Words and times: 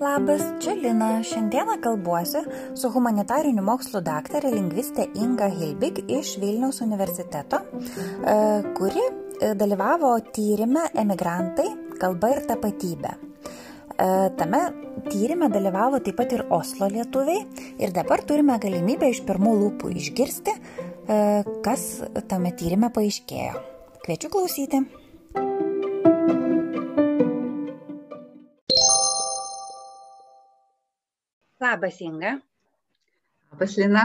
Labas, 0.00 0.40
čia 0.64 0.72
Lina. 0.72 1.08
Šiandieną 1.20 1.74
kalbuosi 1.84 2.40
su 2.72 2.88
humanitarinių 2.94 3.66
mokslų 3.66 4.00
daktarė 4.06 4.54
lingvistė 4.54 5.10
Inga 5.20 5.50
Hilbig 5.52 6.00
iš 6.08 6.38
Vilniaus 6.40 6.80
universiteto, 6.80 7.60
e, 7.60 8.38
kuri 8.80 9.04
e, 9.04 9.52
dalyvavo 9.60 10.16
tyrimę 10.32 10.88
Emigrantai- 11.04 11.68
kalba 12.00 12.32
ir 12.38 12.44
tapatybė. 12.48 13.12
E, 13.12 14.10
tame 14.40 14.64
tyrimė 15.12 15.52
dalyvavo 15.52 16.00
taip 16.00 16.16
pat 16.16 16.32
ir 16.32 16.48
Oslo 16.48 16.88
lietuviai 16.88 17.44
ir 17.76 17.92
dabar 17.92 18.24
turime 18.24 18.56
galimybę 18.56 19.12
iš 19.12 19.20
pirmų 19.28 19.52
lūpų 19.64 19.92
išgirsti, 20.00 20.60
kas 21.60 21.90
tame 22.28 22.56
tyrimė 22.56 22.88
paaiškėjo. 22.88 23.77
Kviečiu 24.08 24.30
klausyti. 24.32 24.78
Labas, 31.60 31.98
Inga. 32.00 32.30
Labas, 33.52 33.74
Lina. 33.76 34.04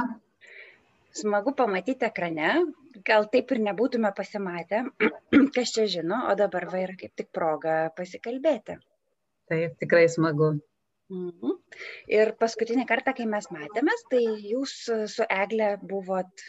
Smagu 1.15 1.53
pamatyti 1.55 2.03
ekrane. 2.03 2.49
Gal 3.07 3.29
taip 3.31 3.53
ir 3.55 3.61
nebūtume 3.63 4.11
pasimatę, 4.17 4.81
kas 5.55 5.71
čia 5.77 5.85
žino, 5.93 6.17
o 6.27 6.35
dabar 6.35 6.67
va 6.73 6.81
yra 6.83 6.97
kaip 6.99 7.13
tik 7.21 7.29
proga 7.37 7.75
pasikalbėti. 7.95 8.75
Taip, 9.47 9.77
tikrai 9.85 10.09
smagu. 10.11 10.49
Mhm. 11.15 11.53
Ir 12.17 12.33
paskutinį 12.43 12.83
kartą, 12.91 13.13
kai 13.15 13.29
mes 13.37 13.47
matėmės, 13.55 14.03
tai 14.11 14.25
jūs 14.51 14.75
su 15.15 15.29
Egle 15.37 15.77
buvot 15.79 16.43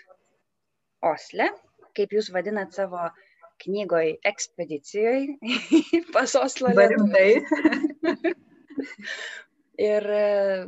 Osle, 1.15 1.53
kaip 1.95 2.19
jūs 2.19 2.33
vadinat 2.35 2.75
savo 2.75 3.07
knygoje 3.63 4.17
ekspedicijoje 4.25 5.39
pas 6.15 6.35
Oslo. 6.41 6.73
Rimtai. 6.75 7.31
Ir 9.85 10.07
e, 10.07 10.67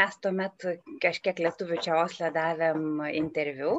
mes 0.00 0.16
tuomet 0.22 0.66
kažkiek 1.02 1.38
lietuvių 1.44 1.78
čia 1.84 1.98
Osle 2.00 2.30
davėm 2.34 3.04
interviu, 3.14 3.76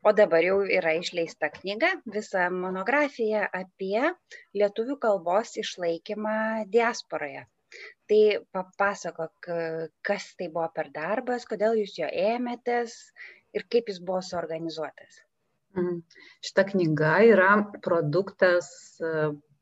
o 0.00 0.12
dabar 0.16 0.44
jau 0.46 0.56
yra 0.78 0.94
išleista 0.96 1.50
knyga, 1.52 1.90
visa 2.14 2.46
monografija 2.52 3.44
apie 3.58 4.00
lietuvių 4.56 4.96
kalbos 5.02 5.52
išlaikymą 5.60 6.38
diasporoje. 6.72 7.44
Tai 8.08 8.22
papasakok, 8.56 9.50
kas 10.06 10.30
tai 10.38 10.48
buvo 10.54 10.70
per 10.72 10.88
darbas, 10.94 11.44
kodėl 11.50 11.76
jūs 11.82 11.98
jo 12.00 12.08
ėmėtės 12.08 12.96
ir 13.58 13.66
kaip 13.68 13.90
jis 13.92 14.00
buvo 14.00 14.22
suorganizuotas. 14.24 15.25
Mhm. 15.76 16.00
Šita 16.44 16.64
knyga 16.72 17.18
yra 17.28 17.50
produktas 17.84 18.70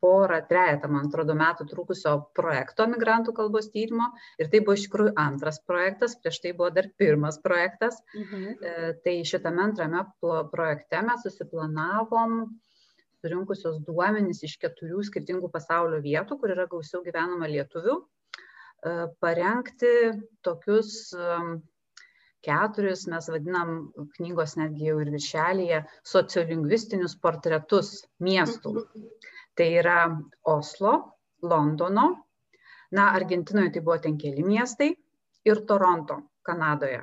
porą, 0.04 0.40
trejetą, 0.48 0.90
man 0.92 1.08
atrodo, 1.08 1.36
metų 1.38 1.64
trukusio 1.70 2.12
projekto 2.36 2.84
migrantų 2.90 3.32
kalbos 3.36 3.70
tyrimo. 3.72 4.10
Ir 4.40 4.50
tai 4.52 4.60
buvo 4.64 4.76
iš 4.76 4.84
tikrųjų 4.88 5.14
antras 5.20 5.60
projektas, 5.64 6.18
prieš 6.20 6.42
tai 6.44 6.52
buvo 6.58 6.68
dar 6.76 6.90
pirmas 7.00 7.40
projektas. 7.44 8.00
Mhm. 8.12 8.44
E, 8.52 8.92
tai 9.06 9.16
šitame 9.24 9.64
antrame 9.64 10.04
projekte 10.52 11.00
mes 11.08 11.24
susiplanavom 11.24 12.44
surinkusios 13.24 13.78
duomenys 13.86 14.42
iš 14.44 14.58
keturių 14.60 15.00
skirtingų 15.08 15.48
pasaulio 15.52 16.02
vietų, 16.04 16.36
kur 16.40 16.52
yra 16.52 16.66
gausiau 16.68 17.00
gyvenama 17.06 17.48
lietuvių, 17.48 17.96
e, 17.96 18.96
parengti 19.24 19.94
tokius 20.44 21.14
keturis, 22.44 23.06
mes 23.12 23.28
vadinam 23.32 23.74
knygos 24.16 24.56
netgi 24.60 24.90
jau 24.90 24.98
ir 25.02 25.10
viršelėje, 25.14 25.80
sociolingvistinius 26.12 27.16
portretus 27.24 27.96
miestų. 28.28 28.76
Tai 29.54 29.66
yra 29.80 29.98
Oslo, 30.54 30.94
Londono, 31.42 32.06
na, 32.94 33.10
Argentinoje 33.18 33.74
tai 33.74 33.82
buvo 33.84 33.98
ten 34.06 34.16
keli 34.20 34.46
miestai 34.46 34.92
ir 35.44 35.66
Toronto, 35.68 36.20
Kanadoje. 36.46 37.02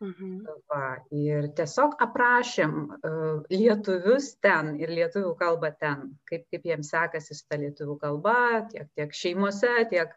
Mhm. 0.00 0.32
Va, 0.68 0.98
ir 1.16 1.46
tiesiog 1.56 1.94
aprašėm 2.04 2.72
uh, 3.08 3.44
lietuvius 3.48 4.34
ten 4.44 4.74
ir 4.76 4.92
lietuvių 4.92 5.30
kalbą 5.40 5.70
ten, 5.80 6.10
kaip, 6.28 6.44
kaip 6.52 6.66
jiems 6.68 6.90
sekasi 6.92 7.36
su 7.38 7.46
ta 7.48 7.56
lietuvių 7.62 7.96
kalba, 8.02 8.36
tiek, 8.72 8.90
tiek 8.98 9.16
šeimose, 9.16 9.72
tiek 9.92 10.12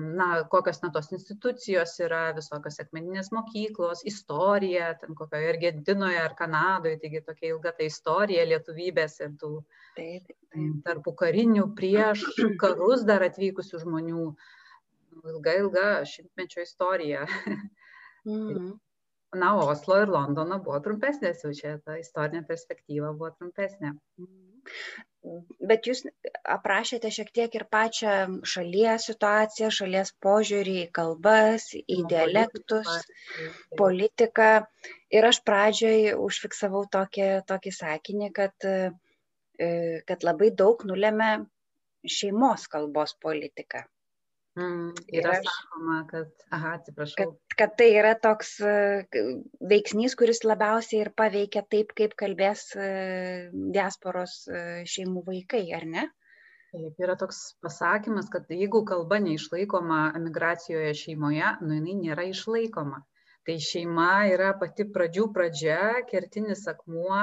na, 0.00 0.44
kokios 0.48 0.80
na 0.82 0.90
tos 0.90 1.10
institucijos 1.12 1.92
yra, 2.00 2.32
visokios 2.36 2.80
akmeninės 2.80 3.28
mokyklos, 3.36 4.00
istorija, 4.08 4.94
ten 5.00 5.14
kokioje 5.18 5.50
Argentinoje 5.52 6.20
ar 6.22 6.34
Kanadoje, 6.38 6.96
taigi 7.02 7.20
tokia 7.26 7.50
ilga 7.52 7.74
ta 7.76 7.84
istorija 7.84 8.46
lietuvybės 8.48 9.18
ir 9.20 9.34
tų 9.42 9.52
tarpų 10.86 11.14
karinių 11.20 11.68
prieš 11.76 12.24
karus 12.62 13.04
dar 13.04 13.26
atvykusių 13.28 13.82
žmonių, 13.84 14.24
ilga, 15.34 15.56
ilga 15.60 15.88
šimtmečio 16.08 16.64
istorija. 16.64 17.26
Mm. 18.28 18.72
Na, 19.36 19.50
Oslo 19.60 19.98
ir 20.00 20.08
Londono 20.08 20.56
buvo 20.64 20.78
trumpesnės, 20.84 21.44
jau 21.44 21.52
čia 21.52 21.74
ta 21.84 21.98
istorinė 22.00 22.42
perspektyva 22.48 23.12
buvo 23.12 23.30
trumpesnė. 23.36 23.92
Bet 25.70 25.88
jūs 25.88 26.02
aprašėte 26.54 27.10
šiek 27.14 27.30
tiek 27.38 27.56
ir 27.58 27.64
pačią 27.74 28.14
šalies 28.52 29.08
situaciją, 29.10 29.70
šalies 29.78 30.12
požiūrį 30.24 30.76
į 30.84 30.86
kalbas, 30.98 31.68
į 31.78 31.98
dialektus, 32.12 32.88
politiką. 33.80 34.48
Ir 35.18 35.28
aš 35.30 35.42
pradžioj 35.48 36.14
užfiksavau 36.28 36.84
tokį, 36.96 37.28
tokį 37.50 37.74
sakinį, 37.80 38.32
kad, 38.40 38.68
e, 38.70 39.70
kad 40.08 40.26
labai 40.30 40.50
daug 40.62 40.84
nulėmė 40.88 41.30
šeimos 42.18 42.68
kalbos 42.72 43.16
politika. 43.20 43.86
Mm, 44.58 44.94
yra 45.14 45.36
aš, 45.36 45.46
sakoma, 45.46 45.96
kad, 46.10 46.30
aha, 46.50 46.74
atsiprašau. 46.80 47.16
Kad, 47.20 47.56
kad 47.60 47.74
tai 47.78 47.88
yra 47.94 48.14
toks 48.18 48.56
uh, 48.64 49.18
veiksnys, 49.70 50.16
kuris 50.18 50.42
labiausiai 50.42 51.04
ir 51.04 51.12
paveikia 51.20 51.62
taip, 51.70 51.92
kaip 51.98 52.16
kalbės 52.18 52.64
uh, 52.74 53.52
diasporos 53.76 54.40
uh, 54.50 54.80
šeimų 54.94 55.22
vaikai, 55.28 55.62
ar 55.78 55.86
ne? 55.92 56.08
Taip, 56.72 56.98
yra 57.04 57.14
toks 57.20 57.38
pasakymas, 57.64 58.26
kad 58.32 58.50
jeigu 58.52 58.82
kalba 58.88 59.20
neišlaikoma 59.24 60.00
emigracijoje 60.18 60.90
šeimoje, 61.04 61.54
nu 61.62 61.78
jinai 61.78 61.94
nėra 62.02 62.26
išlaikoma. 62.32 63.04
Tai 63.46 63.56
šeima 63.64 64.10
yra 64.32 64.50
pati 64.60 64.88
pradžių 64.92 65.30
pradžia, 65.36 65.78
kertinis 66.10 66.66
akmuo, 66.68 67.22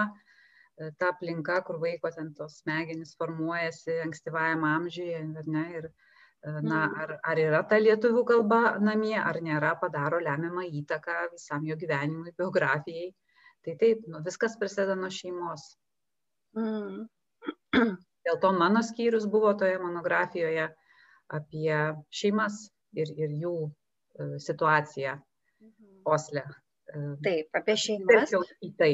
ta 1.00 1.12
aplinka, 1.12 1.60
kur 1.68 1.78
vaiko 1.84 2.10
ten 2.16 2.32
tos 2.38 2.62
smegenys 2.64 3.14
formuojasi 3.20 4.00
ankstyvajam 4.08 4.66
amžiuje, 4.72 5.22
ar 5.44 5.52
ne? 5.58 5.66
Ir, 5.82 5.92
na, 6.46 6.86
mm. 6.86 6.98
ar, 7.02 7.14
ar 7.26 7.40
yra 7.42 7.62
ta 7.70 7.78
lietuvių 7.82 8.22
kalba 8.30 8.60
namie, 8.78 9.16
ar 9.18 9.40
nėra, 9.42 9.72
padaro 9.82 10.20
lemiamą 10.22 10.66
įtaką 10.82 11.16
visam 11.32 11.66
jo 11.66 11.78
gyvenimui, 11.82 12.36
biografijai. 12.38 13.10
Tai 13.66 13.74
taip, 13.82 14.04
nu, 14.12 14.22
viskas 14.26 14.58
prasideda 14.62 14.94
nuo 15.00 15.10
šeimos. 15.10 15.64
Mm. 16.58 17.08
Dėl 18.26 18.38
to 18.42 18.52
mano 18.58 18.84
skyrius 18.86 19.26
buvo 19.30 19.54
toje 19.58 19.80
monografijoje 19.82 20.68
apie 21.34 21.80
šeimas 22.14 22.60
ir, 22.94 23.10
ir 23.18 23.34
jų 23.42 23.56
uh, 23.66 24.36
situaciją 24.42 25.16
mhm. 25.18 25.98
Osle. 26.16 26.46
Uh, 26.94 27.16
taip, 27.26 27.50
apie 27.58 27.78
šeimas. 27.88 28.34
Į 28.62 28.72
tai. 28.78 28.92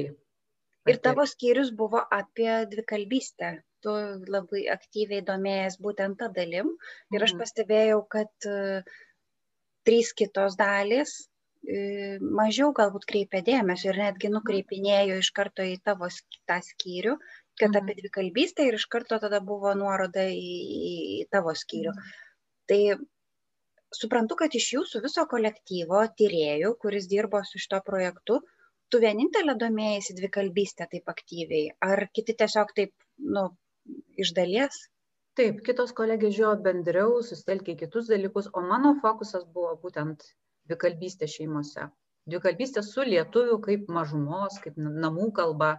Ir 0.90 1.04
tavo 1.04 1.28
skyrius 1.30 1.76
buvo 1.78 2.00
apie 2.00 2.64
dvikalbystę. 2.72 3.58
Tu 3.82 3.94
labai 4.36 4.68
aktyviai 4.74 5.24
domėjęs 5.26 5.80
būtent 5.82 6.20
tą 6.22 6.30
dalim. 6.36 6.70
Ir 7.14 7.26
aš 7.26 7.34
mhm. 7.34 7.42
pastebėjau, 7.42 8.00
kad 8.16 8.50
uh, 8.50 8.98
trys 9.88 10.12
kitos 10.18 10.58
dalys 10.60 11.16
uh, 11.26 12.18
mažiau 12.42 12.72
galbūt 12.78 13.08
kreipia 13.10 13.42
dėmesio 13.46 13.92
ir 13.92 14.02
netgi 14.04 14.30
nukreipinėjo 14.34 15.22
iš 15.22 15.32
karto 15.38 15.66
į 15.66 15.80
tavo 15.86 16.10
tą 16.50 16.60
skyrių, 16.68 17.16
kad 17.60 17.72
mhm. 17.72 17.80
apie 17.82 17.98
dvikalbystę 18.02 18.68
ir 18.70 18.78
iš 18.78 18.86
karto 18.92 19.20
tada 19.24 19.42
buvo 19.46 19.74
nuoroda 19.78 20.28
į, 20.30 20.54
į 21.22 21.26
tavo 21.34 21.58
skyrių. 21.58 21.96
Mhm. 21.98 22.14
Tai 22.72 22.82
suprantu, 23.96 24.38
kad 24.40 24.56
iš 24.56 24.70
jūsų 24.76 25.02
viso 25.04 25.26
kolektyvo 25.30 26.02
tyriejų, 26.20 26.76
kuris 26.82 27.08
dirbo 27.12 27.42
su 27.48 27.60
šito 27.62 27.82
projektu, 27.86 28.40
tu 28.92 29.00
vienintelė 29.04 29.56
domėjaisi 29.60 30.16
dvikalbystę 30.18 30.88
taip 30.92 31.12
aktyviai, 31.12 31.72
ar 31.88 32.06
kiti 32.16 32.36
tiesiog 32.42 32.74
taip, 32.78 32.94
nu, 33.36 33.50
iš 34.22 34.34
dalies? 34.38 34.78
Taip, 35.40 35.62
kitos 35.68 35.94
kolegės 35.96 36.36
žiūrėjo 36.36 36.64
bendriau, 36.66 37.20
sustelkė 37.24 37.78
kitus 37.80 38.10
dalykus, 38.12 38.50
o 38.52 38.64
mano 38.66 38.98
fokusas 39.04 39.46
buvo 39.56 39.78
būtent 39.84 40.26
dvikalbystė 40.68 41.30
šeimose. 41.32 41.88
Dvikalbystė 42.30 42.84
su 42.86 43.06
lietuviu 43.08 43.58
kaip 43.64 43.88
mažumos, 43.90 44.60
kaip 44.64 44.76
namų 44.78 45.32
kalba, 45.38 45.72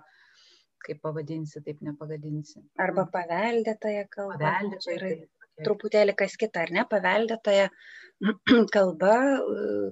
kaip 0.87 1.03
pavadinsi, 1.05 1.61
taip 1.67 1.85
nepagadinsi. 1.85 2.65
Arba 2.83 3.05
paveldėtoje 3.13 4.07
kalba. 4.11 4.39
Paveldėtoje. 4.41 4.97
Yra 4.97 5.67
truputėlį 5.67 6.17
kas 6.19 6.39
kita, 6.41 6.65
ar 6.65 6.73
ne? 6.75 6.87
Paveldėtoje 6.91 7.69
kalba, 8.77 9.19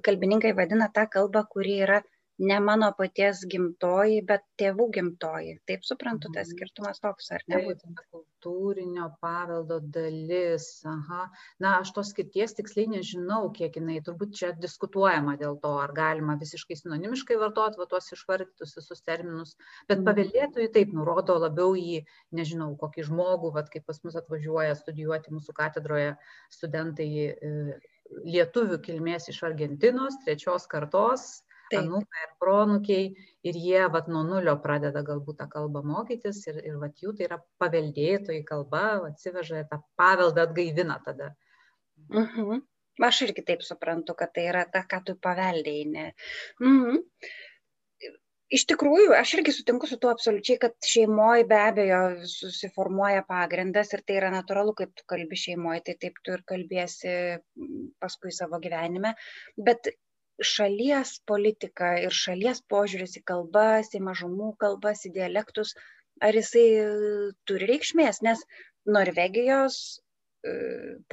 kalbininkai 0.07 0.55
vadina 0.57 0.89
tą 0.95 1.05
kalbą, 1.11 1.45
kuri 1.53 1.77
yra 1.85 2.01
ne 2.41 2.57
mano 2.59 2.89
paties 2.97 3.43
gimtoji, 3.49 4.21
bet 4.25 4.43
tėvų 4.59 4.87
gimtoji. 4.95 5.55
Taip 5.69 5.83
suprantu, 5.85 6.31
tas 6.33 6.49
mhm. 6.49 6.55
skirtumas 6.57 7.01
toks, 7.03 7.29
ar 7.35 7.43
ne? 7.51 7.59
Būtent 7.67 8.01
kultūrinio 8.09 9.11
paveldo 9.21 9.77
dalis. 9.93 10.65
Aha. 10.89 11.27
Na, 11.61 11.75
aš 11.83 11.91
tos 11.97 12.09
skirties 12.15 12.55
tiksliai 12.57 12.89
nežinau, 12.95 13.51
kiek 13.57 13.77
jinai, 13.77 13.99
turbūt 14.05 14.33
čia 14.39 14.51
diskutuojama 14.57 15.35
dėl 15.41 15.59
to, 15.61 15.75
ar 15.83 15.93
galima 15.97 16.37
visiškai 16.41 16.79
sinonimiškai 16.79 17.37
vartoti 17.41 17.81
va, 17.81 17.87
tuos 17.91 18.09
išvardytus 18.17 18.73
visus 18.79 19.05
terminus, 19.05 19.53
bet 19.85 19.99
mhm. 19.99 20.07
paveldėtojai 20.09 20.73
taip 20.79 20.97
nurodo 20.97 21.37
labiau 21.45 21.77
į, 21.77 22.01
nežinau, 22.37 22.71
kokį 22.81 23.05
žmogų, 23.11 23.53
va, 23.59 23.67
kaip 23.69 23.85
pas 23.85 24.01
mus 24.07 24.17
atvažiuoja 24.17 24.73
studijuoti 24.81 25.37
mūsų 25.37 25.55
katedroje 25.61 26.15
studentai 26.57 27.11
e, 27.29 27.55
lietuvių 28.25 28.81
kilmės 28.83 29.29
iš 29.31 29.43
Argentinos, 29.47 30.17
trečios 30.25 30.65
kartos, 30.71 31.43
anūkai 31.79 32.23
ir 32.25 32.33
pronukiai, 32.41 33.05
ir 33.47 33.59
jie 33.65 33.83
vat, 33.93 34.09
nuo 34.11 34.23
nulio 34.27 34.55
pradeda 34.63 35.03
galbūt 35.07 35.39
tą 35.41 35.47
kalbą 35.51 35.83
mokytis 35.87 36.41
ir, 36.51 36.59
ir 36.65 36.79
vat, 36.81 36.97
jų 37.03 37.15
tai 37.17 37.29
yra 37.29 37.39
paveldėtojai 37.61 38.43
kalba, 38.47 38.83
atsiveža 39.11 39.63
tą 39.71 39.81
paveldą 39.99 40.47
atgaivina 40.49 40.99
tada. 41.05 41.33
Uh 42.09 42.35
-huh. 42.35 42.61
Aš 43.01 43.21
irgi 43.27 43.45
taip 43.45 43.61
suprantu, 43.63 44.13
kad 44.13 44.33
tai 44.33 44.49
yra 44.49 44.65
ta, 44.65 44.83
ką 44.83 45.03
tu 45.05 45.15
paveldėjai. 45.15 45.85
Ne? 45.91 46.13
Uh 46.59 46.67
-huh 46.67 46.99
iš 48.55 48.65
tikrųjų 48.69 49.15
aš 49.15 49.35
irgi 49.37 49.53
sutinku 49.55 49.87
su 49.87 49.97
tuo 50.01 50.11
absoliučiai 50.11 50.59
kad 50.61 50.75
šeimoj 50.93 51.45
be 51.49 51.59
abejo 51.69 52.01
susiformuoja 52.27 53.23
pagrindas 53.27 53.93
ir 53.95 54.03
tai 54.07 54.17
yra 54.19 54.31
natūralu 54.33 54.75
kaip 54.81 54.91
tu 54.97 55.07
kalbi 55.13 55.39
šeimoj 55.39 55.79
tai 55.87 55.95
taip 56.01 56.19
tu 56.25 56.35
ir 56.35 56.43
kalbiesi 56.51 57.13
paskui 58.03 58.33
savo 58.35 58.59
gyvenime 58.63 59.13
bet 59.69 59.93
šalies 60.49 61.15
politika 61.31 61.93
ir 62.03 62.15
šalies 62.15 62.61
požiūris 62.73 63.17
į 63.19 63.23
kalbas 63.31 63.91
į 63.97 64.03
mažumų 64.07 64.53
kalbas 64.63 65.05
į 65.09 65.13
dialektus 65.17 65.73
ar 66.21 66.37
jisai 66.37 66.67
turi 67.49 67.69
reikšmės 67.71 68.21
nes 68.27 68.45
norvegijos 68.97 69.81
e, 69.91 70.53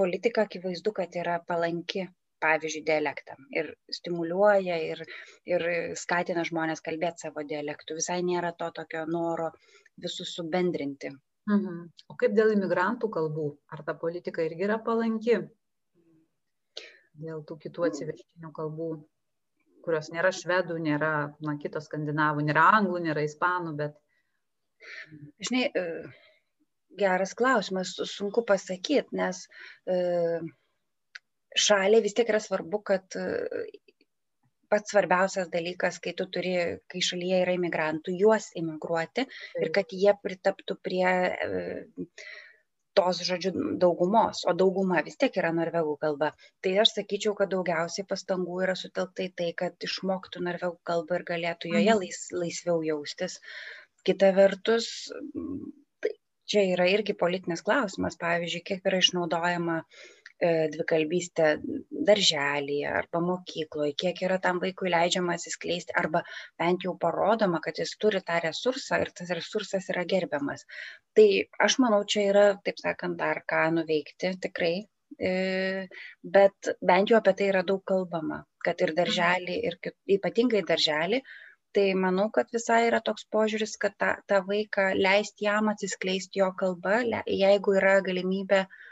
politika 0.01 0.47
akivaizdu 0.49 0.95
kad 1.01 1.21
yra 1.23 1.39
palanki 1.49 2.09
pavyzdžiui 2.43 2.85
dialektam 2.87 3.47
ir 3.61 3.71
stimuliuoja 3.99 4.77
ir, 4.91 5.03
ir 5.51 5.65
skatina 6.03 6.45
žmonės 6.49 6.83
kalbėti 6.87 7.27
savo 7.27 7.45
dialektų. 7.53 7.99
Visai 7.99 8.21
nėra 8.27 8.53
to 8.61 8.71
tokio 8.77 9.05
noro 9.11 9.51
visus 10.05 10.35
subendrinti. 10.39 11.13
Mhm. 11.49 11.79
O 12.13 12.17
kaip 12.21 12.35
dėl 12.37 12.53
imigrantų 12.55 13.11
kalbų? 13.19 13.49
Ar 13.75 13.85
ta 13.85 13.95
politika 14.03 14.45
irgi 14.45 14.67
yra 14.69 14.79
palanki? 14.89 15.39
Dėl 17.19 17.43
tų 17.49 17.57
kitų 17.65 17.87
atsivežtinių 17.89 18.53
kalbų, 18.55 18.91
kurios 19.89 20.13
nėra 20.13 20.31
švedų, 20.35 20.77
nėra 20.85 21.13
na, 21.45 21.57
kitos 21.63 21.89
skandinavų, 21.89 22.45
nėra 22.51 22.69
anglų, 22.79 23.01
nėra 23.09 23.25
ispanų, 23.25 23.75
bet. 23.81 23.97
Žinai, 25.43 25.65
e, 25.73 25.85
geras 27.01 27.35
klausimas, 27.39 27.97
sunku 28.13 28.45
pasakyti, 28.47 29.17
nes 29.17 29.47
e, 29.89 29.99
šaliai 31.67 32.05
vis 32.05 32.17
tiek 32.17 32.29
yra 32.31 32.41
svarbu, 32.43 32.83
kad 32.93 33.19
e, 33.19 33.27
pats 34.69 34.93
svarbiausias 34.93 35.49
dalykas, 35.53 35.99
kai 36.05 36.13
tu 36.17 36.29
turi, 36.33 36.55
kai 36.93 37.01
šalyje 37.05 37.43
yra 37.47 37.57
imigrantų, 37.57 38.15
juos 38.21 38.51
imigruoti 38.61 39.25
ir 39.63 39.73
kad 39.75 39.95
jie 39.97 40.13
pritaptų 40.23 40.77
prie 40.85 41.09
tos, 42.99 43.23
žodžiu, 43.29 43.53
daugumos, 43.83 44.43
o 44.51 44.55
dauguma 44.63 45.03
vis 45.07 45.19
tiek 45.21 45.37
yra 45.41 45.53
norvegų 45.55 45.97
kalba. 46.05 46.33
Tai 46.65 46.75
aš 46.85 46.95
sakyčiau, 46.99 47.35
kad 47.39 47.53
daugiausiai 47.55 48.07
pastangų 48.11 48.63
yra 48.67 48.77
sutelkta 48.79 49.27
į 49.27 49.33
tai, 49.41 49.51
kad 49.63 49.89
išmoktų 49.89 50.43
norvegų 50.49 50.81
kalbą 50.91 51.21
ir 51.21 51.27
galėtų 51.33 51.75
joje 51.75 51.93
mhm. 51.93 52.03
lais, 52.03 52.23
laisviau 52.35 52.83
jaustis. 52.87 53.39
Kita 54.07 54.33
vertus, 54.35 54.89
tai 56.03 56.13
čia 56.49 56.65
yra 56.75 56.89
irgi 56.91 57.17
politinis 57.19 57.63
klausimas, 57.67 58.19
pavyzdžiui, 58.21 58.65
kiek 58.71 58.87
yra 58.89 59.03
išnaudojama 59.03 59.83
dvikalbystę 60.41 61.47
darželyje 61.91 62.91
arba 62.91 63.21
mokykloje, 63.21 63.95
kiek 64.03 64.21
yra 64.23 64.39
tam 64.43 64.61
vaikui 64.63 64.93
leidžiama 64.95 65.35
atsiskleisti 65.35 65.97
arba 65.99 66.23
bent 66.61 66.87
jau 66.87 66.95
parodoma, 67.05 67.61
kad 67.65 67.81
jis 67.83 67.97
turi 67.99 68.21
tą 68.29 68.39
resursą 68.45 69.01
ir 69.03 69.11
tas 69.21 69.33
resursas 69.35 69.91
yra 69.95 70.05
gerbiamas. 70.13 70.63
Tai 71.19 71.27
aš 71.67 71.79
manau, 71.83 72.05
čia 72.15 72.29
yra, 72.31 72.47
taip 72.65 72.79
sakant, 72.79 73.19
dar 73.19 73.43
ką 73.51 73.65
nuveikti 73.81 74.33
tikrai, 74.47 74.87
e, 75.19 75.35
bet 76.23 76.73
bent 76.93 77.11
jau 77.11 77.19
apie 77.19 77.35
tai 77.35 77.51
yra 77.51 77.67
daug 77.67 77.83
kalbama, 77.93 78.45
kad 78.65 78.87
ir 78.87 78.95
darželį, 78.95 79.61
ir 79.71 79.79
ypatingai 80.19 80.63
darželį, 80.71 81.23
tai 81.75 81.89
manau, 81.99 82.31
kad 82.31 82.47
visai 82.55 82.85
yra 82.87 83.03
toks 83.05 83.27
požiūris, 83.35 83.75
kad 83.83 83.99
tą, 83.99 84.15
tą 84.31 84.45
vaiką 84.47 84.93
leisti 84.95 85.51
jam 85.51 85.75
atsiskleisti 85.75 86.45
jo 86.45 86.53
kalbą, 86.63 87.03
jeigu 87.27 87.75
yra 87.81 87.99
galimybė 88.07 88.63
uh, 88.69 88.85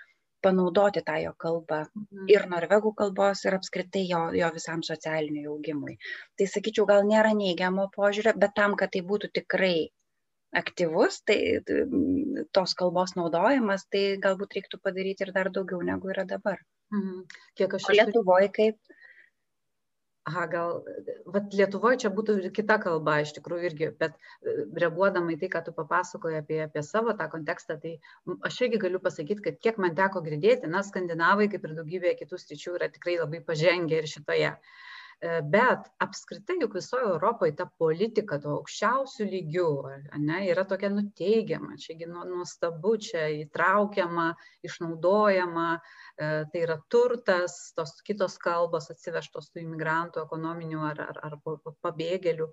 panaudoti 0.46 1.02
tą 1.06 1.18
jo 1.24 1.34
kalbą 1.44 1.82
mhm. 1.88 2.30
ir 2.32 2.46
norvegų 2.52 2.94
kalbos 3.02 3.44
ir 3.46 3.58
apskritai 3.58 4.06
jo, 4.10 4.22
jo 4.40 4.50
visam 4.54 4.86
socialiniui 4.86 5.46
augimui. 5.52 5.98
Tai 6.38 6.48
sakyčiau, 6.54 6.86
gal 6.88 7.06
nėra 7.10 7.34
neigiamo 7.36 7.90
požiūrio, 7.96 8.36
bet 8.44 8.56
tam, 8.58 8.78
kad 8.80 8.94
tai 8.94 9.04
būtų 9.10 9.32
tikrai 9.40 9.76
aktyvus, 10.56 11.20
tai 11.26 11.38
tos 12.54 12.74
kalbos 12.78 13.16
naudojimas, 13.18 13.84
tai 13.92 14.04
galbūt 14.22 14.56
reiktų 14.56 14.80
padaryti 14.82 15.26
ir 15.26 15.32
dar 15.36 15.50
daugiau 15.52 15.82
negu 15.84 16.12
yra 16.14 16.24
dabar. 16.28 16.62
Mhm. 16.94 17.24
Kiek 17.58 17.74
aš 17.78 17.88
o 17.90 17.96
Lietuvoje 17.98 18.52
kaip? 18.54 18.78
Aha 20.30 20.46
gal 20.52 20.72
vat 21.34 21.52
lietuvoj 21.58 21.98
čia 22.02 22.10
būtų 22.14 22.36
ir 22.40 22.52
kita 22.58 22.78
kalba 22.82 23.20
iš 23.24 23.32
tikrųjų 23.36 23.68
irgi 23.70 23.90
bet 24.00 24.16
e, 24.16 24.54
reaguodama 24.82 25.34
į 25.34 25.38
tai 25.42 25.50
ką 25.52 25.62
tu 25.68 25.74
papasakojai 25.76 26.40
apie 26.42 26.58
apie 26.64 26.82
savo 26.86 27.14
tą 27.20 27.28
kontekstą 27.34 27.78
tai 27.84 27.94
aš 28.50 28.58
irgi 28.66 28.82
galiu 28.86 29.02
pasakyt 29.04 29.44
kad 29.44 29.60
kiek 29.66 29.78
man 29.84 29.94
teko 30.00 30.24
girdėti 30.26 30.72
na 30.72 30.82
skandinavai 30.88 31.46
kaip 31.52 31.68
ir 31.68 31.78
daugybėje 31.78 32.18
kitų 32.24 32.42
sričių 32.42 32.76
yra 32.80 32.90
tikrai 32.96 33.20
labai 33.22 33.42
pažengę 33.52 34.02
ir 34.02 34.10
šitoje. 34.16 34.52
E, 34.56 34.84
bet 35.24 35.86
apskritai 36.02 36.58
juk 36.60 36.74
visoje 36.76 37.06
Europoje 37.08 37.54
ta 37.56 37.64
politika 37.80 38.36
to 38.42 38.52
aukščiausių 38.58 39.26
lygių 39.30 39.68
ne, 40.20 40.40
yra 40.50 40.66
tokia 40.68 40.90
nuteigiama, 40.92 41.78
čiagi 41.80 42.08
nu, 42.10 42.24
nuostabu, 42.28 42.96
čia 43.00 43.24
įtraukiama, 43.40 44.26
išnaudojama, 44.68 45.68
e, 45.76 46.28
tai 46.52 46.64
yra 46.66 46.76
turtas, 46.92 47.56
tos 47.76 47.96
kitos 48.06 48.36
kalbos 48.42 48.90
atsivežtos 48.92 49.48
tų 49.52 49.64
imigrantų, 49.64 50.26
ekonominių 50.26 50.84
ar, 50.90 51.02
ar, 51.08 51.22
ar 51.30 51.38
pabėgėlių. 51.86 52.50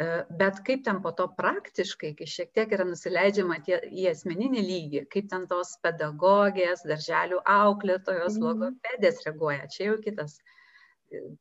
E, 0.00 0.10
bet 0.42 0.62
kaip 0.66 0.82
ten 0.86 1.02
po 1.04 1.14
to 1.14 1.28
praktiškai, 1.38 2.14
kai 2.18 2.30
šiek 2.34 2.54
tiek 2.56 2.74
yra 2.74 2.88
nusileidžiama 2.88 3.60
tie, 3.66 3.78
į 3.86 4.10
asmeninį 4.16 4.64
lygį, 4.66 5.04
kaip 5.14 5.30
ten 5.30 5.46
tos 5.50 5.76
pedagogės, 5.84 6.82
darželių 6.90 7.42
auklėtojos, 7.58 8.34
mhm. 8.34 8.48
logopedės 8.48 9.22
reaguoja, 9.28 9.70
čia 9.70 9.92
jau 9.92 10.00
kitas 10.02 10.40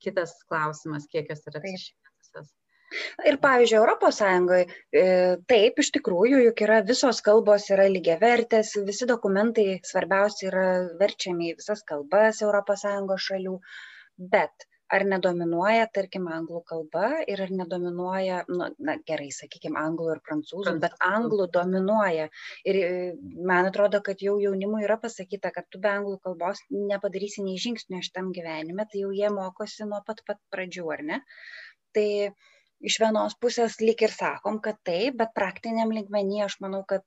kitas 0.04 0.36
klausimas, 0.50 1.08
kiek 1.12 1.30
jos 1.32 1.46
yra 1.52 1.62
apsišvietusios. 1.62 2.54
Ir 3.30 3.38
pavyzdžiui, 3.42 3.78
Europos 3.78 4.18
Sąjungoje 4.18 4.66
taip, 5.52 5.82
iš 5.84 5.92
tikrųjų, 5.98 6.40
juk 6.48 6.64
yra 6.66 6.80
visos 6.88 7.20
kalbos 7.26 7.68
yra 7.76 7.86
lygiavertės, 7.92 8.74
visi 8.88 9.06
dokumentai 9.10 9.68
svarbiausia 9.86 10.48
yra 10.50 10.66
verčiami 11.02 11.52
į 11.52 11.60
visas 11.60 11.86
kalbas 11.92 12.42
Sąjungos 12.86 13.28
šalių, 13.30 13.60
bet 14.34 14.69
ar 14.96 15.06
nedominuoja, 15.06 15.88
tarkim, 15.94 16.28
anglų 16.34 16.62
kalba 16.72 17.10
ir 17.30 17.42
ar 17.46 17.54
nedominuoja, 17.54 18.42
nu, 18.50 18.70
na 18.88 18.96
gerai, 19.10 19.30
sakykime, 19.36 19.78
anglų 19.80 20.16
ir 20.16 20.22
prancūzų, 20.26 20.76
bet 20.82 20.98
anglų 21.06 21.50
dominuoja. 21.54 22.30
Ir 22.70 22.80
e, 22.82 22.92
man 23.52 23.70
atrodo, 23.70 24.02
kad 24.06 24.24
jau 24.26 24.38
jaunimui 24.42 24.84
yra 24.88 25.00
pasakyta, 25.02 25.54
kad 25.56 25.70
tu 25.70 25.82
be 25.84 25.92
anglų 25.94 26.18
kalbos 26.26 26.64
nepadarysi 26.74 27.46
nei 27.46 27.62
žingsnio 27.62 28.02
šitam 28.06 28.34
gyvenime, 28.36 28.88
tai 28.90 29.04
jau 29.06 29.14
jie 29.16 29.30
mokosi 29.34 29.88
nuo 29.90 30.02
pat 30.08 30.24
pat 30.28 30.42
pradžių, 30.54 30.88
ar 30.98 31.06
ne? 31.12 31.22
Tai 31.96 32.10
iš 32.90 33.00
vienos 33.02 33.36
pusės 33.38 33.78
lik 33.84 34.02
ir 34.08 34.14
sakom, 34.16 34.60
kad 34.64 34.80
taip, 34.88 35.20
bet 35.22 35.36
praktiniam 35.38 35.92
lygmenį 35.94 36.46
aš 36.48 36.60
manau, 36.64 36.82
kad 36.88 37.06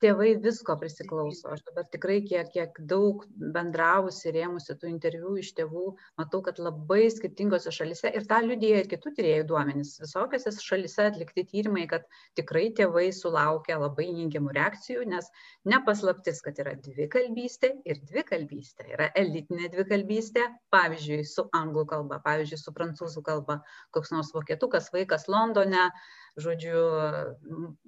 tėvai 0.00 0.30
visko 0.42 0.74
prisiklauso. 0.80 1.50
Aš 1.54 1.62
dabar 1.66 1.86
tikrai 1.92 2.20
kiek, 2.24 2.48
kiek 2.54 2.78
daug 2.90 3.24
bendravusi, 3.54 4.32
rėmusi 4.34 4.76
tų 4.80 4.88
interviu 4.90 5.34
iš 5.40 5.52
tėvų, 5.58 5.86
matau, 6.20 6.40
kad 6.46 6.60
labai 6.62 7.08
skirtingose 7.12 7.72
šalise 7.74 8.12
ir 8.16 8.26
tą 8.30 8.40
liudija 8.44 8.80
ir 8.82 8.90
kitų 8.90 9.12
tyriejų 9.18 9.46
duomenys. 9.50 9.96
Visokiose 10.02 10.52
šalise 10.56 11.08
atlikti 11.10 11.44
tyrimai, 11.52 11.86
kad 11.90 12.06
tikrai 12.38 12.68
tėvai 12.76 13.08
sulaukia 13.16 13.78
labai 13.80 14.08
neigiamų 14.16 14.54
reakcijų, 14.56 15.04
nes 15.12 15.28
nepaslaptis, 15.68 16.40
kad 16.46 16.60
yra 16.62 16.76
dvikalbystė 16.80 17.74
ir 17.84 18.00
dvikalbystė. 18.08 18.88
Yra 18.96 19.10
elitinė 19.20 19.70
dvikalbystė, 19.74 20.46
pavyzdžiui, 20.74 21.20
su 21.28 21.46
anglų 21.56 21.86
kalba, 21.92 22.20
pavyzdžiui, 22.24 22.60
su 22.64 22.74
prancūzų 22.76 23.24
kalba. 23.26 23.60
Koks 23.94 24.14
nors 24.14 24.32
vokietukas 24.36 24.90
vaikas 24.94 25.28
Londone 25.30 25.90
žodžiu, 26.38 26.80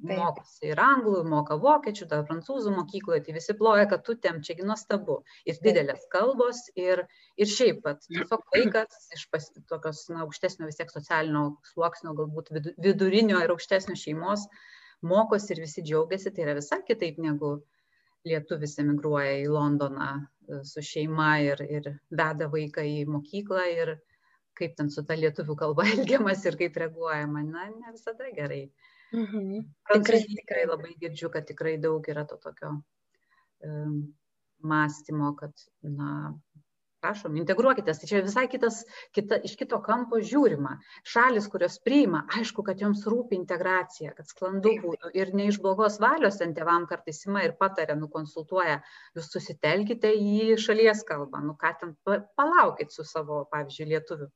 mokosi 0.08 0.70
ir 0.72 0.80
anglų, 0.82 1.22
moka 1.28 1.56
vokiečių, 1.60 2.08
dar 2.10 2.24
prancūzų 2.28 2.72
mokykloje, 2.74 3.22
tai 3.26 3.36
visi 3.36 3.54
ploja, 3.58 3.86
kad 3.90 4.04
tu 4.06 4.16
tem 4.18 4.40
čiagi 4.44 4.66
nuostabu. 4.66 5.20
Ir 5.48 5.60
didelės 5.64 6.06
kalbos, 6.12 6.64
ir, 6.78 7.04
ir 7.36 7.50
šiaip 7.50 7.82
pat, 7.86 8.02
tiesiog 8.08 8.44
vaikas 8.54 9.10
iš 9.16 9.26
pas, 9.32 9.48
tokios 9.70 10.04
na, 10.12 10.24
aukštesnio 10.26 10.68
vis 10.70 10.80
tiek 10.80 10.92
socialinio 10.92 11.44
sluoksnio, 11.72 12.16
galbūt 12.18 12.52
vidurinio 12.82 13.42
ir 13.44 13.54
aukštesnio 13.54 13.98
šeimos, 13.98 14.48
mokosi 15.02 15.54
ir 15.54 15.62
visi 15.66 15.84
džiaugiasi, 15.86 16.34
tai 16.34 16.46
yra 16.46 16.58
visai 16.58 16.82
kitaip 16.86 17.18
negu 17.22 17.58
lietuvis 18.28 18.78
emigruoja 18.78 19.34
į 19.42 19.50
Londoną 19.50 20.10
e, 20.14 20.62
su 20.66 20.82
šeima 20.86 21.34
ir, 21.42 21.62
ir 21.66 21.88
veda 22.10 22.48
vaiką 22.52 22.84
į 22.86 23.02
mokyklą 23.10 23.66
ir, 23.74 23.96
kaip 24.58 24.74
ten 24.78 24.90
su 24.92 25.04
ta 25.08 25.16
lietuvių 25.18 25.56
kalba 25.58 25.86
elgiamas 25.94 26.44
ir 26.48 26.58
kaip 26.60 26.78
reaguojama, 26.82 27.44
na, 27.48 27.68
ne 27.74 27.94
visada 27.94 28.30
gerai. 28.36 28.64
Mhm. 29.12 29.66
Tikrai, 29.92 30.22
tikrai 30.24 30.64
labai 30.68 30.94
girdžiu, 31.00 31.28
kad 31.32 31.46
tikrai 31.48 31.76
daug 31.80 32.06
yra 32.08 32.24
to 32.28 32.38
tokio 32.40 32.78
um, 33.66 33.96
mąstymo, 34.64 35.34
kad, 35.36 35.52
na, 35.84 36.32
prašom, 37.02 37.36
integruokitės. 37.40 38.00
Tai 38.00 38.08
čia 38.10 38.22
visai 38.24 38.44
kitas, 38.50 38.82
kita, 39.16 39.38
iš 39.46 39.56
kito 39.60 39.78
kampo 39.84 40.20
žiūrima. 40.22 40.76
Šalis, 41.08 41.48
kurios 41.52 41.78
priima, 41.84 42.22
aišku, 42.38 42.64
kad 42.66 42.80
joms 42.82 43.02
rūpi 43.10 43.36
integracija, 43.38 44.14
kad 44.16 44.30
sklandu 44.30 44.76
būtų. 44.84 45.12
Ir 45.18 45.32
ne 45.38 45.48
iš 45.50 45.58
blogos 45.64 45.98
valios 46.02 46.38
ten 46.40 46.54
tėvam 46.56 46.86
kartais 46.90 47.24
ima 47.26 47.44
ir 47.46 47.56
patarė, 47.58 47.96
nukonsultuoja, 48.00 48.78
jūs 49.18 49.32
susitelkite 49.34 50.12
į 50.14 50.54
šalies 50.62 51.02
kalbą, 51.08 51.42
nu 51.46 51.56
ką 51.58 51.74
ten 51.80 51.96
palaukit 52.06 52.94
su 52.94 53.06
savo, 53.08 53.42
pavyzdžiui, 53.52 53.90
lietuviu. 53.96 54.30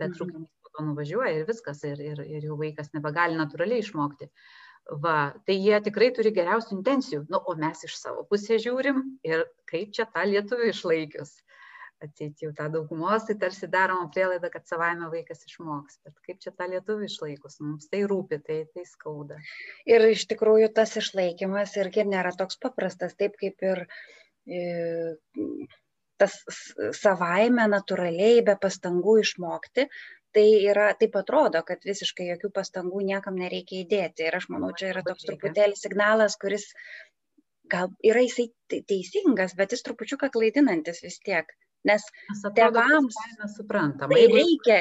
Bet 0.00 0.16
mhm. 0.16 0.48
po 0.62 0.72
to 0.72 0.86
nuvažiuoja 0.86 1.36
ir 1.36 1.46
viskas, 1.48 1.84
ir, 1.84 2.00
ir, 2.00 2.24
ir 2.24 2.48
jų 2.48 2.56
vaikas 2.60 2.92
nebegali 2.96 3.38
natūraliai 3.38 3.84
išmokti. 3.84 4.30
Va, 5.02 5.34
tai 5.46 5.54
jie 5.60 5.76
tikrai 5.84 6.08
turi 6.14 6.32
geriausių 6.34 6.72
intencijų, 6.78 7.20
nu, 7.30 7.38
o 7.46 7.54
mes 7.58 7.84
iš 7.86 7.92
savo 7.98 8.24
pusės 8.26 8.64
žiūrim 8.64 9.02
ir 9.28 9.44
kaip 9.70 9.92
čia 9.94 10.06
tą 10.10 10.24
lietuvį 10.26 10.70
išlaikius 10.72 11.36
atseit 12.04 12.42
jau 12.42 12.50
tą 12.56 12.68
daugumos, 12.72 13.26
tai 13.28 13.36
tarsi 13.40 13.68
daroma 13.70 14.08
prielaida, 14.14 14.50
kad 14.52 14.66
savaime 14.68 15.10
vaikas 15.12 15.44
išmoks. 15.48 15.98
Bet 16.06 16.16
kaip 16.26 16.40
čia 16.44 16.52
tą 16.56 16.68
lietuvį 16.72 17.08
išlaikus, 17.10 17.58
mums 17.64 17.90
tai 17.92 18.04
rūpi, 18.10 18.40
tai, 18.46 18.60
tai 18.74 18.86
skauda. 18.88 19.40
Ir 19.88 20.06
iš 20.10 20.26
tikrųjų 20.30 20.70
tas 20.76 20.96
išlaikymas 21.00 21.76
irgi 21.80 22.06
nėra 22.08 22.32
toks 22.38 22.60
paprastas, 22.62 23.16
taip 23.20 23.36
kaip 23.40 23.60
ir 23.66 23.84
e, 24.48 24.62
tas 26.20 26.38
savaime 27.00 27.68
natūraliai 27.72 28.40
be 28.46 28.56
pastangų 28.64 29.20
išmokti. 29.24 29.88
Tai 30.30 30.46
yra, 30.70 30.92
taip 30.94 31.16
atrodo, 31.18 31.58
kad 31.66 31.82
visiškai 31.82 32.28
jokių 32.28 32.52
pastangų 32.54 33.00
niekam 33.02 33.38
nereikia 33.40 33.80
įdėti. 33.80 34.28
Ir 34.28 34.36
aš 34.38 34.46
manau, 34.54 34.68
čia 34.78 34.92
yra 34.92 35.02
toks 35.02 35.26
truputėlį 35.26 35.74
signalas, 35.78 36.36
kuris 36.38 36.68
gal 37.72 37.90
yra 38.06 38.22
jisai 38.22 38.46
teisingas, 38.70 39.56
bet 39.58 39.74
jis 39.74 39.82
trupučiuką 39.86 40.30
klaidinantis 40.36 41.02
vis 41.06 41.18
tiek. 41.26 41.50
Nes 41.88 42.02
tėvams. 42.56 43.16
Tai 44.00 44.08
reikia 44.12 44.78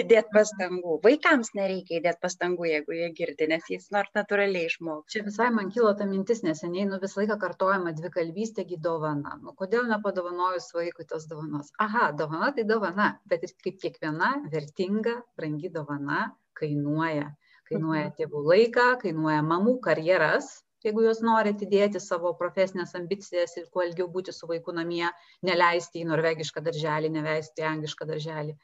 įdėti 0.00 0.32
pastangų. 0.34 0.98
Vaikams 1.06 1.54
nereikia 1.56 2.00
įdėti 2.00 2.20
pastangų, 2.20 2.66
jeigu 2.68 2.96
jie 2.98 3.08
girdi, 3.16 3.48
nes 3.48 3.70
jis 3.72 3.86
nors 3.94 4.12
natūraliai 4.16 4.68
išmoko. 4.68 5.06
Čia 5.12 5.24
visai 5.28 5.48
man 5.54 5.70
kilo 5.72 5.94
ta 5.96 6.04
mintis, 6.10 6.42
neseniai 6.44 6.84
nu, 6.90 6.98
visą 7.00 7.22
laiką 7.22 7.38
kartojama 7.40 7.94
dvikalbystėgi 7.96 8.76
dovana. 8.84 9.38
Nu, 9.40 9.54
kodėl 9.56 9.88
nepadovanojus 9.88 10.68
vaikui 10.76 11.08
tos 11.08 11.24
dovanos? 11.30 11.72
Aha, 11.80 12.10
dovana 12.18 12.52
tai 12.56 12.66
dovana, 12.68 13.14
bet 13.30 13.48
ir 13.48 13.56
kaip 13.64 13.80
kiekviena 13.80 14.34
vertinga, 14.52 15.22
brangi 15.38 15.72
dovana 15.72 16.26
kainuoja. 16.60 17.30
Kainuoja 17.70 18.10
mhm. 18.10 18.14
tėvų 18.18 18.44
laiką, 18.50 18.88
kainuoja 19.00 19.40
mamų 19.48 19.78
karjeras, 19.86 20.58
jeigu 20.84 21.04
jos 21.06 21.20
nori 21.24 21.54
atidėti 21.54 22.00
savo 22.02 22.34
profesines 22.40 22.94
ambicijas 22.98 23.56
ir 23.60 23.68
kuo 23.72 23.84
ilgiau 23.86 24.08
būti 24.16 24.34
su 24.36 24.48
vaiku 24.50 24.74
namie, 24.76 25.06
neleisti 25.48 26.02
į 26.02 26.08
norvegišką 26.12 26.62
darželį, 26.68 27.12
neleisti 27.16 27.64
į 27.64 27.68
anglišką 27.70 28.08
darželį. 28.10 28.56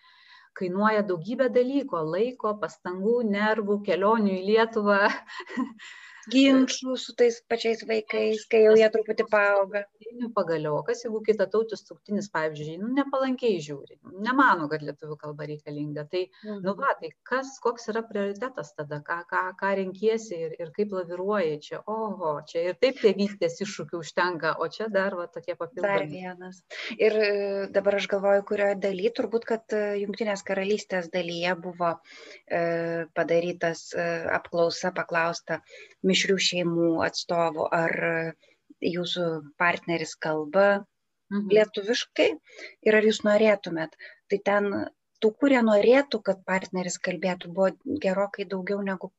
Kainuoja 0.61 1.03
daugybę 1.07 1.49
dalykų- 1.55 2.05
laiko, 2.15 2.55
pastangų, 2.63 3.21
nervų, 3.35 3.81
kelionių 3.87 4.37
į 4.37 4.47
Lietuvą. 4.51 5.01
ginčių 6.33 6.97
su 7.01 7.15
tais 7.19 7.41
pačiais 7.51 7.83
vaikais, 7.89 8.45
kai 8.51 8.65
jau 8.65 8.75
jie 8.79 8.89
truputį 8.93 9.27
paauga. 9.31 9.85
Pagaliau, 10.35 10.81
kas 10.85 11.05
jeigu 11.05 11.21
kita 11.25 11.47
tautis 11.51 11.85
suktinis, 11.87 12.29
pavyzdžiui, 12.35 12.77
nu, 12.81 12.91
nepalankiai 12.97 13.61
žiūri, 13.63 13.99
nemano, 14.25 14.67
kad 14.71 14.83
lietuvių 14.85 15.17
kalba 15.21 15.47
reikalinga. 15.49 16.05
Tai, 16.11 16.25
mhm. 16.45 16.61
nu 16.67 16.75
va, 16.79 16.93
tai 17.01 17.13
kas, 17.27 17.55
koks 17.63 17.89
yra 17.93 18.03
prioritetas 18.07 18.75
tada, 18.77 19.01
ką, 19.07 19.21
ką, 19.31 19.45
ką 19.61 19.71
renkiesi 19.79 20.39
ir, 20.49 20.57
ir 20.61 20.73
kaip 20.77 20.95
laviruoji 20.97 21.61
čia, 21.67 21.81
oho, 21.91 22.35
čia 22.51 22.67
ir 22.71 22.79
taip 22.83 23.01
tėvystės 23.01 23.61
iššūkių 23.65 24.03
užtenka, 24.03 24.57
o 24.61 24.69
čia 24.73 24.91
dar 24.93 25.17
va 25.19 25.29
tokie 25.31 25.55
papildomi. 25.55 25.87
Dar 25.87 26.07
vienas. 26.11 26.61
Ir 26.99 27.17
e, 27.17 27.31
dabar 27.73 28.01
aš 28.01 28.11
galvoju, 28.11 28.45
kurioje 28.51 28.81
dalyje, 28.83 29.15
turbūt, 29.21 29.47
kad 29.49 29.77
e, 29.77 29.85
Junktinės 30.03 30.45
karalystės 30.47 31.11
dalyje 31.13 31.55
buvo 31.63 31.95
e, 31.97 33.07
padarytas 33.17 33.91
e, 33.95 34.07
apklausa, 34.37 34.93
paklausta 34.97 35.61
mišrių 36.07 36.20
šeimų 36.25 36.91
atstovų, 37.07 37.67
ar 37.73 37.95
jūsų 38.81 39.27
partneris 39.61 40.15
kalba 40.17 40.67
mhm. 41.33 41.49
lietuviškai 41.53 42.31
ir 42.89 42.99
ar 42.99 43.09
jūs 43.09 43.23
norėtumėt. 43.27 43.97
Tai 44.31 44.39
ten 44.51 44.71
tų, 45.21 45.33
kurie 45.43 45.61
norėtų, 45.65 46.23
kad 46.25 46.45
partneris 46.49 46.99
kalbėtų, 46.99 47.53
buvo 47.57 47.99
gerokai 48.05 48.47
daugiau 48.49 48.81
negu 48.87 49.13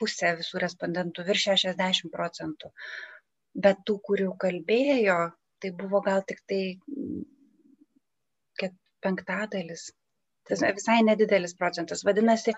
pusė 0.00 0.34
visų 0.38 0.62
respondentų, 0.64 1.26
virš 1.28 1.50
60 1.52 2.10
procentų. 2.14 2.72
Bet 3.54 3.82
tų, 3.86 3.98
kurių 4.06 4.32
kalbėjo, 4.40 5.20
tai 5.60 5.70
buvo 5.76 6.00
gal 6.06 6.22
tik 6.26 6.40
tai 6.48 6.62
penktadalis 9.04 9.90
visai 10.58 11.00
nedidelis 11.06 11.54
procentas. 11.58 12.04
Vadinasi, 12.06 12.54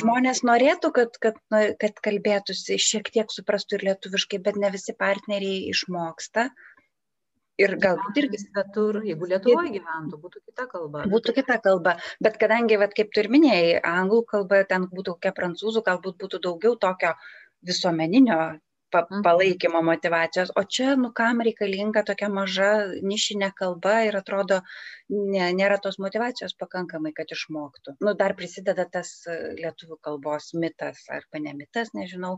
žmonės 0.00 0.42
norėtų, 0.48 0.92
kad, 0.98 1.18
kad, 1.22 1.38
kad 1.82 2.02
kalbėtųsi, 2.06 2.78
šiek 2.80 3.12
tiek 3.14 3.32
suprastų 3.34 3.78
ir 3.78 3.86
lietuviškai, 3.90 4.40
bet 4.46 4.60
ne 4.60 4.72
visi 4.74 4.96
partneriai 4.98 5.68
išmoksta. 5.72 6.48
Ir 7.60 7.76
galbūt 7.76 8.16
irgi 8.16 8.38
svetur, 8.40 9.02
jeigu 9.04 9.28
Lietuvoje 9.28 9.74
gyventų, 9.74 10.18
būtų 10.24 10.40
kita 10.40 10.64
kalba. 10.70 11.04
Būtų 11.12 11.34
kita 11.36 11.58
kalba, 11.62 11.92
bet 12.24 12.38
kadangi, 12.40 12.78
vat, 12.80 12.94
kaip 12.96 13.12
tu 13.12 13.20
ir 13.20 13.28
minėjai, 13.30 13.76
anglų 13.86 14.22
kalba, 14.32 14.62
ten 14.70 14.88
būtų 14.88 15.18
kokia 15.18 15.34
prancūzų, 15.36 15.84
galbūt 15.86 16.16
būtų 16.24 16.40
daugiau 16.48 16.78
tokio 16.80 17.12
visuomeninio 17.68 18.38
pa, 18.92 19.04
mhm. 19.10 19.22
palaikymo 19.26 19.82
motivacijos, 19.88 20.52
o 20.56 20.64
čia, 20.76 20.94
nu, 21.00 21.12
kam 21.18 21.40
reikalinga 21.46 22.04
tokia 22.08 22.28
maža 22.32 22.72
nišinė 23.12 23.52
kalba 23.58 23.94
ir 24.08 24.18
atrodo, 24.20 24.60
ne, 25.12 25.46
nėra 25.60 25.78
tos 25.82 25.98
motivacijos 26.02 26.56
pakankamai, 26.60 27.14
kad 27.16 27.32
išmoktų. 27.36 27.96
Nu, 28.04 28.14
dar 28.18 28.36
prisideda 28.38 28.86
tas 28.96 29.14
e, 29.26 29.38
lietuvių 29.62 29.98
kalbos 30.08 30.52
mitas, 30.64 31.06
arba 31.18 31.42
ne 31.46 31.56
mitas, 31.62 31.92
nežinau, 31.96 32.36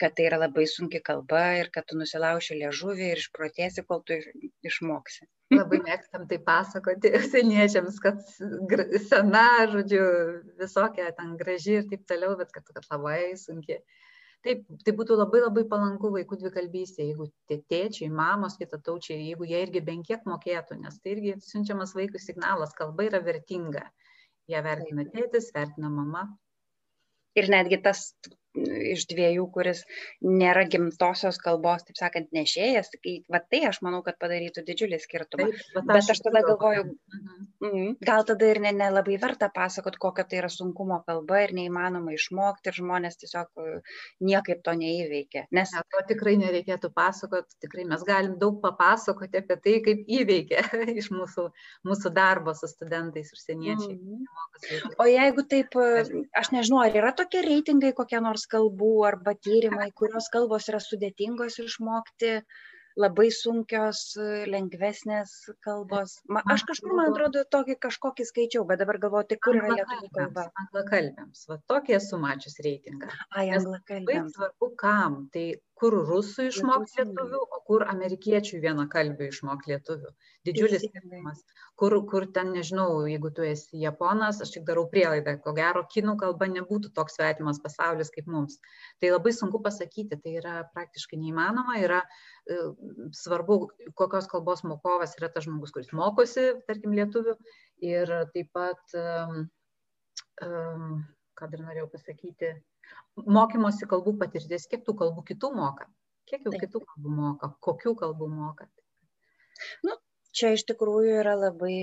kad 0.00 0.16
tai 0.18 0.26
yra 0.28 0.40
labai 0.42 0.66
sunki 0.70 1.00
kalba 1.04 1.42
ir 1.60 1.70
kad 1.74 1.86
tu 1.88 1.98
nusilauši 1.98 2.58
liežuvį 2.60 3.10
ir 3.12 3.22
išprotėsi, 3.22 3.84
kol 3.88 4.02
tu 4.06 4.18
išmoksi. 4.66 5.28
Labai 5.58 5.78
mėgstam 5.84 6.24
tai 6.30 6.40
pasakoti 6.42 7.12
seniečiams, 7.30 8.00
kad 8.02 8.22
sena, 9.08 9.46
žodžiu, 9.70 10.06
visokia 10.60 11.12
ten 11.18 11.36
graži 11.40 11.78
ir 11.80 11.86
taip 11.92 12.08
toliau, 12.10 12.34
bet 12.40 12.50
kad, 12.54 12.66
kad 12.74 12.88
labai 12.90 13.36
sunki 13.38 13.78
taip 14.44 14.64
tai 14.84 14.92
būtų 14.98 15.16
labai 15.18 15.40
labai 15.42 15.64
palanku 15.70 16.10
vaikų 16.14 16.38
dvikalbystė 16.42 17.08
jeigu 17.08 17.30
tie 17.48 17.58
tėčiai 17.72 18.10
mamos 18.12 18.58
kitataučiai 18.60 19.30
jeigu 19.30 19.48
jie 19.48 19.62
irgi 19.64 19.82
bent 19.84 20.06
kiek 20.08 20.26
mokėtų 20.28 20.78
nes 20.82 20.98
tai 21.00 21.14
irgi 21.16 21.34
siunčiamas 21.46 21.94
vaikui 21.96 22.20
signalas 22.22 22.76
kalba 22.76 23.08
yra 23.08 23.22
vertinga. 23.24 23.86
Ją 24.52 24.60
vertina 24.64 25.06
tėtis 25.08 25.48
vertina 25.54 25.88
mama. 25.88 26.26
Ir 27.34 27.48
netgi 27.50 27.80
tas 27.82 28.10
iš 28.54 29.06
dviejų, 29.10 29.46
kuris 29.54 29.82
nėra 30.22 30.64
gimtosios 30.70 31.38
kalbos, 31.42 31.84
taip 31.86 31.98
sakant, 31.98 32.30
nešėjas, 32.34 32.92
tai 32.94 33.16
va 33.30 33.40
tai 33.42 33.64
aš 33.70 33.80
manau, 33.84 34.02
kad 34.06 34.18
padarytų 34.22 34.64
didžiulį 34.66 35.00
skirtumą. 35.02 35.48
Taip, 35.50 35.64
bet, 35.74 35.88
bet 35.90 36.12
aš, 36.14 36.22
tada 36.24 36.42
galvoju, 36.46 36.84
mhm. 37.64 37.96
gal 38.04 38.26
tada 38.28 38.50
ir 38.52 38.60
nelabai 38.62 39.16
ne, 39.16 39.18
ne 39.18 39.22
verta 39.24 39.50
pasakot, 39.54 39.98
kokia 40.00 40.26
tai 40.28 40.40
yra 40.42 40.50
sunkumo 40.52 41.00
kalba 41.06 41.42
ir 41.44 41.54
neįmanoma 41.56 42.14
išmokti 42.14 42.70
ir 42.70 42.78
žmonės 42.78 43.18
tiesiog 43.22 43.64
e, 43.64 43.80
niekaip 44.24 44.62
to 44.64 44.76
neįveikia. 44.78 45.46
Nes... 45.54 45.74
Ja, 45.74 45.82
to 45.90 46.04
tikrai 46.12 46.36
nereikėtų 46.40 46.92
pasakot, 46.94 47.50
tikrai 47.62 47.86
mes 47.90 48.06
galim 48.06 48.38
daug 48.40 48.60
papasakoti 48.62 49.42
apie 49.42 49.58
tai, 49.66 49.76
kaip 49.84 50.14
įveikia 50.20 50.62
iš 51.00 51.10
mūsų, 51.14 51.48
mūsų 51.88 52.14
darbo 52.14 52.54
su 52.54 52.70
studentais 52.70 53.32
užsieniečiai. 53.34 53.98
Mhm. 53.98 54.94
O 55.02 55.08
jeigu 55.10 55.46
taip, 55.50 55.74
e, 55.74 56.24
aš 56.38 56.52
nežinau, 56.54 56.84
ar 56.84 56.94
yra 57.02 57.14
tokie 57.16 57.42
reitingai 57.44 57.94
kokie 57.96 58.20
nors 58.22 58.43
kalbų 58.50 58.92
arba 59.08 59.34
tyrimai, 59.46 59.90
kurios 59.96 60.30
kalbos 60.32 60.68
yra 60.72 60.80
sudėtingos 60.82 61.58
išmokti, 61.64 62.38
labai 63.00 63.26
sunkios, 63.34 64.00
lengvesnės 64.50 65.32
kalbos. 65.66 66.16
Ma, 66.30 66.44
aš 66.54 66.64
kažkur, 66.68 66.94
man 66.94 67.10
atrodo, 67.12 67.42
tokį 67.56 67.78
kažkokį 67.86 68.26
skaičiau, 68.28 68.66
bet 68.68 68.82
dabar 68.82 69.00
galvoju, 69.02 69.28
tai 69.32 69.38
kur 69.46 69.58
yra 69.58 69.72
lietuvių 69.80 70.10
kalba. 70.18 70.46
Anglakalbėms, 70.64 71.46
va 71.50 71.58
tokį 71.72 71.96
esu 71.98 72.20
mačius 72.22 72.60
reitingą. 72.66 73.10
Ai, 73.34 73.48
anglakalbėms. 73.58 74.36
Svarbu 74.38 74.70
kam, 74.80 75.24
tai 75.34 75.46
kur 75.84 75.94
rusų 76.08 76.46
išmokti 76.48 77.02
lietuvių, 77.02 77.38
o 77.52 77.58
kur 77.68 77.82
amerikiečių 77.92 78.60
vieną 78.62 78.86
kalbą 78.92 79.26
išmokti 79.28 79.74
lietuvių. 79.74 80.12
Didžiulis 80.48 80.86
skirtumas. 80.86 81.42
Kur, 81.80 81.96
kur 82.08 82.24
ten, 82.32 82.54
nežinau, 82.56 83.02
jeigu 83.10 83.28
tu 83.36 83.44
esi 83.44 83.82
japonas, 83.82 84.40
aš 84.40 84.54
tik 84.54 84.64
darau 84.68 84.86
prielaidą, 84.88 85.36
ko 85.44 85.52
gero, 85.56 85.82
kinų 85.92 86.16
kalba 86.22 86.48
nebūtų 86.54 86.94
toks 86.96 87.18
svetimas 87.18 87.60
pasaulis 87.60 88.12
kaip 88.14 88.30
mums. 88.32 88.56
Tai 89.02 89.12
labai 89.12 89.34
sunku 89.36 89.60
pasakyti, 89.64 90.16
tai 90.24 90.36
yra 90.40 90.56
praktiškai 90.72 91.20
neįmanoma, 91.20 91.76
yra 91.84 92.00
e, 92.00 92.60
svarbu, 93.20 93.58
kokios 94.00 94.30
kalbos 94.32 94.64
mokovas 94.64 95.18
yra 95.20 95.28
tas 95.34 95.44
žmogus, 95.44 95.74
kuris 95.74 95.92
mokosi, 95.92 96.52
tarkim, 96.70 96.96
lietuvių. 96.96 97.36
Ir 97.84 98.14
taip 98.32 98.54
pat, 98.56 98.80
um, 98.96 99.42
um, 100.46 101.02
ką 101.36 101.50
dar 101.52 101.66
norėjau 101.66 101.90
pasakyti, 101.92 102.54
mokymosi 103.38 103.88
kalbų 103.90 104.16
patirties, 104.22 104.66
kiek 104.70 104.82
tų 104.86 104.96
kalbų 105.02 105.24
kitų 105.30 105.52
moka, 105.56 105.86
kiek 106.30 106.42
jau 106.46 106.54
Taip. 106.54 106.64
kitų 106.66 106.82
kalbų 106.88 107.14
moka, 107.20 107.52
kokių 107.66 107.94
kalbų 108.00 108.28
moka. 108.32 108.68
Nu, 109.86 109.96
čia 110.34 110.52
iš 110.56 110.66
tikrųjų 110.70 111.16
yra 111.22 111.34
labai 111.38 111.76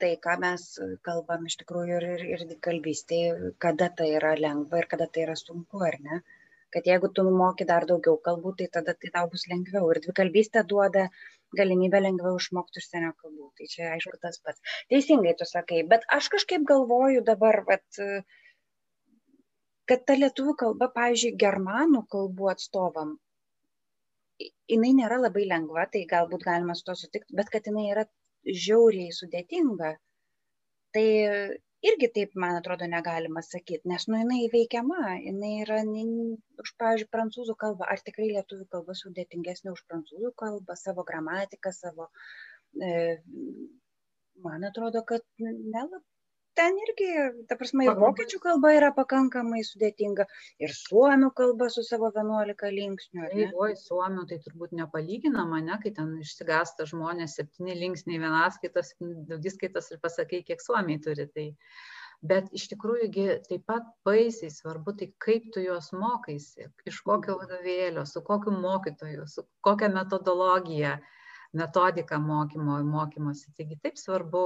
tai, 0.00 0.14
ką 0.24 0.38
mes 0.44 0.66
kalbam 1.06 1.46
iš 1.50 1.58
tikrųjų 1.62 2.00
ir, 2.00 2.08
ir, 2.24 2.44
ir 2.48 2.58
kalbystėje, 2.64 3.54
kada 3.64 3.90
tai 4.00 4.12
yra 4.16 4.34
lengva 4.38 4.82
ir 4.82 4.90
kada 4.90 5.08
tai 5.12 5.26
yra 5.28 5.36
sunku, 5.38 5.82
ar 5.84 5.98
ne? 6.04 6.22
Kad 6.74 6.84
jeigu 6.88 7.08
tu 7.16 7.24
moki 7.32 7.64
dar 7.68 7.86
daugiau 7.88 8.18
kalbų, 8.24 8.54
tai 8.58 8.66
tada 8.72 8.92
tai 8.92 9.08
tau 9.12 9.28
bus 9.32 9.46
lengviau. 9.48 9.86
Ir 9.92 10.02
dvikalbystė 10.04 10.66
duoda 10.68 11.06
galimybę 11.56 12.00
lengviau 12.02 12.36
išmokti 12.36 12.82
užsienio 12.82 13.14
kalbų. 13.22 13.48
Tai 13.56 13.68
čia 13.72 13.86
aišku 13.94 14.18
tas 14.20 14.36
pats. 14.44 14.60
Teisingai 14.92 15.32
tu 15.38 15.48
sakai, 15.48 15.80
bet 15.88 16.04
aš 16.18 16.28
kažkaip 16.34 16.66
galvoju 16.68 17.24
dabar, 17.24 17.62
vat, 17.70 18.02
kad 19.88 20.04
ta 20.08 20.16
lietuvių 20.18 20.54
kalba, 20.62 20.90
pavyzdžiui, 20.94 21.36
germanų 21.40 22.04
kalbų 22.12 22.50
atstovam, 22.52 23.14
jinai 24.70 24.92
nėra 24.98 25.20
labai 25.22 25.46
lengva, 25.48 25.86
tai 25.92 26.04
galbūt 26.10 26.44
galima 26.46 26.76
su 26.78 26.84
to 26.88 26.96
sutikti, 26.98 27.36
bet 27.38 27.48
kad 27.54 27.66
jinai 27.70 27.88
yra 27.92 28.04
žiauriai 28.64 29.14
sudėtinga, 29.14 29.94
tai 30.96 31.06
irgi 31.88 32.10
taip, 32.14 32.34
man 32.42 32.58
atrodo, 32.58 32.88
negalima 32.90 33.42
sakyti, 33.46 33.88
nes, 33.90 34.06
nu, 34.10 34.18
jinai 34.22 34.42
įveikiama, 34.46 35.14
jinai 35.24 35.52
yra, 35.64 35.80
ne, 35.88 36.04
už, 36.62 36.74
pavyzdžiui, 36.82 37.10
prancūzų 37.14 37.56
kalbą, 37.62 37.88
ar 37.92 38.02
tikrai 38.04 38.30
lietuvių 38.34 38.68
kalba 38.74 38.96
sudėtingesnė 38.98 39.74
už 39.74 39.84
prancūzų 39.90 40.34
kalbą, 40.42 40.78
savo 40.80 41.06
gramatiką, 41.08 41.72
savo, 41.74 42.10
e, 42.82 42.92
man 44.44 44.68
atrodo, 44.70 45.04
kad 45.06 45.24
nelabai 45.38 46.02
ten 46.58 46.78
irgi, 46.82 47.10
ta 47.50 47.56
prasme, 47.58 47.86
ir 47.86 47.98
vokiečių 47.98 48.40
kalba 48.42 48.72
yra 48.76 48.90
pakankamai 48.96 49.60
sudėtinga, 49.66 50.26
ir 50.64 50.74
suomių 50.74 51.30
kalba 51.38 51.68
su 51.72 51.84
savo 51.86 52.10
11 52.14 52.72
linksnių. 52.78 53.28
Oi, 53.64 53.76
suomių 53.78 54.24
tai 54.30 54.40
turbūt 54.46 54.74
nepalyginama, 54.80 55.60
ne, 55.68 55.78
kai 55.84 55.94
ten 55.98 56.16
išsigasta 56.24 56.88
žmonės 56.90 57.38
septyni 57.38 57.78
linksniai 57.78 58.22
vienaskaitas, 58.24 58.96
daugiskaitas 59.30 59.92
ir 59.94 60.02
pasakai, 60.02 60.42
kiek 60.50 60.64
suomiai 60.64 61.00
turi. 61.04 61.28
Tai... 61.34 61.46
Bet 62.28 62.48
iš 62.58 62.64
tikrųjų 62.72 63.28
taip 63.46 63.62
pat 63.70 63.84
baisiai 64.06 64.50
svarbu, 64.50 64.96
tai 64.98 65.12
kaip 65.22 65.52
tu 65.54 65.62
juos 65.62 65.92
mokaisi, 65.94 66.66
iš 66.90 66.98
kokio 67.06 67.36
vadovėlio, 67.38 68.02
su 68.10 68.24
kokiu 68.26 68.56
mokytoju, 68.58 69.28
su 69.30 69.46
kokia 69.62 69.92
metodologija. 69.94 70.96
Uh, 70.98 71.14
metodiką 71.56 72.18
mokymo, 72.20 72.78
mokymosi. 72.84 73.52
Taigi 73.56 73.78
taip 73.82 73.98
svarbu, 74.00 74.42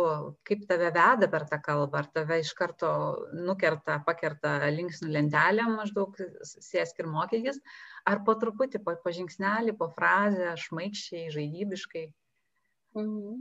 kaip 0.47 0.65
tave 0.71 0.91
veda 0.95 1.29
per 1.31 1.47
tą 1.51 1.59
kalbą, 1.65 2.03
ar 2.03 2.11
tave 2.15 2.39
iš 2.43 2.53
karto 2.59 2.91
nukerta, 3.35 3.99
pakerta 4.07 4.55
linksnių 4.71 5.11
lentelę, 5.17 5.67
maždaug 5.77 6.19
sėsk 6.47 7.03
ir 7.03 7.11
mokykis, 7.11 7.63
ar 8.07 8.23
po 8.27 8.37
truputį, 8.39 8.83
po, 8.87 8.97
po 9.03 9.15
žingsnelį, 9.15 9.77
po 9.79 9.91
frazę, 9.97 10.53
šmaikščiai, 10.67 11.31
žaidybiškai. 11.35 12.07
Mhm. 12.99 13.41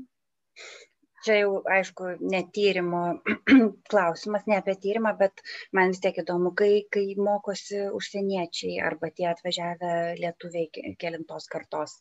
Čia 1.21 1.35
jau, 1.37 1.57
aišku, 1.69 2.15
netyrimo 2.33 3.01
klausimas, 3.91 4.47
ne 4.49 4.55
apie 4.57 4.73
tyrimą, 4.81 5.11
bet 5.19 5.43
man 5.77 5.93
vis 5.93 6.01
tiek 6.01 6.17
įdomu, 6.17 6.49
kai, 6.57 6.87
kai 6.89 7.11
mokosi 7.13 7.83
užsieniečiai 7.93 8.79
arba 8.81 9.11
tie 9.13 9.27
atvažiavę 9.29 9.91
lietuviai 10.17 10.95
kelintos 10.97 11.45
kartos 11.51 11.99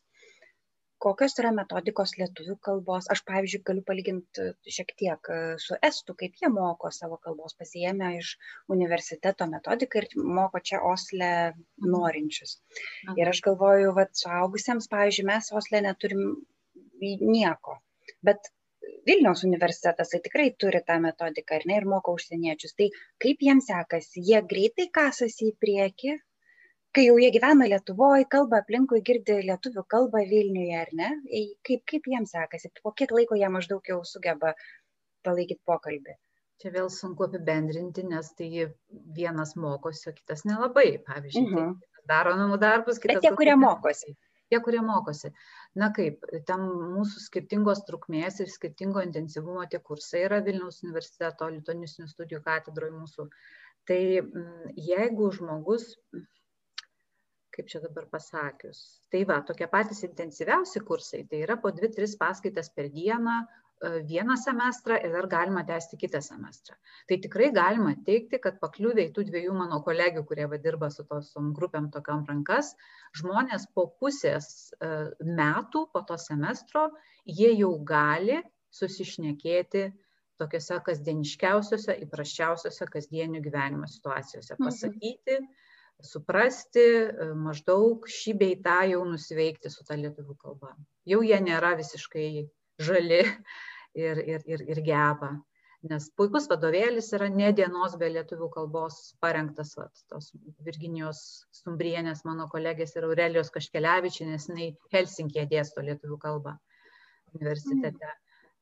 kokios 1.01 1.35
yra 1.41 1.51
metodikos 1.55 2.13
lietuvių 2.19 2.55
kalbos. 2.67 3.09
Aš, 3.13 3.23
pavyzdžiui, 3.29 3.61
galiu 3.67 3.83
palyginti 3.87 4.47
šiek 4.75 4.93
tiek 5.01 5.31
e, 5.33 5.39
su 5.63 5.77
estų, 5.89 6.15
kaip 6.21 6.37
jie 6.41 6.51
moko 6.53 6.91
savo 6.93 7.17
kalbos, 7.25 7.57
pasijėmę 7.59 8.13
iš 8.19 8.35
universiteto 8.75 9.47
metodiką 9.51 10.03
ir 10.03 10.09
moko 10.39 10.61
čia 10.71 10.81
Osle 10.91 11.33
norinčius. 11.95 12.57
Ir 13.17 13.33
aš 13.33 13.43
galvoju, 13.49 13.93
kad 13.97 14.15
suaugusiems, 14.23 14.89
pavyzdžiui, 14.93 15.27
mes 15.31 15.51
Osle 15.61 15.83
neturim 15.87 16.25
nieko. 17.01 17.79
Bet 18.25 18.51
Vilniaus 19.07 19.41
universitetas 19.47 20.11
tai 20.13 20.19
tikrai 20.25 20.49
turi 20.63 20.81
tą 20.87 20.99
metodiką 21.01 21.57
ir, 21.57 21.63
ne, 21.69 21.77
ir 21.81 21.87
moko 21.89 22.13
užsieniečius. 22.17 22.75
Tai 22.77 22.87
kaip 23.23 23.45
jiems 23.47 23.69
sekasi? 23.71 24.21
Jie 24.29 24.41
greitai 24.53 24.87
kasasi 24.97 25.49
į 25.49 25.55
priekį, 25.63 26.17
kai 26.95 27.05
jau 27.07 27.17
jie 27.19 27.29
gyvena 27.33 27.67
Lietuvoje, 27.71 28.25
kalba 28.31 28.59
aplinkui, 28.61 29.01
girdi 29.07 29.37
lietuvių 29.47 29.83
kalbą 29.93 30.23
Vilniuje, 30.31 30.79
ar 30.79 30.91
ne? 30.97 31.11
Kaip, 31.67 31.85
kaip 31.91 32.09
jiems 32.13 32.33
sekasi, 32.35 32.71
po 32.83 32.93
kiek 32.97 33.13
laiko 33.15 33.37
jie 33.39 33.49
maždaug 33.53 33.87
jau 33.93 34.01
sugeba 34.07 34.53
palaikyti 35.25 35.61
pokalbį? 35.69 36.17
Čia 36.61 36.73
vėl 36.75 36.91
sunku 36.93 37.25
apibendrinti, 37.25 38.03
nes 38.05 38.33
tai 38.37 38.67
vienas 39.17 39.55
mokosi, 39.57 40.11
o 40.11 40.17
kitas 40.17 40.43
nelabai. 40.45 40.99
Pavyzdžiui, 41.07 41.47
-huh. 41.47 41.71
tai 41.79 42.03
daro 42.11 42.35
namų 42.37 42.59
darbus, 42.61 42.99
kitas. 42.99 43.17
Bet 43.17 43.25
tie, 43.25 43.31
kurie 43.39 43.55
mokosi. 43.57 44.13
Tie, 44.51 44.59
kurie 44.59 44.81
mokosi. 44.83 45.31
Na 45.79 45.89
kaip, 45.95 46.27
tam 46.45 46.67
mūsų 46.97 47.23
skirtingos 47.23 47.85
trukmės 47.87 48.41
ir 48.43 48.51
skirtingo 48.51 49.01
intensyvumo 49.01 49.63
tie 49.71 49.79
kursai 49.79 50.25
yra 50.27 50.41
Vilniaus 50.43 50.83
universiteto 50.83 51.47
lituanistinių 51.49 52.11
studijų 52.11 52.43
katedroje 52.43 52.93
mūsų. 52.97 53.29
Tai 53.87 54.01
jeigu 54.75 55.31
žmogus 55.33 55.95
kaip 57.55 57.67
čia 57.71 57.81
dabar 57.83 58.07
pasakius. 58.11 58.81
Tai 59.11 59.23
va, 59.29 59.39
tokie 59.47 59.67
patys 59.71 60.03
intensyviausi 60.07 60.81
kursai, 60.87 61.25
tai 61.29 61.43
yra 61.45 61.57
po 61.61 61.71
2-3 61.75 62.15
paskaitas 62.19 62.71
per 62.75 62.87
dieną, 62.93 63.35
e, 63.41 63.91
vieną 64.07 64.37
semestrą 64.39 64.99
ir 65.03 65.11
dar 65.15 65.27
galima 65.31 65.63
tęsti 65.67 65.99
kitą 66.03 66.21
semestrą. 66.23 66.77
Tai 67.09 67.17
tikrai 67.25 67.49
galima 67.55 67.93
teikti, 68.07 68.39
kad 68.43 68.59
pakliuvę 68.63 69.07
į 69.09 69.13
tų 69.15 69.25
dviejų 69.31 69.55
mano 69.57 69.81
kolegių, 69.87 70.23
kurie 70.29 70.47
va 70.53 70.59
dirba 70.63 70.89
su 70.95 71.05
tosom 71.09 71.51
grupėm 71.57 71.89
tokiam 71.95 72.23
rankas, 72.29 72.71
žmonės 73.19 73.67
po 73.75 73.89
pusės 73.99 74.71
e, 74.79 74.93
metų, 75.41 75.87
po 75.91 76.05
to 76.07 76.19
semestro, 76.21 76.87
jie 77.25 77.51
jau 77.57 77.73
gali 77.83 78.39
susišnekėti 78.71 79.89
tokiuose 80.39 80.77
kasdieniškiausiuose, 80.85 81.99
įprasčiausiuose 82.05 82.87
kasdienio 82.95 83.43
gyvenimo 83.43 83.89
situacijose. 83.91 84.55
Mhm. 84.55 84.69
Pasakyti, 84.69 85.41
mhm 85.41 85.69
suprasti, 86.07 86.83
e, 86.83 87.27
maždaug 87.37 88.07
šį 88.09 88.33
bei 88.39 88.57
tą 88.63 88.81
jau 88.91 89.03
nusiveikti 89.07 89.71
su 89.73 89.85
ta 89.87 89.97
lietuvių 89.99 90.35
kalba. 90.41 90.73
Jau 91.09 91.21
jie 91.25 91.39
nėra 91.43 91.75
visiškai 91.79 92.27
žali 92.81 93.21
ir, 93.21 94.21
ir, 94.21 94.45
ir, 94.45 94.65
ir 94.73 94.81
geba. 94.85 95.31
Nes 95.89 96.11
puikus 96.13 96.45
vadovėlis 96.49 97.07
yra 97.17 97.27
ne 97.33 97.49
dienos 97.57 97.95
be 97.97 98.11
lietuvių 98.13 98.51
kalbos 98.53 98.99
parengtas, 99.23 99.73
vat, 99.79 100.03
tos 100.13 100.29
Virginijos 100.61 101.21
Stumbrienės, 101.57 102.21
mano 102.27 102.45
kolegės 102.51 102.93
ir 102.95 103.07
Aurelijos 103.07 103.49
Kaškelevičinės, 103.55 104.45
jinai 104.51 104.67
Helsinkije 104.93 105.47
dėsto 105.49 105.81
lietuvių 105.81 106.19
kalbą 106.21 106.53
universitete. 107.33 108.11
Mm. 108.11 108.19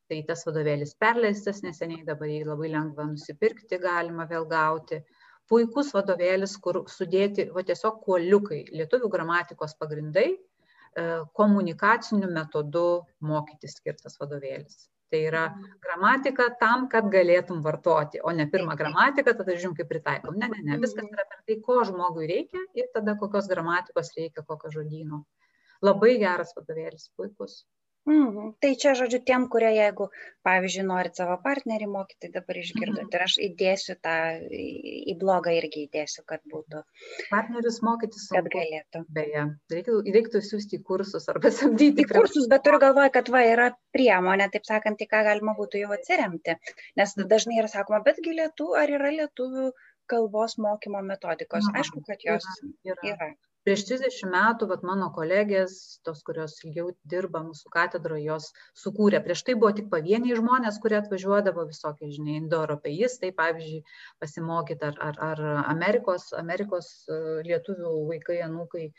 Tai 0.09 0.19
tas 0.31 0.45
vadovėlis 0.47 0.95
perleistas 0.97 1.59
neseniai, 1.61 2.05
dabar 2.07 2.31
jį 2.31 2.45
labai 2.47 2.71
lengva 2.71 3.03
nusipirkti, 3.11 3.77
galima 3.83 4.23
vėl 4.31 4.47
gauti. 4.49 5.03
Uh, 5.03 5.18
puikus 5.49 5.93
vadovėlis, 5.95 6.53
kur 6.63 6.83
sudėti 6.91 7.49
va, 7.55 7.63
tiesiog 7.65 7.99
kuoliukai, 8.05 8.61
lietuvių 8.75 9.09
gramatikos 9.15 9.75
pagrindai, 9.79 10.29
e, 10.35 11.09
komunikaciniu 11.39 12.29
metodu 12.35 12.85
mokyti 13.31 13.71
skirtas 13.71 14.19
vadovėlis. 14.21 14.87
Tai 15.09 15.19
yra 15.25 15.43
gramatika 15.81 16.45
tam, 16.59 16.85
kad 16.91 17.07
galėtum 17.09 17.63
vartoti, 17.65 18.21
o 18.21 18.29
ne 18.39 18.45
pirmą 18.51 18.75
gramatiką, 18.77 19.33
tada 19.39 19.55
žiūrim, 19.55 19.73
kaip 19.79 19.89
pritaikom. 19.89 20.37
Ne, 20.37 20.51
ne, 20.53 20.61
ne, 20.67 20.77
viskas 20.83 21.09
yra 21.09 21.25
per 21.31 21.41
tai, 21.47 21.57
ko 21.65 21.79
žmogui 21.87 22.29
reikia 22.29 22.61
ir 22.77 22.91
tada 22.93 23.17
kokios 23.17 23.49
gramatikos 23.49 24.13
reikia, 24.17 24.45
kokio 24.45 24.69
žodyno. 24.75 25.23
Labai 25.81 26.13
geras 26.21 26.53
vadovėlis, 26.57 27.09
puikus. 27.17 27.63
Mhm. 28.07 28.53
Tai 28.63 28.69
čia, 28.79 28.93
žodžiu, 28.97 29.19
tiem, 29.27 29.45
kurie, 29.51 29.69
jeigu, 29.75 30.07
pavyzdžiui, 30.47 30.85
norit 30.87 31.19
savo 31.19 31.35
partnerį 31.43 31.89
mokyti, 31.91 32.19
tai 32.23 32.29
dabar 32.37 32.59
išgirdot. 32.61 33.03
Mhm. 33.03 33.11
Ir 33.13 33.25
aš 33.25 33.35
įdėsiu 33.47 33.95
tą 34.05 34.15
į 34.49 35.15
blogą 35.19 35.53
irgi 35.57 35.83
įdėsiu, 35.87 36.23
kad 36.29 36.41
būtų. 36.53 36.81
Partnerius 37.33 37.81
mokytis. 37.85 38.29
Kad 38.33 38.49
galėtų. 38.55 39.03
Beje, 39.19 39.43
reiktų, 39.73 39.99
reiktų 40.15 40.41
siūsti 40.47 40.79
į 40.79 40.85
kursus 40.87 41.29
arba 41.33 41.51
samdyti. 41.53 42.07
Į 42.07 42.09
kursus, 42.13 42.47
bet 42.51 42.65
turiu 42.65 42.81
galvoje, 42.85 43.13
kad 43.19 43.29
va 43.35 43.43
yra 43.45 43.69
priemonė, 43.95 44.49
taip 44.55 44.65
sakant, 44.69 45.03
į 45.03 45.09
ką 45.11 45.21
galima 45.27 45.57
būtų 45.59 45.83
jau 45.83 45.91
atsiremti. 45.97 46.57
Nes 46.99 47.13
dažnai 47.19 47.59
yra 47.61 47.69
sakoma, 47.71 48.01
betgi 48.07 48.33
lietų, 48.39 48.71
ar 48.79 48.95
yra 48.95 49.13
lietuvių 49.19 49.69
kalbos 50.09 50.57
mokymo 50.57 51.03
metodikos. 51.05 51.69
Aišku, 51.75 52.01
kad 52.07 52.25
jos 52.25 52.47
yra. 52.87 52.97
yra 53.13 53.29
prieš 53.67 53.85
trisdešimt 53.87 54.31
metų 54.33 54.67
vat 54.71 54.83
mano 54.87 55.09
kolegės 55.15 55.73
tos 56.07 56.21
kurios 56.27 56.55
ilgiau 56.63 56.91
dirba 57.13 57.41
mūsų 57.45 57.71
katedroj 57.73 58.21
jos 58.25 58.49
sukūrė. 58.81 59.21
Prieš 59.25 59.43
tai 59.47 59.55
buvo 59.59 59.71
tik 59.77 59.89
pavieniai 59.93 60.37
žmonės 60.39 60.79
kurie 60.83 60.99
atvažiuodavo 60.99 61.65
visokie 61.69 62.11
žinai 62.13 62.37
indoeuropeistai 62.39 63.31
pavyzdžiui 63.39 63.81
pasimokyt 64.23 64.85
ar 64.89 64.99
ar 65.09 65.19
ar 65.29 65.43
amerikos 65.75 66.29
amerikos 66.43 66.91
e, 67.07 67.19
lietuvių 67.49 67.95
vaikai 68.13 68.39
anūkai. 68.47 68.89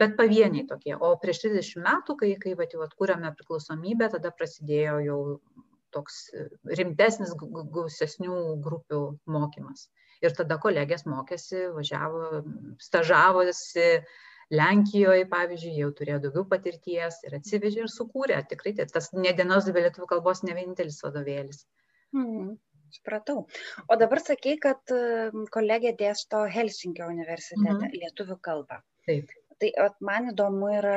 Bet 0.00 0.16
pavieniai 0.18 0.66
tokie. 0.66 0.96
O 0.96 1.12
prieš 1.22 1.44
trisdešimt 1.44 1.84
metų 1.86 2.16
kai 2.22 2.34
kai 2.42 2.56
vat 2.58 2.72
jau 2.74 2.82
atkūrėm 2.86 3.22
nepriklausomybę 3.28 4.10
tada 4.16 4.32
prasidėjo 4.34 4.98
jau 5.06 5.20
toks 5.94 6.22
rimtesnis 6.80 7.36
gausesnių 7.76 8.36
grupių 8.64 9.02
mokymas 9.26 9.88
ir 10.24 10.34
tada 10.36 10.58
kolegės 10.62 11.06
mokėsi, 11.08 11.68
važiavo, 11.76 12.42
stažavosi 12.82 13.92
Lenkijoje, 14.50 15.28
pavyzdžiui, 15.30 15.76
jau 15.78 15.92
turėjo 15.94 16.16
daugiau 16.24 16.42
patirties 16.50 17.20
ir 17.28 17.36
atsivežė 17.38 17.84
ir 17.84 17.92
sukūrė. 17.92 18.40
Tikrai 18.50 18.72
tai 18.80 18.88
tas 18.90 19.12
nedienos 19.14 19.68
be 19.70 19.84
lietuvių 19.84 20.08
kalbos 20.10 20.42
ne 20.42 20.56
vienintelis 20.56 20.98
vadovėlis. 21.04 21.62
Hmm. 22.16 22.56
Supratau. 22.90 23.44
O 23.86 23.96
dabar 24.00 24.18
sakai, 24.18 24.56
kad 24.58 24.92
kolegė 25.54 25.92
dėsto 25.98 26.42
Helsinkio 26.50 27.06
universitete 27.12 27.76
mhm. 27.76 27.92
lietuvių 28.02 28.36
kalbą. 28.42 28.80
Taip. 29.06 29.30
Tai 29.62 29.70
man 30.02 30.32
įdomu 30.32 30.72
yra, 30.74 30.96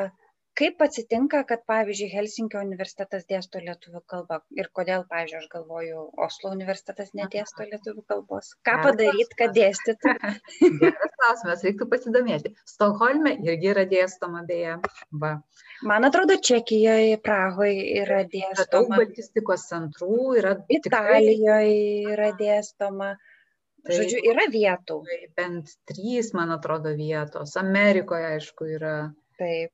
kaip 0.60 0.82
atsitinka 0.86 1.42
kad 1.50 1.64
pavyzdžiui 1.70 2.12
helsinkio 2.14 2.62
universitetas 2.62 3.26
dėsto 3.30 3.62
lietuvių 3.64 4.02
kalbą 4.14 4.40
ir 4.58 4.70
kodėl 4.78 5.06
pavyzdžiui 5.10 5.40
aš 5.40 5.48
galvoju 5.54 6.04
oslo 6.28 6.52
universitetas 6.54 7.12
nedėsto 7.18 7.66
lietuvių 7.70 8.04
kalbos 8.14 8.52
ką 8.68 8.78
padaryt 8.86 9.34
kad 9.40 9.56
dėstytų 9.58 10.14
geras 10.84 11.16
klausimas 11.18 11.66
reiktų 11.68 11.90
pasidomėti 11.96 12.54
stokholme 12.70 13.36
irgi 13.42 13.74
yra 13.74 13.86
dėstoma 13.96 14.46
beje 14.50 14.78
va 15.26 15.34
man 15.92 16.10
atrodo 16.10 16.38
čekijoj 16.52 17.18
prahoj 17.26 17.74
yra 18.06 18.24
dėstoma 18.38 18.72
daug 18.78 18.96
baltistikos 18.96 19.68
centrų 19.74 20.24
yra 20.42 20.58
italijoj 20.80 21.78
yra 22.16 22.34
dėstoma 22.40 23.16
Taip, 23.84 23.98
Žodžiu, 24.00 24.20
yra 24.32 24.44
vietų. 24.48 24.96
Bent 25.36 25.74
trys, 25.92 26.30
man 26.38 26.54
atrodo, 26.56 26.94
vietos. 26.96 27.58
Amerikoje, 27.60 28.30
aišku, 28.38 28.68
yra. 28.78 28.94
Taip. 29.36 29.74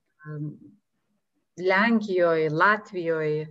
Lenkijoje, 1.59 2.49
Latvijoje. 2.49 3.47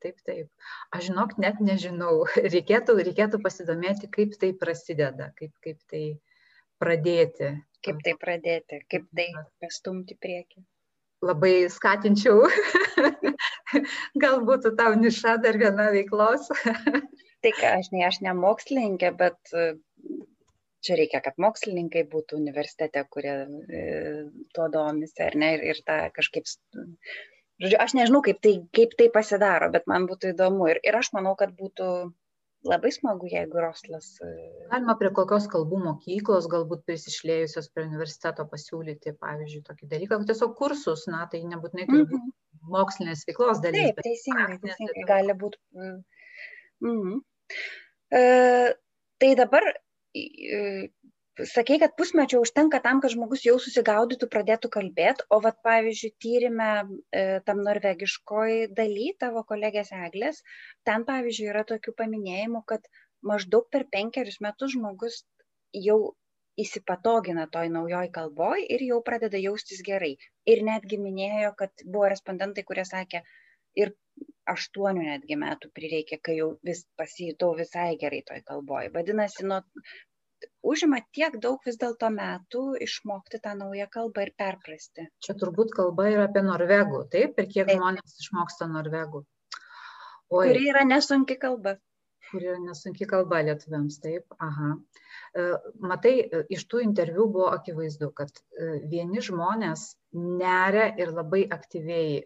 Taip, 0.00 0.16
taip. 0.24 0.48
Aš 0.96 1.10
žinok, 1.10 1.36
net 1.42 1.60
nežinau. 1.60 2.24
Reikėtų, 2.54 2.96
reikėtų 3.10 3.40
pasidomėti, 3.44 4.08
kaip 4.12 4.36
tai 4.40 4.52
prasideda, 4.56 5.30
kaip, 5.36 5.52
kaip 5.64 5.80
tai 5.92 6.04
pradėti. 6.80 7.54
Kaip 7.84 8.00
tai 8.04 8.14
pradėti, 8.20 8.80
kaip 8.92 9.08
tai 9.16 9.28
pastumti 9.60 10.16
prieki. 10.20 10.64
Labai 11.24 11.68
skatinčiau. 11.68 12.48
Galbūt 14.24 14.70
tau 14.78 14.96
niša 14.96 15.36
dar 15.44 15.60
viena 15.60 15.90
veiklos. 15.92 16.48
tai 17.44 17.52
ką, 17.56 17.74
aš 17.76 17.92
ne, 17.92 18.06
aš 18.08 18.22
ne 18.24 18.32
mokslininkė, 18.36 19.12
bet 19.20 19.54
čia 20.84 20.96
reikia, 21.00 21.20
kad 21.24 21.36
mokslininkai 21.40 22.04
būtų 22.12 22.38
universitete, 22.40 23.02
kurie 23.12 23.34
e, 23.80 23.82
tuo 24.56 24.68
domisi, 24.72 25.20
ar 25.24 25.36
ne, 25.38 25.52
ir, 25.56 25.66
ir 25.72 25.82
tą 25.86 25.98
kažkaip, 26.16 26.48
žodžiu, 27.60 27.78
aš 27.84 27.94
nežinau, 27.98 28.22
kaip 28.26 28.40
tai, 28.44 28.56
kaip 28.76 28.96
tai 28.98 29.10
pasidaro, 29.12 29.70
bet 29.74 29.88
man 29.90 30.08
būtų 30.10 30.34
įdomu 30.34 30.70
ir, 30.72 30.80
ir 30.86 30.98
aš 31.00 31.12
manau, 31.16 31.36
kad 31.38 31.52
būtų 31.58 31.90
labai 32.68 32.92
smagu, 32.92 33.28
jeigu 33.30 33.60
Roslas. 33.60 34.08
E, 34.24 34.30
Galima 34.72 34.96
prie 35.00 35.10
kokios 35.16 35.48
kalbų 35.52 35.80
mokyklos, 35.84 36.48
galbūt 36.52 36.84
prisišlėjusios 36.88 37.70
prie 37.74 37.86
universiteto 37.88 38.44
pasiūlyti, 38.48 39.14
pavyzdžiui, 39.20 39.64
tokį 39.68 39.90
dalyką, 39.94 40.20
tiesiog 40.28 40.56
kursus, 40.58 41.06
na, 41.12 41.26
tai 41.32 41.42
nebūtinai 41.48 41.86
mm 41.88 42.02
-hmm. 42.04 42.32
mokslinės 42.72 43.24
veiklos 43.28 43.62
dalis. 43.64 43.90
Taip, 43.90 44.02
teisingai, 44.04 44.58
teisingai, 44.64 45.06
gali 45.08 45.36
būti. 45.44 45.60
Mm 45.76 46.96
-hmm. 46.96 47.22
e, 48.16 48.74
tai 49.20 49.34
dabar 49.36 49.64
sakei, 51.46 51.78
kad 51.82 51.94
pusmečio 51.96 52.40
užtenka 52.44 52.80
tam, 52.84 53.00
kad 53.02 53.12
žmogus 53.14 53.44
jau 53.46 53.56
susigaudytų, 53.62 54.28
pradėtų 54.32 54.70
kalbėti, 54.76 55.26
o 55.30 55.40
vat 55.44 55.60
pavyzdžiui, 55.66 56.12
tyrimė 56.24 56.70
e, 56.80 57.24
tam 57.46 57.62
norvegiškoj 57.66 58.56
daly 58.76 59.10
tavo 59.20 59.44
kolegės 59.48 59.92
Eglės, 59.96 60.42
ten 60.88 61.06
pavyzdžiui 61.08 61.50
yra 61.52 61.64
tokių 61.68 61.94
paminėjimų, 62.02 62.64
kad 62.72 62.88
maždaug 63.32 63.68
per 63.70 63.86
penkerius 63.92 64.40
metus 64.44 64.74
žmogus 64.74 65.22
jau 65.76 66.00
įsipatogina 66.60 67.46
toj 67.52 67.70
naujoj 67.72 68.10
kalboj 68.12 68.64
ir 68.74 68.82
jau 68.84 68.98
pradeda 69.06 69.38
jaustis 69.40 69.84
gerai. 69.86 70.16
Ir 70.50 70.64
netgi 70.66 70.98
minėjo, 71.00 71.54
kad 71.56 71.84
buvo 71.86 72.10
respondentai, 72.12 72.66
kurie 72.68 72.84
sakė, 72.88 73.22
ir 73.78 73.94
aštuonių 74.50 75.06
netgi 75.06 75.36
metų 75.38 75.70
prireikė, 75.76 76.18
kai 76.22 76.36
jau 76.40 76.52
vis 76.66 76.84
pasijutau 76.98 77.52
visai 77.58 77.94
gerai 78.00 78.22
toj 78.26 78.40
kalboj. 78.46 78.90
Vadinasi, 78.94 79.44
nuo, 79.46 79.60
užima 80.72 81.00
tiek 81.16 81.36
daug 81.42 81.60
vis 81.66 81.78
dėlto 81.80 82.10
metų 82.14 82.64
išmokti 82.86 83.40
tą 83.44 83.54
naują 83.58 83.86
kalbą 83.92 84.26
ir 84.26 84.32
perprasti. 84.42 85.06
Čia 85.24 85.36
turbūt 85.42 85.74
kalba 85.76 86.08
yra 86.12 86.26
apie 86.30 86.42
norvegų, 86.46 87.04
taip? 87.12 87.38
Ir 87.38 87.50
kiek 87.52 87.68
taip. 87.68 87.76
žmonės 87.78 88.18
išmoksta 88.24 88.70
norvegų? 88.72 89.22
Oi. 90.30 90.50
Kuri 90.50 90.68
yra 90.72 90.84
nesunki 90.86 91.36
kalba. 91.42 91.76
Kuri 92.30 92.52
yra 92.52 92.60
nesunki 92.62 93.08
kalba 93.10 93.42
lietuviams, 93.46 93.98
taip. 94.02 94.26
Aha. 94.38 94.76
E, 95.30 95.42
matai, 95.86 96.12
e, 96.26 96.42
iš 96.56 96.64
tų 96.70 96.80
interviu 96.82 97.28
buvo 97.30 97.50
akivaizdu, 97.54 98.08
kad 98.18 98.32
e, 98.34 98.70
vieni 98.90 99.22
žmonės 99.22 99.84
neria 100.18 100.88
ir 100.98 101.12
labai 101.14 101.44
aktyviai 101.54 102.16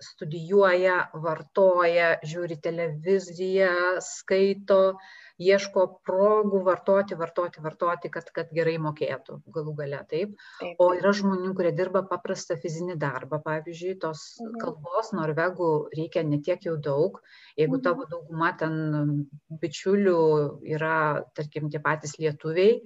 studijuoja, 0.00 0.94
vartoja, 1.26 2.06
žiūri 2.24 2.56
televiziją, 2.64 3.74
skaito, 4.00 4.96
ieško 5.38 5.84
progų 6.06 6.60
vartoti, 6.66 7.16
vartoti, 7.18 7.62
vartoti, 7.62 8.10
kad, 8.12 8.30
kad 8.34 8.50
gerai 8.54 8.76
mokėtų 8.82 9.38
galų 9.54 9.74
gale, 9.78 10.00
taip. 10.10 10.34
taip. 10.58 10.80
O 10.82 10.90
yra 10.98 11.12
žmonių, 11.14 11.52
kurie 11.58 11.72
dirba 11.78 12.02
paprastą 12.10 12.58
fizinį 12.60 12.98
darbą, 13.00 13.40
pavyzdžiui, 13.44 13.96
tos 14.02 14.24
mhm. 14.42 14.58
kalbos 14.62 15.12
norvegų 15.16 15.72
reikia 15.94 16.24
netiek 16.26 16.66
jau 16.66 16.76
daug. 16.76 17.20
Jeigu 17.56 17.78
mhm. 17.78 17.84
tavo 17.86 18.08
dauguma 18.10 18.52
ten 18.58 19.26
bičiulių 19.62 20.18
yra, 20.74 20.96
tarkim, 21.38 21.70
tie 21.70 21.82
patys 21.82 22.18
lietuviai, 22.18 22.80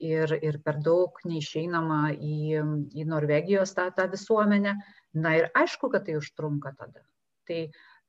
ir, 0.00 0.32
ir 0.40 0.58
per 0.64 0.80
daug 0.84 1.20
neišeinama 1.28 2.00
į, 2.16 2.64
į 2.96 3.06
Norvegijos 3.08 3.74
tą, 3.76 3.90
tą 3.96 4.08
visuomenę. 4.10 4.74
Na 5.20 5.36
ir 5.36 5.50
aišku, 5.58 5.90
kad 5.92 6.06
tai 6.06 6.16
užtrunka 6.18 6.72
tada. 6.78 7.04
Tai 7.48 7.60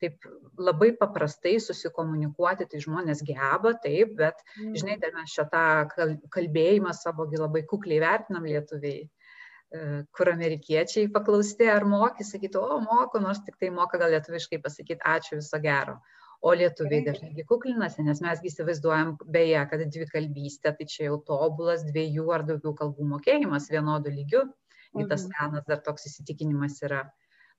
taip 0.02 0.28
labai 0.60 0.92
paprastai 1.00 1.56
susikomunikuoti, 1.64 2.68
tai 2.72 2.84
žmonės 2.84 3.24
geba, 3.28 3.74
taip, 3.84 4.16
bet, 4.20 4.42
mm. 4.58 4.76
žinai, 4.82 5.00
dar 5.02 5.14
mes 5.16 5.34
šitą 5.34 5.66
kalbėjimą 6.34 6.94
savogi 6.98 7.42
labai 7.42 7.64
kukliai 7.70 8.02
vertinam 8.04 8.48
lietuviai 8.50 9.04
e, 9.06 9.84
kur 10.18 10.34
amerikiečiai 10.34 11.12
paklausti, 11.14 11.70
ar 11.72 11.88
moki, 11.90 12.28
sakytų, 12.28 12.66
o 12.76 12.82
moku, 12.86 13.22
nors 13.24 13.44
tik 13.46 13.60
tai 13.62 13.70
moka 13.74 14.02
gal 14.02 14.14
lietuviškai 14.18 14.62
pasakyti 14.66 15.06
ačiū 15.16 15.40
viso 15.42 15.62
gero 15.64 16.00
o 16.42 16.54
lietuviai 16.58 17.04
dažnai 17.06 17.46
kuklinasi, 17.46 18.02
nes 18.06 18.22
mes 18.26 18.40
įsivaizduojam 18.50 19.14
beje, 19.34 19.62
kad 19.70 19.84
dvikalbystė 19.94 20.74
tai 20.78 20.88
čia 20.90 21.04
jau 21.12 21.20
tobulas 21.28 21.84
dviejų 21.86 22.32
ar 22.34 22.46
daugiau 22.48 22.74
kalbų 22.80 23.06
mokėjimas 23.14 23.70
vienodų 23.70 24.14
lygių. 24.16 24.42
Mhm. 24.96 25.08
Tas 25.12 25.28
senas 25.28 25.68
dar 25.70 25.84
toks 25.86 26.10
įsitikinimas 26.10 26.82
yra. 26.88 27.06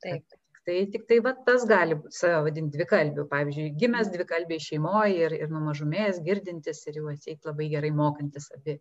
Taip. 0.02 0.26
Tai 0.66 0.76
tik 0.94 1.08
tai 1.10 1.18
va, 1.24 1.32
tas 1.46 1.64
gali 1.66 1.96
save 2.14 2.42
vadinti 2.46 2.78
dvikalbiu. 2.78 3.24
Pavyzdžiui, 3.30 3.72
gimęs 3.80 4.12
dvikalbiai 4.14 4.62
šeimoje 4.62 5.24
ir, 5.26 5.34
ir 5.44 5.50
nuo 5.50 5.62
mažumės 5.64 6.20
girdintis 6.26 6.84
ir 6.86 7.00
jau 7.00 7.08
atseit 7.10 7.48
labai 7.48 7.66
gerai 7.72 7.90
mokantis 7.98 8.46
abi. 8.56 8.76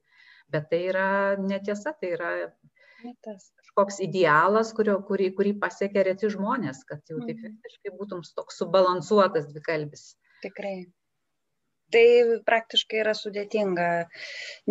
Bet 0.54 0.70
tai 0.70 0.84
yra 0.92 1.08
netiesa, 1.42 1.96
tai 1.98 2.14
yra 2.18 2.32
tas 3.26 3.50
kažkoks 3.58 3.98
idealas, 4.06 4.74
kurio, 4.78 5.00
kurį, 5.08 5.32
kurį 5.38 5.56
pasiekia 5.64 6.06
reti 6.06 6.30
žmonės, 6.30 6.84
kad 6.86 7.02
jau 7.10 7.18
taip 7.24 7.40
visiškai 7.42 7.90
mhm. 7.90 7.98
būtum 7.98 8.26
toks 8.38 8.62
subalansuotas 8.62 9.50
dvikalbis. 9.50 10.12
Tikrai. 10.46 10.76
Tai 11.94 12.06
praktiškai 12.48 13.02
yra 13.04 13.14
sudėtinga 13.18 13.90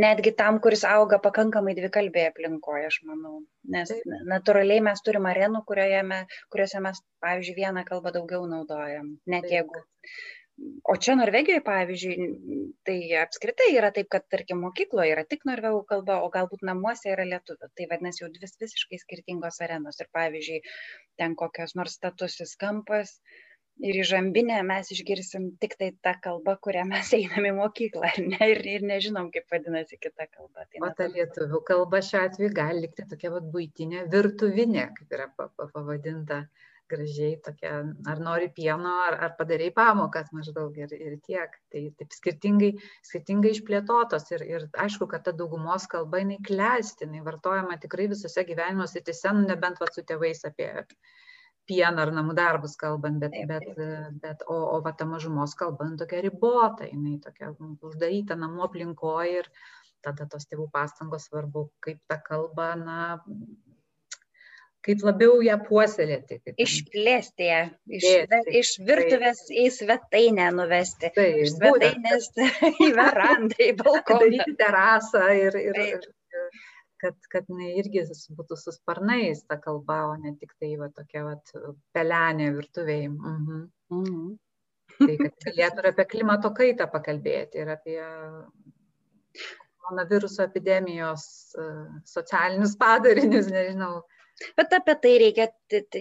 netgi 0.01 0.33
tam, 0.39 0.59
kuris 0.65 0.85
auga 0.89 1.21
pakankamai 1.23 1.77
dvikalbėje 1.79 2.33
aplinkoje, 2.33 2.89
aš 2.91 2.99
manau. 3.09 3.41
Nes 3.77 3.93
natūraliai 4.33 4.83
mes 4.89 5.05
turim 5.07 5.29
arenų, 5.31 5.63
me, 6.11 6.25
kuriuose 6.53 6.83
mes, 6.87 7.01
pavyzdžiui, 7.25 7.57
vieną 7.63 7.87
kalbą 7.89 8.13
daugiau 8.17 8.47
naudojam. 8.51 9.17
Net 9.27 9.49
jeigu. 9.51 9.85
O 10.93 10.95
čia 11.01 11.15
Norvegijoje, 11.17 11.63
pavyzdžiui, 11.65 12.25
tai 12.85 12.97
apskritai 13.23 13.71
yra 13.79 13.89
taip, 13.97 14.11
kad, 14.13 14.27
tarkim, 14.29 14.59
mokykloje 14.61 15.15
yra 15.15 15.25
tik 15.25 15.47
norvegų 15.49 15.87
kalba, 15.89 16.19
o 16.21 16.29
galbūt 16.35 16.67
namuose 16.69 17.09
yra 17.15 17.25
lietuvių. 17.25 17.71
Tai 17.77 17.87
vadinasi 17.93 18.27
jau 18.27 18.29
dvi 18.35 18.51
visiškai 18.65 19.01
skirtingos 19.01 19.63
arenos. 19.65 20.03
Ir, 20.05 20.11
pavyzdžiui, 20.13 20.61
ten 21.23 21.39
kokios 21.41 21.73
nors 21.81 21.97
statusis 21.97 22.53
kampas, 22.61 23.15
uh, 23.17 23.50
ir 23.89 23.99
įžambinę 24.03 24.61
mes 24.67 24.91
išgirsim 24.95 25.51
tik 25.63 25.77
tai 25.81 25.91
tą 26.05 26.15
kalbą, 26.25 26.57
kurią 26.67 26.87
mes 26.91 27.13
einam 27.19 27.49
į 27.51 27.53
mokyklą 27.59 28.13
ne, 28.27 28.41
ir, 28.55 28.63
ir 28.77 28.87
nežinom, 28.93 29.31
kaip 29.35 29.49
vadinasi 29.53 30.01
kita 30.01 30.29
kalba. 30.31 30.67
Tai 30.71 30.85
o 30.87 30.93
ta 30.97 31.09
lietuvių 31.13 31.63
kalba 31.69 32.03
šiuo 32.05 32.25
atveju 32.27 32.57
gali 32.57 32.87
likti 32.87 33.07
tokia 33.11 33.33
vat, 33.37 33.47
būtinė 33.55 34.09
virtuvinė, 34.13 34.91
kaip 34.99 35.17
yra 35.19 35.31
pavadinta 35.61 36.45
gražiai 36.91 37.37
tokia, 37.45 37.73
ar 38.11 38.21
nori 38.23 38.49
pieno, 38.55 38.97
ar, 39.07 39.17
ar 39.27 39.35
padarai 39.39 39.69
pamokas 39.75 40.33
maždaug 40.35 40.75
ir, 40.81 40.95
ir 40.97 41.17
tiek. 41.27 41.55
Tai 41.71 41.83
taip 42.01 42.17
skirtingai, 42.17 42.73
skirtingai 43.07 43.55
išplėtotos 43.55 44.27
ir, 44.35 44.45
ir 44.57 44.67
aišku, 44.87 45.07
kad 45.13 45.25
ta 45.29 45.35
daugumos 45.37 45.87
kalba 45.93 46.23
jinai 46.23 46.41
klesti, 46.47 47.07
jinai 47.07 47.23
vartojama 47.27 47.79
tikrai 47.85 48.11
visose 48.11 48.45
gyvenimo 48.49 48.89
sritise, 48.91 49.31
nu, 49.37 49.47
nebent 49.53 49.79
va 49.83 49.91
su 49.95 50.03
tėvais 50.07 50.43
apie 50.51 50.73
pieną 51.71 52.05
ar 52.05 52.13
namų 52.17 52.37
darbus 52.39 52.77
kalbant, 52.81 53.23
bet, 53.23 53.37
bet, 53.51 53.83
bet 54.23 54.45
o, 54.47 54.59
o 54.75 54.83
va 54.85 54.93
ta 54.99 55.07
mažumos 55.09 55.57
kalba 55.59 55.89
nu, 55.89 55.99
tokia 56.01 56.23
ribota, 56.27 56.89
jinai 56.91 57.17
tokia 57.23 57.53
uždaryta 57.87 58.39
namų 58.41 58.67
aplinkoje 58.67 59.41
ir 59.45 59.51
tada 60.05 60.27
tos 60.31 60.49
tėvų 60.51 60.71
pastangos 60.75 61.29
svarbu, 61.29 61.69
kaip 61.85 62.01
tą 62.11 62.19
kalbą, 62.25 62.71
na, 62.81 63.01
kaip 64.87 65.05
labiau 65.05 65.41
ją 65.45 65.59
puoselėti. 65.67 66.41
Kaip... 66.41 66.57
Išplėsti 66.65 67.49
ją, 67.49 67.61
iš, 67.99 68.07
Plėsti, 68.31 68.55
iš 68.63 68.73
virtuvės 68.89 69.45
tai, 69.47 69.59
į 69.65 69.67
svetainę 69.77 70.49
nuvesti. 70.57 71.13
Tai, 71.17 71.29
iš 71.45 71.55
svetainės 71.59 72.31
į 72.87 72.91
verandą, 72.97 73.61
į 73.67 73.75
balkoną. 73.83 74.23
Daryti 74.25 74.57
terasą 74.61 75.27
ir, 75.37 75.61
ir, 75.61 75.83
ir 75.87 76.11
kad, 77.01 77.17
kad 77.33 77.49
jinai 77.51 77.73
irgi 77.81 78.05
būtų 78.37 78.59
su 78.61 78.75
sparnais 78.75 79.43
ta 79.49 79.59
kalba, 79.63 80.03
o 80.11 80.15
ne 80.21 80.35
tik 80.41 80.53
tai 80.61 80.75
va, 80.81 80.91
tokia 80.95 81.25
va, 81.27 81.35
pelenė 81.97 82.51
virtuviai. 82.59 83.09
Mhm. 83.09 83.65
Mhm. 83.97 84.31
Tai 85.01 85.17
kad 85.17 85.49
galėtų 85.49 85.83
ir 85.83 85.91
apie 85.93 86.07
klimato 86.13 86.51
kaitą 86.57 86.87
pakalbėti, 86.93 87.63
ir 87.63 87.73
apie 87.73 87.99
koronaviruso 89.81 90.45
epidemijos 90.45 91.25
e, 91.57 91.67
socialinius 92.07 92.77
padarinius, 92.81 93.49
nežinau. 93.55 94.03
Bet 94.57 94.73
apie 94.77 94.95
tai 95.03 95.15
reikia, 95.21 95.49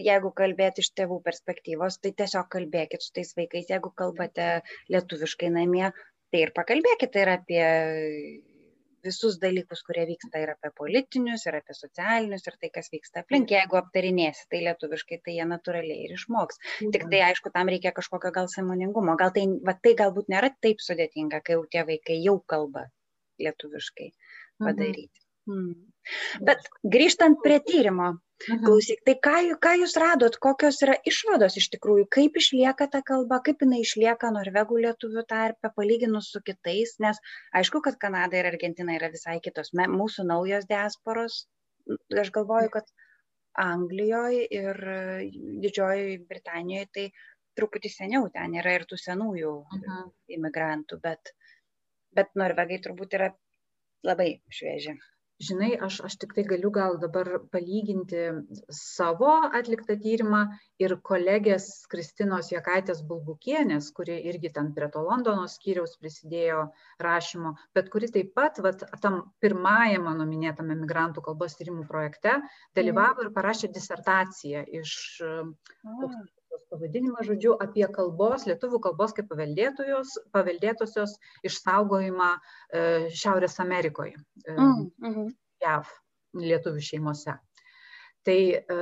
jeigu 0.10 0.32
kalbėti 0.36 0.84
iš 0.84 0.92
tėvų 0.96 1.20
perspektyvos, 1.26 2.00
tai 2.04 2.14
tiesiog 2.22 2.48
kalbėkit 2.54 3.04
su 3.04 3.12
tais 3.16 3.34
vaikais, 3.36 3.68
jeigu 3.72 3.92
kalbate 4.00 4.62
lietuviškai 4.94 5.50
namie, 5.56 5.90
tai 6.32 6.46
ir 6.46 6.54
pakalbėkite 6.56 7.24
ir 7.24 7.34
apie 7.34 7.64
visus 9.06 9.38
dalykus, 9.42 9.82
kurie 9.88 10.06
vyksta 10.10 10.42
ir 10.44 10.54
apie 10.54 10.72
politinius, 10.78 11.46
ir 11.48 11.60
apie 11.60 11.76
socialinius, 11.78 12.46
ir 12.48 12.58
tai, 12.62 12.72
kas 12.76 12.92
vyksta 12.94 13.24
aplink. 13.24 13.52
Jeigu 13.56 13.80
aptarinėsi 13.80 14.48
tai 14.52 14.64
lietuviškai, 14.68 15.20
tai 15.26 15.36
jie 15.38 15.48
natūraliai 15.50 16.08
ir 16.08 16.16
išmoks. 16.18 16.62
Mhm. 16.62 16.94
Tik 16.96 17.08
tai, 17.12 17.22
aišku, 17.30 17.54
tam 17.56 17.72
reikia 17.74 17.94
kažkokio 17.96 18.34
gal 18.36 18.50
samoningumo. 18.52 19.18
Gal 19.20 19.34
tai, 19.36 19.46
va, 19.66 19.76
tai 19.76 19.96
galbūt 20.00 20.32
nėra 20.34 20.52
taip 20.64 20.84
sudėtinga, 20.86 21.44
kai 21.46 21.58
jau 21.58 21.66
tie 21.72 21.86
vaikai 21.88 22.20
jau 22.24 22.40
kalba 22.46 22.88
lietuviškai 23.40 24.10
mhm. 24.10 24.66
padaryti. 24.66 25.26
Mhm. 25.50 25.78
Bet 26.46 26.68
grįžtant 26.96 27.42
prie 27.44 27.60
tyrimo, 27.66 28.14
Mhm. 28.48 28.64
Klausyk, 28.64 29.02
tai 29.04 29.16
ką, 29.26 29.34
ką 29.64 29.72
jūs 29.82 29.94
radot, 30.00 30.38
kokios 30.40 30.78
yra 30.86 30.96
išvados 31.12 31.58
iš 31.60 31.68
tikrųjų, 31.74 32.06
kaip 32.16 32.38
išlieka 32.40 32.88
ta 32.94 33.02
kalba, 33.10 33.42
kaip 33.44 33.66
jinai 33.66 33.82
išlieka 33.84 34.30
norvegų 34.32 34.80
lietuvių 34.86 35.26
tarpe, 35.28 35.72
palyginus 35.76 36.30
su 36.32 36.40
kitais, 36.46 36.96
nes 37.04 37.20
aišku, 37.60 37.82
kad 37.84 38.00
Kanada 38.00 38.40
ir 38.40 38.48
Argentina 38.48 38.96
yra 38.96 39.12
visai 39.12 39.40
kitos. 39.44 39.74
Mūsų 39.76 40.28
naujos 40.32 40.70
diasporos, 40.72 41.42
aš 42.24 42.32
galvoju, 42.40 42.72
kad 42.78 42.88
Anglijoje 43.60 44.48
ir 44.56 44.82
Didžiojoje 45.66 46.18
Britanijoje 46.32 46.90
tai 46.96 47.06
truputį 47.60 47.92
seniau 47.92 48.32
ten 48.32 48.56
yra 48.56 48.78
ir 48.78 48.88
tų 48.88 49.04
senųjų 49.04 49.54
mhm. 49.82 50.10
imigrantų, 50.40 51.04
bet, 51.04 51.36
bet 52.16 52.32
norvegai 52.40 52.80
turbūt 52.88 53.20
yra 53.20 53.34
labai 54.08 54.38
švieži 54.48 54.96
žinai 55.48 55.70
aš 55.88 55.98
aš 56.08 56.16
tiktai 56.22 56.44
galiu 56.48 56.70
gal 56.78 56.98
dabar 57.02 57.28
palyginti 57.56 58.24
savo 58.78 59.30
atliktą 59.60 59.96
tyrimą 60.06 60.42
ir 60.84 60.96
kolegės 61.10 61.68
kristinos 61.94 62.50
jakaitės 62.54 63.00
bulbukienės 63.12 63.88
kuri 64.00 64.18
irgi 64.32 64.52
ten 64.58 64.72
prie 64.80 64.90
to 64.96 65.04
londono 65.08 65.46
skyriaus 65.54 65.96
prisidėjo 66.04 66.60
rašymo 67.08 67.54
bet 67.80 67.92
kuri 67.96 68.12
taip 68.18 68.34
pat 68.42 68.60
vat 68.68 68.84
tam 69.08 69.22
pirmajam 69.46 70.08
mano 70.10 70.28
minėtam 70.34 70.76
emigrantų 70.78 71.24
kalbos 71.30 71.56
tyrimų 71.62 71.88
projekte 71.94 72.36
dalyvavo 72.82 73.28
ir 73.30 73.32
parašė 73.40 73.72
disertaciją 73.80 74.68
iš 74.84 74.98
koks 75.24 76.39
pavadinimas, 76.72 77.28
žodžiu, 77.30 77.56
apie 77.64 77.86
kalbos, 77.96 78.46
lietuvių 78.50 78.80
kalbos 78.84 79.16
kaip 79.18 79.32
paveldėtosios 79.32 81.16
išsaugojimą 81.48 82.30
e, 82.36 82.40
Šiaurės 83.22 83.60
Amerikoje, 83.64 84.18
e, 84.46 84.56
mm, 84.56 84.90
mm. 85.04 85.30
JAV 85.64 85.94
lietuvių 86.40 86.86
šeimose. 86.92 87.38
Tai 88.28 88.40
e, 88.52 88.80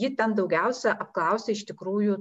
ji 0.00 0.12
ten 0.18 0.34
daugiausia 0.38 0.94
apklausė 0.96 1.54
iš 1.54 1.66
tikrųjų 1.68 2.18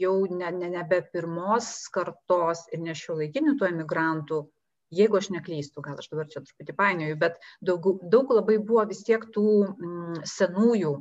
jau 0.00 0.16
ne, 0.28 0.50
ne, 0.52 0.68
nebe 0.76 1.00
pirmos 1.12 1.88
kartos 1.92 2.66
ir 2.72 2.84
ne 2.84 2.94
šio 2.96 3.16
laikinių 3.22 3.56
tų 3.56 3.70
emigrantų, 3.70 4.42
jeigu 4.94 5.18
aš 5.18 5.30
neklystu, 5.34 5.82
gal 5.82 5.98
aš 5.98 6.10
dabar 6.12 6.28
čia 6.30 6.42
truputį 6.44 6.76
painioju, 6.78 7.18
bet 7.20 7.40
daug, 7.64 7.88
daug 8.12 8.32
labai 8.36 8.58
buvo 8.58 8.84
vis 8.90 9.02
tiek 9.06 9.24
tų 9.34 9.48
mm, 9.72 10.20
senųjų 10.36 10.92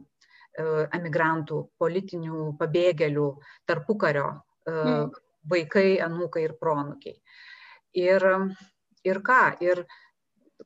emigrantų, 0.57 1.59
politinių 1.81 2.55
pabėgėlių, 2.59 3.27
tarpukario 3.69 4.27
mm. 4.69 5.11
vaikai, 5.51 5.89
anūkai 6.05 6.45
ir 6.47 6.55
pronukiai. 6.61 7.17
Ir, 7.95 8.25
ir 9.07 9.21
ką? 9.25 9.41
Ir 9.63 9.85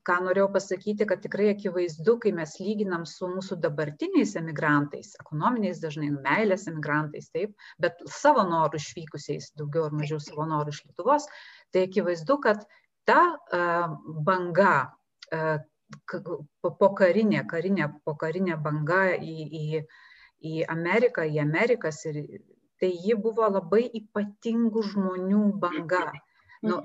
ką 0.06 0.20
norėjau 0.26 0.50
pasakyti, 0.54 1.06
kad 1.10 1.22
tikrai 1.24 1.50
akivaizdu, 1.54 2.16
kai 2.24 2.32
mes 2.36 2.56
lyginam 2.62 3.06
su 3.10 3.28
mūsų 3.30 3.58
dabartiniais 3.64 4.36
emigrantais, 4.40 5.16
ekonominiais 5.22 5.82
dažnai, 5.82 6.12
nu, 6.14 6.22
meilės 6.26 6.68
emigrantais, 6.72 7.30
taip, 7.34 7.56
bet 7.82 7.98
savo 8.14 8.46
norų 8.48 8.80
išvykusiais, 8.82 9.52
daugiau 9.60 9.88
ar 9.90 9.98
mažiau 9.98 10.22
savo 10.24 10.46
norų 10.50 10.76
iš 10.76 10.84
Lietuvos, 10.86 11.28
tai 11.74 11.88
akivaizdu, 11.88 12.38
kad 12.46 12.64
ta 13.10 13.22
uh, 13.34 13.98
banga 14.26 14.76
pokarinė, 16.62 17.44
karinė, 17.50 17.90
pokarinė 18.06 18.58
banga 18.62 19.04
į, 19.16 19.36
į, 19.62 19.84
į 20.46 20.64
Ameriką, 20.76 21.26
į 21.26 21.42
Amerikas 21.44 22.04
ir 22.10 22.22
tai 22.80 22.92
ji 23.06 23.16
buvo 23.20 23.48
labai 23.50 23.84
ypatingų 24.02 24.84
žmonių 24.94 25.46
banga. 25.62 26.06
Nu, 26.64 26.80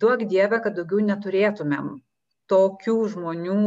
duok 0.00 0.26
Dievę, 0.28 0.60
kad 0.64 0.76
daugiau 0.76 1.04
neturėtumėm 1.04 1.94
tokių 2.52 2.96
žmonių 3.14 3.60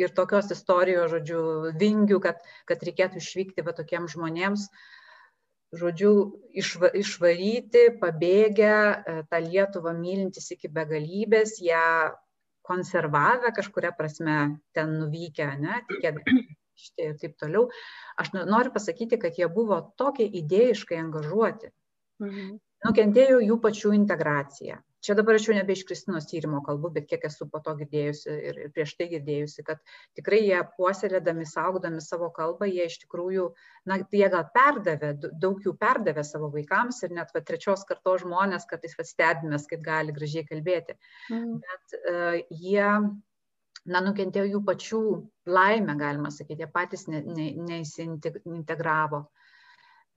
ir 0.00 0.10
tokios 0.16 0.50
istorijos, 0.50 1.12
žodžiu, 1.12 1.44
vingių, 1.78 2.18
kad, 2.24 2.42
kad 2.66 2.82
reikėtų 2.82 3.22
išvykti 3.22 3.64
va 3.66 3.74
tokiems 3.76 4.16
žmonėms, 4.16 4.66
žodžiu, 5.78 6.10
išva, 6.54 6.90
išvaryti, 6.98 7.86
pabėgę, 8.02 8.74
e, 8.74 9.16
tą 9.30 9.40
Lietuvą 9.46 9.94
mylintis 9.98 10.50
iki 10.54 10.70
begalybės, 10.70 11.56
ją 11.62 11.86
konservavę 12.64 13.52
kažkuria 13.56 13.92
prasme 13.96 14.36
ten 14.76 14.94
nuvykę, 14.98 15.48
ne, 15.60 15.80
tikėdami 15.90 16.36
ir 17.04 17.16
taip 17.20 17.36
toliau. 17.40 17.68
Aš 18.20 18.32
noriu 18.36 18.72
pasakyti, 18.74 19.18
kad 19.20 19.38
jie 19.38 19.48
buvo 19.52 19.80
tokie 20.00 20.26
idėjiškai 20.42 21.00
angažuoti. 21.02 21.70
Mhm. 22.24 22.56
Nukentėjo 22.84 23.38
jų 23.40 23.60
pačių 23.64 23.94
integracija. 23.96 24.80
Čia 25.04 25.14
dabar 25.18 25.36
aš 25.36 25.50
jau 25.50 25.54
nebe 25.56 25.74
iš 25.76 25.82
Kristinos 25.84 26.24
tyrimo 26.30 26.62
kalbu, 26.64 26.88
bet 26.94 27.06
kiek 27.10 27.26
esu 27.28 27.44
po 27.52 27.60
to 27.64 27.74
girdėjusi 27.76 28.36
ir, 28.50 28.60
prieš 28.72 28.94
tai 28.96 29.08
girdėjusi, 29.10 29.64
kad 29.66 29.82
tikrai 30.16 30.40
jie 30.46 30.60
puoselėdami, 30.78 31.44
saugodami 31.50 32.00
savo 32.04 32.30
kalbą, 32.32 32.68
jie 32.70 32.86
iš 32.88 32.96
tikrųjų, 33.02 33.50
na, 33.90 33.98
tai 34.00 34.22
jie 34.22 34.30
gal 34.32 34.46
perdavė, 34.54 35.12
daug 35.42 35.60
jų 35.66 35.74
perdavė 35.80 36.24
savo 36.24 36.48
vaikams 36.54 37.02
ir 37.04 37.12
net 37.18 37.34
va, 37.36 37.44
trečios 37.44 37.84
kartos 37.88 38.24
žmonės 38.24 38.64
kartais 38.70 38.96
stebimės, 39.10 39.68
kaip 39.68 39.84
gali 39.84 40.16
gražiai 40.16 40.46
kalbėti. 40.48 40.96
Mm. 41.28 41.60
Bet 41.60 41.96
uh, 42.00 42.40
jie, 42.64 42.88
na, 43.84 44.04
nukentėjo 44.08 44.54
jų 44.54 44.64
pačių 44.70 45.04
laimę, 45.52 45.98
galima 46.00 46.32
sakyti, 46.32 46.64
jie 46.64 46.72
patys 46.72 47.08
ne, 47.12 47.20
ne, 47.28 47.50
neįsintegravo. 47.68 49.26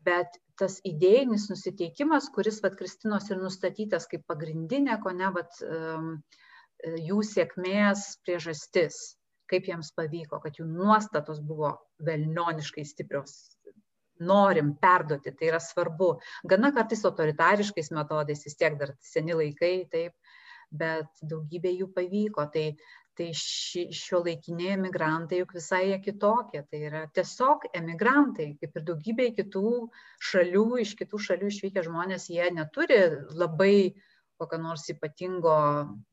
Bet 0.05 0.39
tas 0.57 0.79
idėjinis 0.87 1.47
nusiteikimas, 1.51 2.31
kuris, 2.33 2.59
vad, 2.63 2.77
Kristinos 2.79 3.29
ir 3.29 3.41
nustatytas 3.41 4.07
kaip 4.09 4.25
pagrindinė, 4.29 4.97
ko 5.03 5.13
ne, 5.13 5.29
vad, 5.35 5.53
jų 6.83 7.21
sėkmės 7.25 8.07
priežastis, 8.25 9.17
kaip 9.49 9.69
jiems 9.69 9.93
pavyko, 9.95 10.41
kad 10.43 10.57
jų 10.59 10.67
nuostatos 10.69 11.39
buvo 11.41 11.73
velnioniškai 12.03 12.83
stiprios, 12.85 13.35
norim 14.19 14.73
perduoti, 14.81 15.31
tai 15.37 15.51
yra 15.51 15.59
svarbu. 15.61 16.15
Gana 16.49 16.71
kartais 16.73 17.03
autoritariškais 17.05 17.91
metodais, 17.93 18.43
vis 18.45 18.57
tiek 18.57 18.77
dar 18.79 18.95
seni 19.05 19.35
laikai, 19.37 19.87
taip, 19.91 20.15
bet 20.73 21.21
daugybė 21.21 21.75
jų 21.77 21.91
pavyko. 21.95 22.47
Tai, 22.53 22.65
tai 23.17 23.31
ši, 23.35 23.87
šio 23.97 24.21
laikiniai 24.25 24.75
emigrantai 24.75 25.41
juk 25.41 25.55
visai 25.57 25.87
jie 25.89 25.97
kitokie. 26.03 26.61
Tai 26.69 26.81
yra 26.89 27.05
tiesiog 27.13 27.65
emigrantai, 27.77 28.51
kaip 28.61 28.77
ir 28.77 28.85
daugybė 28.91 29.31
kitų 29.39 29.71
šalių, 30.31 30.67
iš 30.83 30.93
kitų 30.99 31.21
šalių 31.29 31.49
išvykę 31.53 31.83
žmonės, 31.87 32.29
jie 32.33 32.51
neturi 32.53 32.99
labai 33.33 33.77
kokio 34.37 34.59
nors 34.61 34.85
ypatingo, 34.93 35.57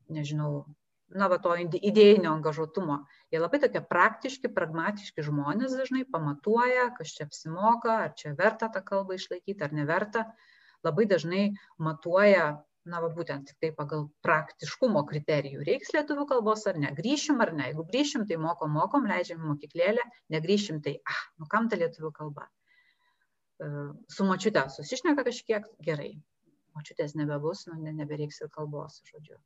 nežinau, 0.09 0.65
na, 1.13 1.29
va 1.29 1.37
to 1.41 1.53
idėjinio 1.61 2.31
angažuotumo. 2.33 3.03
Jie 3.33 3.41
labai 3.41 3.61
tokie 3.61 3.81
praktiški, 3.85 4.49
pragmatiški 4.55 5.25
žmonės 5.25 5.77
dažnai 5.77 6.05
pamatuoja, 6.09 6.89
kas 6.97 7.13
čia 7.17 7.29
apsimoka, 7.29 7.99
ar 8.07 8.15
čia 8.17 8.33
verta 8.39 8.71
tą 8.73 8.81
kalbą 8.85 9.19
išlaikyti, 9.19 9.61
ar 9.61 9.75
neverta. 9.77 10.25
Labai 10.85 11.05
dažnai 11.09 11.45
matuoja, 11.81 12.49
na, 12.89 12.99
va 13.03 13.09
būtent 13.13 13.49
tik 13.49 13.57
tai 13.63 13.71
pagal 13.75 14.05
praktiškumo 14.25 15.01
kriterijų. 15.09 15.63
Reiks 15.67 15.93
lietuvių 15.95 16.27
kalbos 16.29 16.65
ar 16.69 16.77
ne, 16.81 16.91
grįšim 16.97 17.41
ar 17.45 17.53
ne. 17.57 17.71
Jeigu 17.71 17.85
grįšim, 17.89 18.27
tai 18.29 18.37
mokom, 18.41 18.75
mokom, 18.77 19.07
leidžiam 19.09 19.41
mokyklėlę, 19.45 20.05
negryšim, 20.35 20.81
tai, 20.85 20.99
ah, 21.09 21.23
nu 21.41 21.49
kam 21.51 21.69
ta 21.71 21.79
lietuvių 21.81 22.11
kalba. 22.19 22.45
E, 23.57 23.71
su 24.11 24.27
močiute 24.29 24.67
susišneka 24.77 25.25
kažkiek 25.27 25.67
gerai. 25.87 26.13
Močiutės 26.75 27.15
nebebus, 27.17 27.65
nu, 27.71 27.79
nebereiks 27.87 28.41
ir 28.43 28.51
kalbos, 28.53 29.01
žodžiu. 29.09 29.39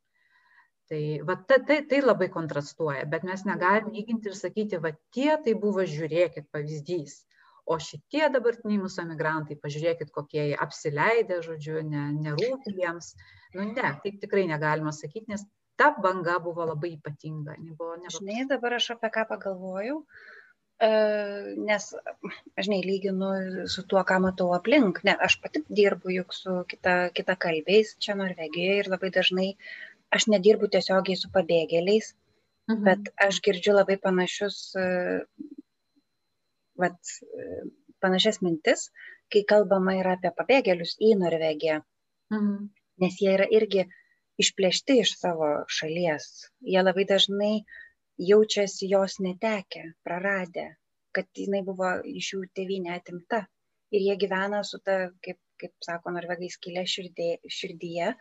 Tai, 0.90 1.00
va, 1.22 1.36
ta, 1.46 1.60
tai, 1.62 1.80
tai 1.86 2.00
labai 2.02 2.26
kontrastuoja, 2.34 3.04
bet 3.10 3.22
mes 3.26 3.44
negalim 3.46 3.92
lyginti 3.94 4.32
ir 4.32 4.34
sakyti, 4.34 4.80
va 4.82 4.90
tie 5.14 5.36
tai 5.44 5.54
buvo, 5.54 5.84
žiūrėkit, 5.86 6.48
pavyzdys. 6.50 7.20
O 7.70 7.76
šitie 7.78 8.24
dabartiniai 8.34 8.80
mūsų 8.82 9.04
emigrantai, 9.04 9.56
pažiūrėkit, 9.62 10.10
kokie 10.14 10.50
jie 10.50 10.58
apsileidę, 10.58 11.38
žodžiu, 11.46 11.84
ne, 11.86 12.08
nerūpi 12.18 12.74
jiems. 12.74 13.14
Nu 13.54 13.68
ne, 13.68 13.94
taip 14.02 14.18
tikrai 14.22 14.48
negalima 14.50 14.92
sakyti, 14.94 15.28
nes 15.30 15.46
ta 15.78 15.92
banga 16.02 16.38
buvo 16.42 16.66
labai 16.66 16.96
ypatinga. 16.96 17.54
Buvo. 17.78 17.96
Žinai, 18.18 18.44
dabar 18.50 18.76
aš 18.80 18.90
apie 18.96 19.10
ką 19.14 19.24
pagalvojau, 19.30 20.00
nes, 21.68 21.86
žinai, 22.58 22.80
lyginu 22.86 23.30
su 23.70 23.84
tuo, 23.86 24.02
ką 24.08 24.18
matau 24.26 24.50
aplink. 24.56 25.02
Ne, 25.06 25.14
aš 25.28 25.38
pati 25.44 25.62
dirbu 25.68 26.16
juk 26.16 26.34
su 26.36 26.56
kita, 26.70 26.96
kita 27.16 27.38
kalbiais 27.46 27.94
čia 28.02 28.18
Norvegijoje 28.18 28.82
ir 28.82 28.90
labai 28.92 29.12
dažnai 29.14 29.52
aš 30.10 30.26
nedirbu 30.32 30.68
tiesiogiai 30.74 31.18
su 31.18 31.30
pabėgėliais, 31.34 32.12
mhm. 32.70 32.84
bet 32.86 33.10
aš 33.28 33.40
girdžiu 33.46 33.76
labai 33.76 33.96
panašius, 34.02 34.60
e, 34.74 34.86
vat, 36.82 36.98
e, 37.22 37.62
panašias 38.02 38.40
mintis, 38.44 38.88
kai 39.32 39.44
kalbama 39.48 39.96
yra 40.00 40.16
apie 40.18 40.32
pabėgėlius 40.36 40.96
į 41.00 41.14
Norvegiją. 41.20 41.80
Mhm. 42.34 42.68
Nes 43.00 43.16
jie 43.22 43.30
yra 43.32 43.46
irgi 43.48 43.86
išplėšti 44.40 45.00
iš 45.04 45.14
savo 45.20 45.50
šalies. 45.78 46.26
Jie 46.72 46.82
labai 46.82 47.06
dažnai 47.08 47.54
jaučiasi 48.30 48.88
jos 48.90 49.18
netekę, 49.24 49.84
praradę, 50.04 50.66
kad 51.16 51.26
jinai 51.36 51.62
buvo 51.66 51.94
iš 52.04 52.34
jų 52.34 52.44
tėvynė 52.56 52.94
atimta. 52.98 53.44
Ir 53.90 54.04
jie 54.06 54.16
gyvena 54.22 54.62
su 54.66 54.78
ta, 54.84 55.10
kaip, 55.24 55.38
kaip 55.58 55.72
sako 55.84 56.12
norvegai, 56.14 56.50
skilė 56.52 56.84
širdė, 56.86 57.30
širdyje, 57.58 58.12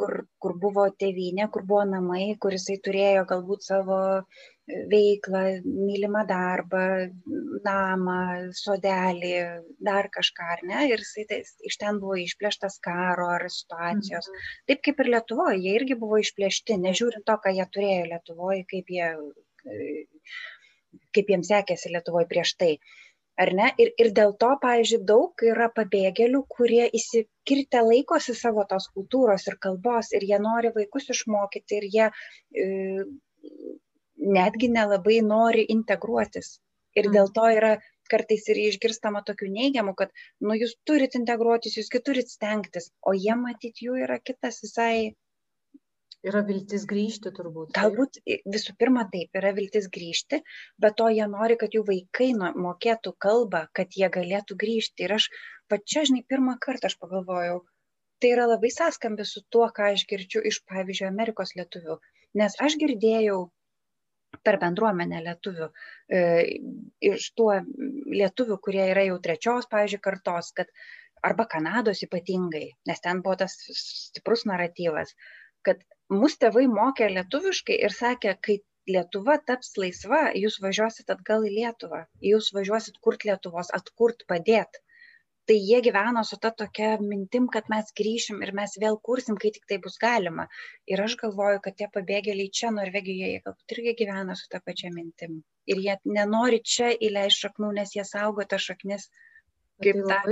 kur, 0.00 0.14
kur 0.42 0.54
buvo 0.62 0.86
tėvynė, 1.02 1.46
kur 1.54 1.64
buvo 1.66 1.82
namai, 1.88 2.22
kur 2.42 2.54
jisai 2.56 2.76
turėjo 2.86 3.26
galbūt 3.30 3.66
savo 3.66 3.98
veiklą, 4.90 5.42
mylimą 5.66 6.22
darbą, 6.28 6.82
namą, 7.64 8.18
sodelį, 8.60 9.32
dar 9.88 10.10
kažką, 10.14 10.48
ar 10.56 10.64
ne, 10.70 10.84
ir 10.92 11.02
jisai 11.02 11.26
tai, 11.30 11.40
iš 11.70 11.78
ten 11.82 11.98
buvo 12.02 12.18
išplėštas 12.22 12.78
karo 12.84 13.28
ar 13.34 13.46
situacijos. 13.50 14.30
Mhm. 14.30 14.48
Taip 14.70 14.82
kaip 14.86 15.04
ir 15.04 15.12
Lietuvoje, 15.16 15.60
jie 15.64 15.76
irgi 15.80 15.98
buvo 16.02 16.22
išplėšti, 16.22 16.78
nežiūrint 16.86 17.26
to, 17.26 17.38
ką 17.44 17.54
jie 17.58 17.66
turėjo 17.76 18.08
Lietuvoje, 18.14 18.64
kaip, 18.70 18.94
jie, 18.96 19.10
kaip 21.18 21.34
jiems 21.34 21.50
sekėsi 21.50 21.94
Lietuvoje 21.94 22.30
prieš 22.30 22.56
tai 22.62 22.74
ar 23.42 23.52
ne? 23.56 23.68
Ir 23.82 23.92
ir 24.04 24.10
dėl 24.16 24.34
to 24.42 24.50
pavyzdžiui 24.62 25.00
daug 25.10 25.44
yra 25.52 25.68
pabėgėlių 25.76 26.42
kurie 26.56 26.86
įsikirtę 26.98 27.82
laikosi 27.86 28.34
savo 28.38 28.66
tos 28.72 28.88
kultūros 28.96 29.46
ir 29.50 29.56
kalbos 29.66 30.12
ir 30.16 30.26
jie 30.30 30.40
nori 30.46 30.72
vaikus 30.76 31.08
išmokyti 31.14 31.78
ir 31.80 31.86
jie 31.94 32.08
e, 32.10 32.66
netgi 34.38 34.68
nelabai 34.74 35.20
nori 35.30 35.64
integruotis. 35.76 36.58
Ir 36.98 37.08
dėl 37.14 37.30
to 37.34 37.46
yra 37.54 37.78
kartais 38.10 38.48
ir 38.50 38.58
išgirstama 38.66 39.22
tokių 39.26 39.48
neigiamų, 39.54 39.94
kad, 39.98 40.12
nu, 40.42 40.56
jūs 40.58 40.74
turit 40.88 41.14
integruotis, 41.18 41.76
jūs 41.78 41.90
turit 42.06 42.32
stengtis, 42.32 42.90
o 43.06 43.14
jie 43.14 43.36
matyt 43.38 43.82
jų 43.84 44.00
yra 44.04 44.18
kitas 44.18 44.58
visai 44.64 45.14
yra 46.26 46.42
viltis 46.46 46.84
grįžti 46.88 47.32
turbūt. 47.36 47.72
Galbūt 47.76 48.20
visų 48.54 48.74
pirma 48.80 49.06
taip, 49.12 49.30
yra 49.40 49.52
viltis 49.56 49.88
grįžti, 49.92 50.40
bet 50.82 50.96
to 51.00 51.08
jie 51.12 51.26
nori, 51.30 51.56
kad 51.60 51.74
jų 51.76 51.84
vaikai 51.88 52.30
mokėtų 52.36 53.14
kalbą, 53.26 53.66
kad 53.76 53.96
jie 53.96 54.10
galėtų 54.12 54.58
grįžti. 54.60 55.06
Ir 55.06 55.16
aš 55.16 55.30
pačia, 55.72 56.04
žinai, 56.08 56.24
pirmą 56.28 56.58
kartą 56.60 56.90
aš 56.90 56.98
pagalvojau, 57.00 57.62
tai 58.20 58.34
yra 58.34 58.46
labai 58.50 58.72
sąskambis 58.74 59.32
su 59.36 59.44
tuo, 59.48 59.70
ką 59.76 59.94
aš 59.94 60.04
girdžiu 60.10 60.44
iš, 60.50 60.60
pavyzdžiui, 60.68 61.08
Amerikos 61.08 61.56
lietuvių. 61.56 61.96
Nes 62.40 62.56
aš 62.60 62.76
girdėjau 62.82 63.40
per 64.46 64.60
bendruomenę 64.62 65.20
lietuvių, 65.24 65.68
e, 66.14 66.20
iš 67.10 67.30
tuo 67.38 67.54
lietuvių, 68.20 68.58
kurie 68.62 68.84
yra 68.92 69.06
jau 69.08 69.18
trečios, 69.24 69.66
pavyzdžiui, 69.72 70.02
kartos, 70.04 70.52
kad 70.56 70.70
arba 71.26 71.46
Kanados 71.50 72.04
ypatingai, 72.06 72.68
nes 72.88 73.02
ten 73.04 73.24
buvo 73.24 73.40
tas 73.42 73.56
stiprus 73.80 74.46
naratyvas, 74.48 75.16
kad 75.66 75.82
mus 76.10 76.36
tėvai 76.42 76.66
mokė 76.70 77.08
lietuviškai 77.14 77.78
ir 77.86 77.94
sakė, 77.94 78.34
kai 78.46 78.60
Lietuva 78.90 79.36
taps 79.46 79.74
laisva, 79.78 80.20
jūs 80.34 80.56
važiuosit 80.64 81.10
atgal 81.14 81.44
į 81.46 81.50
Lietuvą, 81.56 82.04
jūs 82.26 82.48
važiuosit 82.56 82.96
kurt 83.04 83.26
Lietuvos, 83.28 83.70
atkurt, 83.76 84.24
padėt. 84.32 84.80
Tai 85.46 85.56
jie 85.58 85.80
gyveno 85.84 86.22
su 86.26 86.38
ta 86.42 86.50
tokia 86.62 86.90
mintim, 87.02 87.46
kad 87.54 87.68
mes 87.72 87.92
grįšim 88.00 88.42
ir 88.46 88.52
mes 88.56 88.76
vėl 88.82 88.98
kursim, 89.08 89.38
kai 89.42 89.50
tik 89.54 89.66
tai 89.70 89.78
bus 89.84 89.98
galima. 90.02 90.46
Ir 90.90 91.02
aš 91.04 91.16
galvoju, 91.22 91.62
kad 91.64 91.76
tie 91.78 91.88
pabėgėliai 91.94 92.52
čia 92.60 92.70
Norvegijoje, 92.74 93.32
jie 93.32 93.42
galbūt 93.46 93.74
irgi 93.76 93.96
gyvena 94.02 94.36
su 94.38 94.46
ta 94.52 94.62
pačia 94.64 94.92
mintim. 94.94 95.40
Ir 95.70 95.82
jie 95.86 95.96
nenori 96.18 96.62
čia 96.74 96.92
įleisti 96.94 97.46
šaknų, 97.46 97.74
nes 97.80 97.96
jie 97.96 98.06
saugo 98.06 98.46
tą 98.46 98.60
šaknis 98.62 99.10
kaip 99.84 100.00
tą 100.06 100.22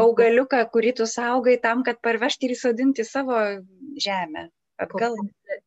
augaliuką, 0.00 0.64
kurį 0.74 0.94
tu 1.00 1.08
saugai 1.08 1.56
tam, 1.64 1.86
kad 1.86 2.00
parvežti 2.04 2.48
ir 2.48 2.56
įsodinti 2.56 3.06
savo 3.06 3.40
žemę 4.00 4.48
atgal. 4.86 5.16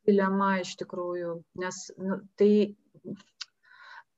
Dilema 0.08 0.58
iš 0.62 0.76
tikrųjų, 0.80 1.34
nes 1.60 1.80
nu, 2.00 2.22
tai 2.40 2.52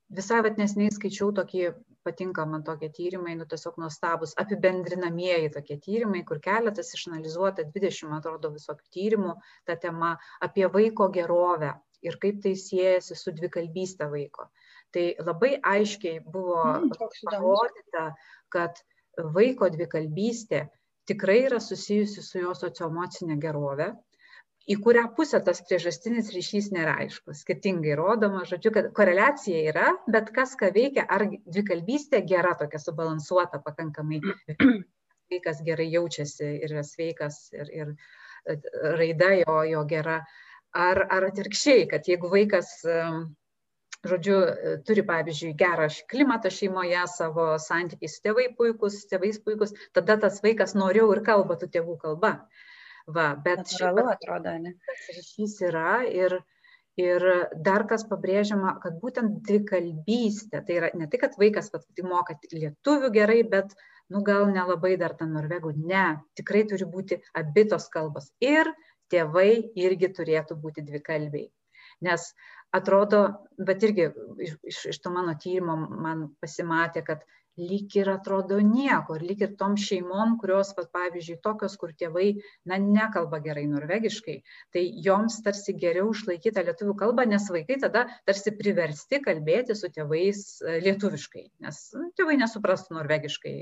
visai 0.09 0.41
vat 0.45 0.59
nesiniai 0.61 0.93
skaičiau 0.93 1.31
tokį, 1.37 1.69
patinka 2.07 2.45
man 2.47 2.63
tokie 2.65 2.89
tyrimai, 2.95 3.35
nu 3.37 3.45
tiesiog 3.49 3.77
nuostabus, 3.81 4.33
apibendrinamieji 4.41 5.51
tokie 5.55 5.77
tyrimai, 5.83 6.23
kur 6.27 6.39
keletas 6.43 6.93
išanalizuota 6.95 7.65
20, 7.75 8.15
atrodo, 8.17 8.53
visokių 8.55 8.87
tyrimų 8.95 9.35
tą 9.67 9.75
temą 9.83 10.15
apie 10.45 10.65
vaiko 10.73 11.09
gerovę 11.13 11.75
ir 12.05 12.17
kaip 12.23 12.41
tai 12.45 12.55
siejasi 12.55 13.17
su 13.19 13.33
dvikalbystė 13.35 14.07
vaiko. 14.11 14.47
Tai 14.95 15.05
labai 15.21 15.57
aiškiai 15.73 16.21
buvo 16.25 16.61
mm, 16.63 16.93
parodyta, 17.27 18.05
kad 18.49 18.79
vaiko 19.35 19.69
dvikalbystė 19.69 20.63
tikrai 21.09 21.43
yra 21.49 21.59
susijusi 21.61 22.23
su 22.25 22.41
jo 22.41 22.55
socioemocinė 22.57 23.37
gerovė, 23.41 23.91
į 24.69 24.77
kurią 24.83 25.05
pusę 25.17 25.39
tas 25.45 25.61
priežastinis 25.65 26.29
ryšys 26.35 26.69
nėra 26.75 26.95
aiškus. 27.03 27.41
Skirtingai 27.43 27.95
rodoma, 27.97 28.43
žodžiu, 28.49 28.71
kad 28.75 28.91
koreliacija 28.97 29.63
yra, 29.71 29.89
bet 30.07 30.29
kas 30.35 30.53
ką 30.59 30.69
veikia, 30.75 31.07
ar 31.09 31.25
dvikalbystė 31.29 32.21
gera, 32.29 32.53
tokia 32.59 32.81
subalansuota 32.83 33.61
pakankamai, 33.65 34.21
vaikas 35.33 35.63
gerai 35.65 35.89
jaučiasi 35.93 36.53
ir 36.59 36.69
yra 36.69 36.85
sveikas 36.85 37.41
ir, 37.57 37.73
ir 37.81 37.91
e, 38.45 38.59
raida 38.99 39.33
jo, 39.41 39.57
jo 39.73 39.83
gera, 39.89 40.21
ar, 40.77 41.05
ar 41.09 41.29
atvirkščiai, 41.31 41.89
kad 41.89 42.07
jeigu 42.09 42.31
vaikas 42.31 42.77
žodžiu, 44.07 44.37
e, 44.39 44.77
turi, 44.87 45.03
pavyzdžiui, 45.07 45.55
gerą 45.59 45.87
klimatą 46.11 46.51
šeimoje, 46.53 47.01
savo 47.11 47.51
santykiai 47.59 48.11
su 48.11 48.21
tėvai 48.23 48.47
puikus, 48.55 49.01
tėvais 49.11 49.39
puikus, 49.43 49.73
tada 49.97 50.15
tas 50.21 50.39
vaikas 50.45 50.75
noriau 50.77 51.09
ir 51.15 51.23
kalba 51.25 51.57
tų 51.59 51.71
tėvų 51.73 51.97
kalba. 52.03 52.33
Va, 53.15 53.33
bet 53.45 53.63
Natūralu, 53.63 54.05
atrodo, 54.11 54.53
ne? 54.61 54.75
ryšys 55.15 55.55
yra 55.65 56.01
ir, 56.05 56.35
ir 56.99 57.25
dar 57.65 57.85
kas 57.89 58.03
pabrėžiama, 58.09 58.75
kad 58.83 58.99
būtent 59.01 59.39
dvikalbystė, 59.47 60.61
tai 60.67 60.77
yra 60.81 60.91
ne 60.99 61.07
tik, 61.09 61.23
kad 61.25 61.39
vaikas 61.41 61.71
pat 61.73 61.87
tai 61.97 62.05
moka 62.05 62.35
lietuvių 62.53 63.09
gerai, 63.15 63.39
bet 63.55 63.73
nu 64.13 64.21
gal 64.25 64.49
nelabai 64.53 64.95
dar 65.01 65.15
ta 65.17 65.25
norvegų. 65.29 65.73
Ne, 65.89 66.05
tikrai 66.37 66.65
turi 66.69 66.85
būti 66.89 67.19
abitos 67.41 67.89
kalbos. 67.93 68.29
Ir 68.43 68.69
tėvai 69.09 69.49
irgi 69.79 70.11
turėtų 70.19 70.57
būti 70.61 70.85
dvikalbiai. 70.85 71.49
Nes 72.05 72.29
atrodo, 72.75 73.23
bet 73.57 73.83
irgi 73.83 74.09
iš, 74.45 74.55
iš, 74.71 74.79
iš 74.93 75.01
to 75.03 75.11
mano 75.13 75.33
tyrimo 75.41 75.75
man 75.79 76.27
pasimatė, 76.41 77.03
kad 77.07 77.25
lyg 77.59 77.95
ir 77.99 78.09
atrodo 78.11 78.59
nieko 78.63 79.17
ir 79.19 79.25
lyg 79.29 79.43
ir 79.45 79.55
tom 79.59 79.75
šeimom 79.83 80.37
kurios 80.41 80.71
vat 80.77 80.89
pavyzdžiui 80.95 81.39
tokios 81.45 81.75
kur 81.81 81.93
tėvai 82.01 82.29
na 82.71 82.79
nekalba 82.83 83.41
gerai 83.45 83.65
norvegiškai 83.71 84.37
tai 84.75 84.85
joms 85.07 85.39
tarsi 85.45 85.75
geriau 85.83 86.13
išlaikyt 86.15 86.57
tą 86.57 86.65
lietuvių 86.69 86.95
kalbą 87.03 87.27
nes 87.29 87.49
vaikai 87.55 87.79
tada 87.83 88.05
tarsi 88.29 88.55
priversti 88.61 89.21
kalbėti 89.25 89.77
su 89.77 89.91
tėvais 89.99 90.43
e, 90.63 90.79
lietuviškai 90.87 91.45
nes 91.65 91.83
nu, 91.97 92.09
tėvai 92.19 92.39
nesuprastų 92.43 92.99
norvegiškai 92.99 93.55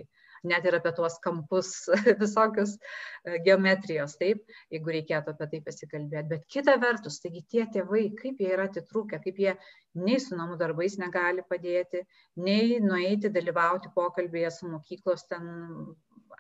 net 0.49 0.65
ir 0.67 0.77
apie 0.77 0.93
tuos 0.97 1.17
kampus 1.23 1.71
visokius 2.21 2.75
e, 2.77 3.37
geometrijos, 3.45 4.17
taip, 4.21 4.43
jeigu 4.73 4.93
reikėtų 4.95 5.33
apie 5.33 5.49
tai 5.53 5.61
pasikalbėti. 5.67 6.29
Bet 6.33 6.47
kita 6.53 6.77
vertus, 6.81 7.19
taigi 7.23 7.43
tie 7.53 7.67
tėvai, 7.73 8.07
kaip 8.21 8.41
jie 8.43 8.51
yra 8.55 8.67
atitrūkę, 8.71 9.21
kaip 9.23 9.41
jie 9.43 9.55
nei 9.97 10.19
su 10.23 10.37
namų 10.37 10.57
darbais 10.61 10.97
negali 11.01 11.45
padėti, 11.49 12.03
nei 12.43 12.79
nueiti 12.83 13.33
dalyvauti 13.33 13.93
pokalbėje 13.95 14.53
su 14.59 14.71
mokyklos 14.71 15.27
ten 15.31 15.49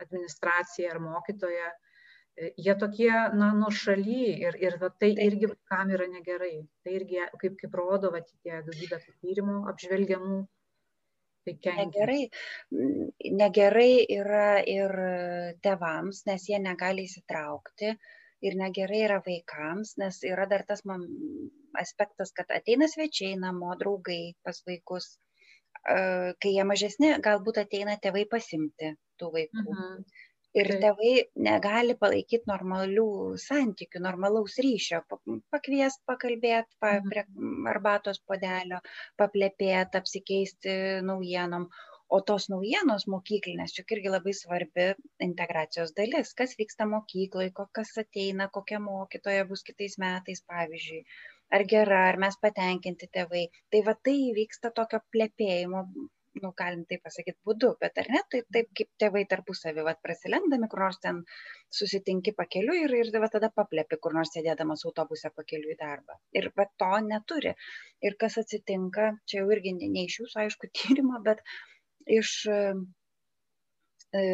administracija 0.01 0.93
ar 0.93 1.01
mokytoja. 1.01 1.71
E, 2.37 2.51
jie 2.61 2.75
tokie, 2.77 3.11
na, 3.39 3.49
nuo 3.57 3.71
šaly 3.73 4.19
ir, 4.45 4.57
ir 4.61 4.77
va, 4.81 4.91
tai 5.01 5.09
irgi 5.25 5.49
kam 5.71 5.93
yra 5.93 6.05
negerai. 6.11 6.59
Tai 6.85 6.93
irgi, 6.99 7.23
kaip, 7.41 7.57
kaip 7.61 7.79
rodo, 7.79 8.11
va, 8.13 8.21
tie 8.45 8.61
daugybė 8.67 9.01
tyrimų 9.07 9.63
apžvelgiamų, 9.71 10.43
Tai 11.47 11.73
negerai, 11.79 12.21
negerai 13.41 13.91
yra 14.17 14.47
ir 14.67 14.93
tėvams, 15.65 16.23
nes 16.29 16.47
jie 16.49 16.59
negali 16.63 17.07
įsitraukti. 17.09 17.93
Ir 18.45 18.57
negerai 18.59 18.99
yra 19.07 19.21
vaikams, 19.25 19.95
nes 19.97 20.19
yra 20.29 20.45
dar 20.49 20.61
tas 20.67 20.83
man 20.85 21.07
aspektas, 21.81 22.29
kad 22.37 22.51
ateina 22.53 22.85
svečiai 22.91 23.39
namo, 23.39 23.71
draugai 23.79 24.35
pas 24.45 24.61
vaikus. 24.67 25.15
Kai 25.87 26.51
jie 26.53 26.65
mažesni, 26.67 27.15
galbūt 27.23 27.63
ateina 27.63 27.97
tėvai 28.03 28.27
pasimti 28.29 28.93
tų 29.17 29.33
vaikų. 29.39 29.65
Mhm 29.65 30.25
ir 30.55 30.69
tėvai 30.83 31.11
negali 31.47 31.95
palaikyt 32.03 32.47
normalių 32.51 33.09
santykių 33.43 34.01
normalaus 34.05 34.55
ryšio. 34.63 35.01
Pakviest 35.55 36.03
pakalbėt 36.11 36.69
pa 36.79 36.97
mhm. 36.99 37.11
prie 37.11 37.25
arbatos 37.73 38.21
puodelio 38.23 38.81
paplepėt 39.21 39.99
apsikeisti 40.01 40.79
naujienom. 41.11 41.69
O 42.15 42.21
tos 42.23 42.45
naujienos 42.47 43.03
mokyklinės 43.11 43.73
juk 43.75 43.89
irgi 43.97 44.11
labai 44.13 44.31
svarbi 44.31 44.85
integracijos 45.25 45.91
dalis. 45.97 46.29
Kas 46.39 46.53
vyksta 46.59 46.87
mokykloj 46.87 47.49
ko 47.57 47.65
kas 47.79 47.91
ateina 47.99 48.47
kokia 48.57 48.79
mokytoja 48.79 49.43
bus 49.49 49.65
kitais 49.67 49.97
metais 49.99 50.39
pavyzdžiui 50.47 51.01
ar 51.57 51.63
gera 51.73 51.99
ar 52.09 52.17
mes 52.23 52.39
patenkinti 52.45 53.09
tėvai. 53.17 53.43
Tai 53.71 53.81
va 53.89 53.95
tai 54.07 54.17
vyksta 54.39 54.71
tokio 54.79 55.01
plepėjimo 55.15 55.83
nu, 56.43 56.51
galim 56.57 56.83
taip 56.89 57.03
pasakyti, 57.05 57.37
būdu, 57.47 57.69
bet 57.81 57.97
ar 58.01 58.09
ne, 58.13 58.21
tai 58.31 58.41
taip 58.55 58.69
kaip 58.79 58.89
tėvai 59.03 59.23
tarpusavį, 59.31 59.85
va, 59.87 59.93
prasilendami, 60.07 60.69
kur 60.71 60.83
nors 60.83 60.99
ten 61.03 61.21
susitinki 61.79 62.33
pakeliu 62.37 62.75
ir, 62.81 62.93
ir 62.99 63.11
va, 63.23 63.29
tada 63.33 63.49
paplepi, 63.61 63.99
kur 64.03 64.15
nors 64.17 64.33
sėdėdamas 64.35 64.85
autobuse 64.89 65.31
pakeliu 65.35 65.73
į 65.73 65.79
darbą. 65.79 66.19
Ir 66.39 66.51
va, 66.57 66.67
to 66.83 66.91
neturi. 67.07 67.55
Ir 68.05 68.17
kas 68.21 68.37
atsitinka, 68.43 69.09
čia 69.29 69.41
jau 69.41 69.49
irgi 69.55 69.75
ne, 69.79 70.05
iš 70.05 70.21
jūsų, 70.21 70.43
aišku, 70.45 70.71
tyrimo, 70.81 71.21
bet 71.25 71.43
iš 72.19 72.33
e, 72.51 72.61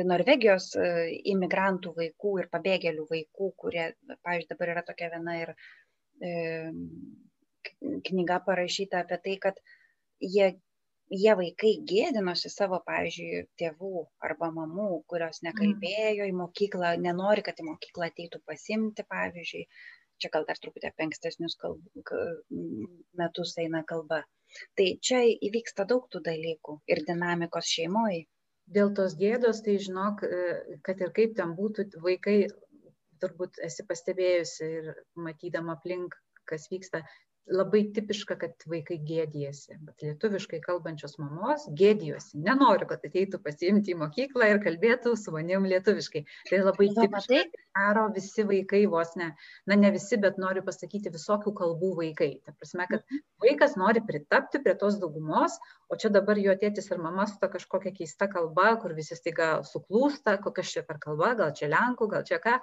Norvegijos 0.10 0.74
e, 0.78 0.90
imigrantų 1.34 1.96
vaikų 1.98 2.36
ir 2.44 2.52
pabėgėlių 2.54 3.08
vaikų, 3.10 3.54
kurie, 3.64 3.88
pavyzdžiui, 4.14 4.52
dabar 4.54 4.76
yra 4.76 4.86
tokia 4.90 5.10
viena 5.16 5.40
ir 5.42 5.56
e, 6.22 6.36
knyga 8.10 8.40
parašyta 8.46 9.02
apie 9.04 9.18
tai, 9.26 9.36
kad 9.48 9.60
jie 10.36 10.54
jie 11.14 11.34
vaikai 11.40 11.74
gėdinosi 11.90 12.50
savo, 12.52 12.80
pavyzdžiui, 12.88 13.44
tėvų 13.62 14.04
arba 14.28 14.50
mamų, 14.56 14.90
kurios 15.12 15.42
mm. 15.42 15.50
nekalbėjo 15.50 16.30
į 16.30 16.36
mokyklą, 16.40 16.94
nenori, 17.04 17.46
kad 17.46 17.60
į 17.62 17.68
mokyklą 17.70 18.10
ateitų 18.10 18.42
pasimti, 18.50 19.06
pavyzdžiui. 19.16 19.66
Čia 20.22 20.30
gal 20.34 20.46
dar 20.48 20.60
truputį 20.62 20.90
apie 20.90 21.08
ankstesnius 21.08 21.58
kalb... 21.60 21.82
metus 23.20 23.56
eina 23.60 23.82
kalba. 23.90 24.22
Tai 24.78 24.86
čia 25.02 25.24
įvyksta 25.50 25.88
daug 25.90 26.06
tų 26.14 26.22
dalykų 26.28 26.78
ir 26.94 27.02
dinamikos 27.08 27.72
šeimoje. 27.76 28.24
Dėl 28.76 28.94
tos 28.96 29.18
gėdos, 29.20 29.60
tai 29.66 29.76
žinok, 29.86 30.22
e, 30.24 30.78
kad 30.86 31.02
ir 31.04 31.12
kaip 31.18 31.34
ten 31.40 31.56
būtų, 31.58 31.90
vaikai, 32.06 32.38
turbūt 33.24 33.60
esi 33.66 33.84
pastebėjusi 33.90 34.70
ir 34.80 34.94
matydama 35.26 35.76
aplink, 35.76 36.16
kas 36.50 36.70
vyksta, 36.72 37.04
labai 37.52 37.82
tipiška, 37.94 38.38
kad 38.40 38.64
vaikai 38.70 38.98
gėdijasi, 39.04 39.76
bet 39.84 40.04
lietuviškai 40.06 40.62
kalbančios 40.64 41.18
mamos 41.20 41.66
gėdijosi, 41.80 42.40
nenoriu, 42.46 42.88
kad 42.88 43.04
ateitų 43.04 43.40
pasiimti 43.44 43.94
į 43.94 43.98
mokyklą 44.00 44.48
ir 44.54 44.62
kalbėtų 44.64 45.16
su 45.20 45.34
manim 45.36 45.68
lietuviškai. 45.68 46.24
Tai 46.50 46.62
labai 46.64 46.88
tipiška. 46.96 47.42
Daro 47.74 48.06
visi 48.16 48.46
vaikai 48.48 48.84
vos 48.88 49.16
ne, 49.20 49.32
na 49.68 49.76
ne 49.80 49.92
visi, 49.96 50.20
bet 50.22 50.40
noriu 50.42 50.64
pasakyti 50.66 51.12
visokių 51.14 51.56
kalbų 51.58 51.92
vaikai. 52.00 52.30
Ta 52.46 52.56
prasme, 52.56 52.88
kad 52.90 53.02
mhm. 53.02 53.24
vaikas 53.44 53.78
nori 53.82 54.04
pritapti 54.08 54.62
prie 54.64 54.78
tos 54.80 55.00
daugumos, 55.02 55.58
o 55.90 56.00
čia 56.00 56.14
dabar 56.14 56.40
jo 56.40 56.56
tėtis 56.60 56.92
ir 56.92 57.02
mama 57.04 57.28
su 57.28 57.40
ta 57.42 57.50
kažkokia 57.52 57.96
keista 57.98 58.30
kalba, 58.32 58.76
kur 58.82 58.96
visi 58.96 59.18
staiga 59.20 59.56
suklūsta, 59.68 60.38
kokia 60.44 60.70
čia 60.76 60.86
per 60.88 61.02
kalba, 61.02 61.34
gal 61.40 61.56
čia 61.58 61.72
lenkų, 61.74 62.12
gal 62.14 62.28
čia 62.30 62.40
ką. 62.44 62.60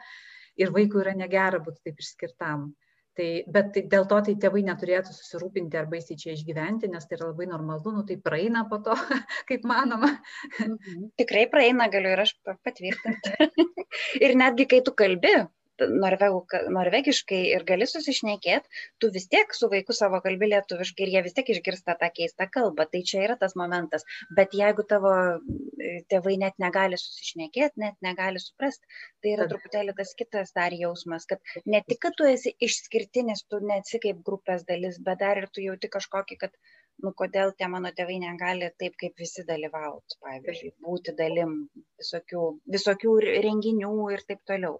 Ir 0.60 0.72
vaikui 0.74 1.02
yra 1.04 1.12
negera 1.16 1.60
būti 1.62 1.82
taip 1.84 2.00
išskirtam. 2.02 2.70
Tai, 3.18 3.28
bet 3.50 3.72
tai, 3.74 3.82
dėl 3.90 4.04
to 4.10 4.18
tai 4.26 4.34
tėvai 4.42 4.60
neturėtų 4.66 5.12
susirūpinti 5.12 5.78
ar 5.80 5.88
baisiai 5.90 6.18
čia 6.20 6.34
išgyventi, 6.36 6.88
nes 6.92 7.08
tai 7.08 7.16
yra 7.18 7.30
labai 7.32 7.48
normalu, 7.50 7.92
nu 7.96 8.04
tai 8.06 8.16
praeina 8.22 8.62
po 8.70 8.78
to, 8.86 8.94
kaip 9.50 9.66
manoma. 9.66 10.12
Mhm. 10.60 11.10
Tikrai 11.20 11.48
praeina, 11.50 11.88
galiu 11.92 12.14
ir 12.14 12.22
aš 12.22 12.36
patvirtinti. 12.46 13.34
ir 14.24 14.36
netgi 14.38 14.68
kai 14.70 14.80
tu 14.86 14.94
kalbi, 14.96 15.34
norvegų, 15.88 16.40
norvegiškai 16.76 17.40
ir 17.54 17.64
gali 17.68 17.86
susišnekėti, 17.88 18.80
tu 19.02 19.10
vis 19.14 19.26
tiek 19.32 19.54
su 19.56 19.68
vaiku 19.72 19.96
savo 19.96 20.20
kalbi 20.24 20.50
lietuviškai 20.52 21.06
ir 21.06 21.12
jie 21.14 21.22
vis 21.26 21.36
tiek 21.36 21.52
išgirsta 21.54 21.96
tą 22.00 22.10
keistą 22.16 22.48
kalbą. 22.52 22.86
Tai 22.90 23.02
čia 23.10 23.24
yra 23.26 23.36
tas 23.40 23.56
momentas. 23.58 24.06
Bet 24.36 24.56
jeigu 24.56 24.84
tavo 24.90 25.12
e, 25.14 25.92
tėvai 26.12 26.36
net 26.42 26.58
negali 26.62 26.98
susišnekėti, 27.00 27.80
net 27.84 27.96
negali 28.04 28.42
suprasti, 28.42 28.86
tai 29.22 29.34
yra 29.36 29.48
truputėlį 29.50 29.96
tas 30.00 30.14
kitas 30.18 30.54
dar 30.56 30.76
jausmas, 30.76 31.26
kad 31.30 31.42
ne 31.66 31.82
tik, 31.86 32.02
kad 32.04 32.16
tu 32.18 32.28
esi 32.28 32.54
išskirtinis, 32.68 33.46
tu 33.48 33.62
nesi 33.64 34.02
kaip 34.02 34.22
grupės 34.26 34.66
dalis, 34.68 35.00
bet 35.06 35.20
dar 35.24 35.42
ir 35.42 35.50
tu 35.52 35.64
jauti 35.64 35.90
kažkokį, 35.92 36.38
kad 36.44 36.54
nu 37.04 37.12
kodėl 37.16 37.52
tie 37.56 37.68
mano 37.72 37.90
tėvai 37.96 38.18
negali 38.22 38.68
taip 38.82 38.96
kaip 39.00 39.20
visi 39.22 39.44
dalyvauti, 39.48 40.18
pavyzdžiui, 40.24 40.72
būti 40.84 41.14
dalim 41.16 41.54
visokių, 42.00 42.44
visokių 42.76 43.16
renginių 43.46 43.92
ir 44.14 44.24
taip 44.28 44.42
toliau 44.50 44.78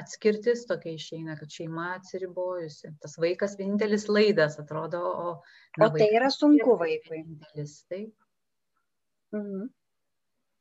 atskirtis 0.00 0.64
tokia 0.68 0.94
išeina, 0.96 1.36
kad 1.38 1.52
šeima 1.52 1.90
atsiribojusi. 1.98 2.94
Tas 3.02 3.16
vaikas 3.20 3.56
vienintelis 3.58 4.08
laidas 4.10 4.58
atrodo, 4.62 5.00
o... 5.00 5.34
Na, 5.78 5.88
o 5.88 5.90
tai 5.94 6.08
yra 6.16 6.30
sunku 6.34 6.76
vaikui. 6.80 7.20
Vienintelis, 7.20 7.76
taip. 7.90 8.14
Mhm. 9.36 9.68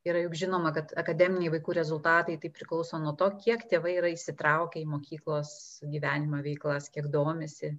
Yra 0.07 0.21
juk 0.23 0.37
žinoma, 0.39 0.71
kad 0.75 0.93
akademiniai 0.97 1.51
vaikų 1.57 1.75
rezultatai 1.75 2.37
tai 2.39 2.51
priklauso 2.55 2.97
nuo 3.03 3.11
to, 3.19 3.27
kiek 3.43 3.65
tėvai 3.71 3.97
yra 3.99 4.11
įsitraukę 4.13 4.79
į 4.79 4.87
mokyklos 4.87 5.51
gyvenimą 5.91 6.39
veiklas, 6.45 6.87
kiek 6.93 7.09
domisi. 7.11 7.73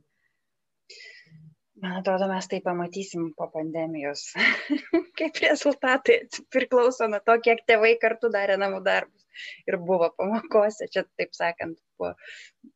Man 1.80 1.96
atrodo, 2.02 2.28
mes 2.28 2.50
tai 2.50 2.60
pamatysim 2.60 3.30
po 3.38 3.48
pandemijos. 3.54 4.26
Kaip 5.18 5.40
rezultatai 5.46 6.18
priklauso 6.52 7.08
nuo 7.08 7.22
to, 7.24 7.38
kiek 7.46 7.64
tėvai 7.64 7.94
kartu 8.02 8.28
darė 8.34 8.60
namų 8.60 8.82
darbus 8.84 9.19
ir 9.68 9.78
buvo 9.90 10.10
pamokose, 10.18 10.88
čia 10.92 11.04
taip 11.18 11.36
sakant, 11.36 11.78
buvo 11.98 12.14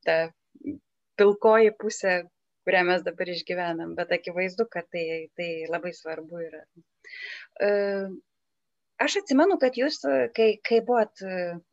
ta 0.06 0.18
pilkoji 1.20 1.74
pusė, 1.80 2.14
kurią 2.64 2.84
mes 2.88 3.02
dabar 3.06 3.30
išgyvenam, 3.30 3.94
bet 3.98 4.12
akivaizdu, 4.16 4.68
kad 4.72 4.88
tai, 4.92 5.04
tai 5.38 5.48
labai 5.70 5.92
svarbu 5.96 6.40
yra. 6.46 6.62
E, 7.62 7.70
aš 9.04 9.18
atsimenu, 9.20 9.58
kad 9.62 9.76
jūs, 9.78 10.00
kai, 10.36 10.54
kai 10.64 10.80
buvot 10.86 11.24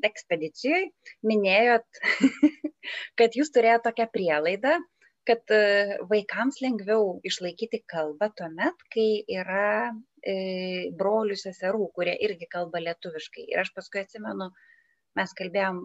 ekspedicijoje, 0.07 0.89
minėjot, 1.31 2.01
kad 3.19 3.39
jūs 3.39 3.53
turėjote 3.55 3.87
tokią 3.87 4.09
prielaidą, 4.11 4.79
kad 5.27 5.53
e, 5.53 5.97
vaikams 6.09 6.59
lengviau 6.63 7.19
išlaikyti 7.27 7.81
kalbą 7.93 8.31
tuomet, 8.37 8.85
kai 8.93 9.07
yra 9.29 9.91
e, 10.25 10.35
brolių 10.97 11.37
seserų, 11.37 11.87
kurie 11.97 12.15
irgi 12.25 12.49
kalba 12.51 12.81
lietuviškai. 12.81 13.45
Ir 13.53 13.61
aš 13.63 13.73
paskui 13.77 14.01
atsimenu, 14.03 14.49
mes 15.19 15.33
kalbėjom, 15.39 15.79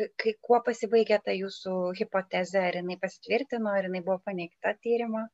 kai, 0.00 0.32
kuo 0.48 0.60
pasibaigė 0.68 1.18
ta 1.26 1.34
jūsų 1.36 1.74
hipotezė, 2.00 2.64
ar 2.70 2.80
jinai 2.80 2.98
pasitvirtino, 3.04 3.74
ar 3.76 3.88
jinai 3.88 4.02
buvo 4.08 4.18
paneigta 4.30 4.74
tyrimo? 4.86 5.26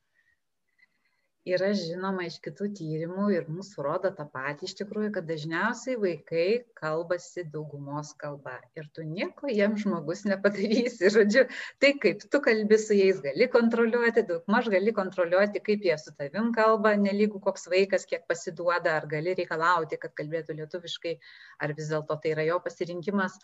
Yra 1.47 1.69
žinoma 1.79 2.25
iš 2.27 2.41
kitų 2.43 2.67
tyrimų 2.75 3.27
ir 3.37 3.45
mūsų 3.53 3.85
rodo 3.87 4.11
tą 4.15 4.25
patį 4.33 4.67
iš 4.67 4.75
tikrųjų, 4.81 5.13
kad 5.15 5.29
dažniausiai 5.29 5.95
vaikai 6.03 6.47
kalbasi 6.81 7.45
daugumos 7.53 8.11
kalba 8.19 8.57
ir 8.79 8.89
tu 8.97 9.05
nieko 9.07 9.51
jiem 9.53 9.77
žmogus 9.79 10.25
nepadarysi. 10.27 11.13
Žodžiu, 11.17 11.47
tai 11.83 11.93
kaip 12.03 12.27
tu 12.33 12.41
kalbi 12.43 12.81
su 12.83 12.99
jais 12.99 13.23
gali 13.23 13.49
kontroliuoti, 13.53 14.27
daug 14.27 14.51
maž 14.51 14.71
gali 14.75 14.95
kontroliuoti, 14.97 15.63
kaip 15.71 15.87
jie 15.87 15.95
su 16.03 16.15
tavim 16.19 16.51
kalba, 16.57 16.97
nelygų 16.99 17.41
koks 17.47 17.71
vaikas, 17.71 18.09
kiek 18.11 18.27
pasiduoda, 18.27 18.99
ar 18.99 19.07
gali 19.11 19.37
reikalauti, 19.39 20.01
kad 20.03 20.17
kalbėtų 20.19 20.59
lietuviškai, 20.59 21.17
ar 21.63 21.79
vis 21.79 21.95
dėlto 21.95 22.19
tai 22.23 22.35
yra 22.35 22.51
jo 22.51 22.59
pasirinkimas. 22.67 23.39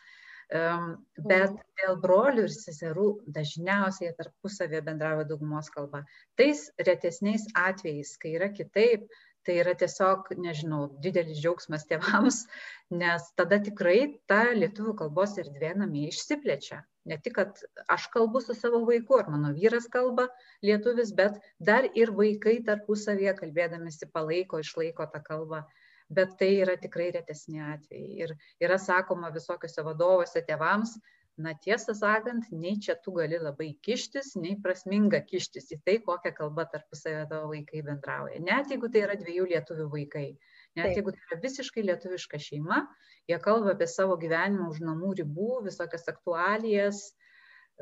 Bet 0.52 1.54
dėl 1.80 1.96
brolių 2.02 2.44
ir 2.44 2.52
seserų 2.52 3.08
dažniausiai 3.36 4.12
tarpusavėje 4.18 4.82
bendravo 4.84 5.24
daugumos 5.28 5.70
kalba. 5.72 6.02
Tais 6.36 6.66
retesniais 6.76 7.46
atvejais, 7.56 8.16
kai 8.20 8.34
yra 8.36 8.50
kitaip, 8.52 9.06
tai 9.46 9.56
yra 9.62 9.72
tiesiog, 9.78 10.28
nežinau, 10.38 10.84
didelis 11.02 11.40
džiaugsmas 11.40 11.88
tėvams, 11.88 12.44
nes 13.02 13.28
tada 13.40 13.58
tikrai 13.64 14.20
ta 14.30 14.44
lietuvių 14.52 14.94
kalbos 15.00 15.38
erdvė 15.40 15.72
namie 15.80 16.08
išsiplečia. 16.10 16.82
Ne 17.08 17.16
tik, 17.18 17.34
kad 17.40 17.64
aš 17.90 18.06
kalbu 18.12 18.44
su 18.44 18.54
savo 18.54 18.84
vaiku, 18.86 19.16
ar 19.18 19.30
mano 19.32 19.50
vyras 19.56 19.88
kalba 19.90 20.28
lietuvis, 20.62 21.10
bet 21.18 21.40
dar 21.58 21.88
ir 21.98 22.12
vaikai 22.14 22.60
tarpusavėje 22.68 23.34
kalbėdamėsi 23.40 24.12
palaiko, 24.12 24.60
išlaiko 24.62 25.08
tą 25.10 25.22
kalbą 25.24 25.64
bet 26.18 26.36
tai 26.40 26.52
yra 26.64 26.76
tikrai 26.80 27.10
retesni 27.16 27.62
atvejai. 27.64 28.12
Ir 28.26 28.36
yra 28.62 28.78
sakoma 28.80 29.32
visokiuose 29.34 29.84
vadovuose 29.86 30.44
tėvams, 30.48 30.96
na 31.40 31.54
tiesą 31.64 31.94
sakant, 31.96 32.48
nei 32.52 32.76
čia 32.84 32.96
tu 33.04 33.14
gali 33.16 33.38
labai 33.40 33.70
kištis, 33.86 34.34
nei 34.40 34.58
prasminga 34.64 35.22
kištis 35.24 35.70
į 35.76 35.78
tai, 35.86 35.96
kokią 36.04 36.34
kalbą 36.36 36.66
tarpusavę 36.72 37.24
tavo 37.30 37.48
vaikai 37.54 37.80
bendrauja. 37.86 38.40
Net 38.44 38.72
jeigu 38.72 38.90
tai 38.92 39.06
yra 39.06 39.16
dviejų 39.20 39.48
lietuvių 39.54 39.88
vaikai, 39.94 40.26
net 40.76 40.90
Taip. 40.90 41.00
jeigu 41.00 41.14
tai 41.16 41.24
yra 41.30 41.40
visiškai 41.46 41.86
lietuviška 41.88 42.40
šeima, 42.48 42.82
jie 43.30 43.40
kalba 43.40 43.72
apie 43.72 43.88
savo 43.88 44.18
gyvenimą 44.20 44.68
už 44.74 44.82
namų 44.84 45.14
ribų, 45.22 45.50
visokias 45.68 46.04
aktualijas, 46.12 47.02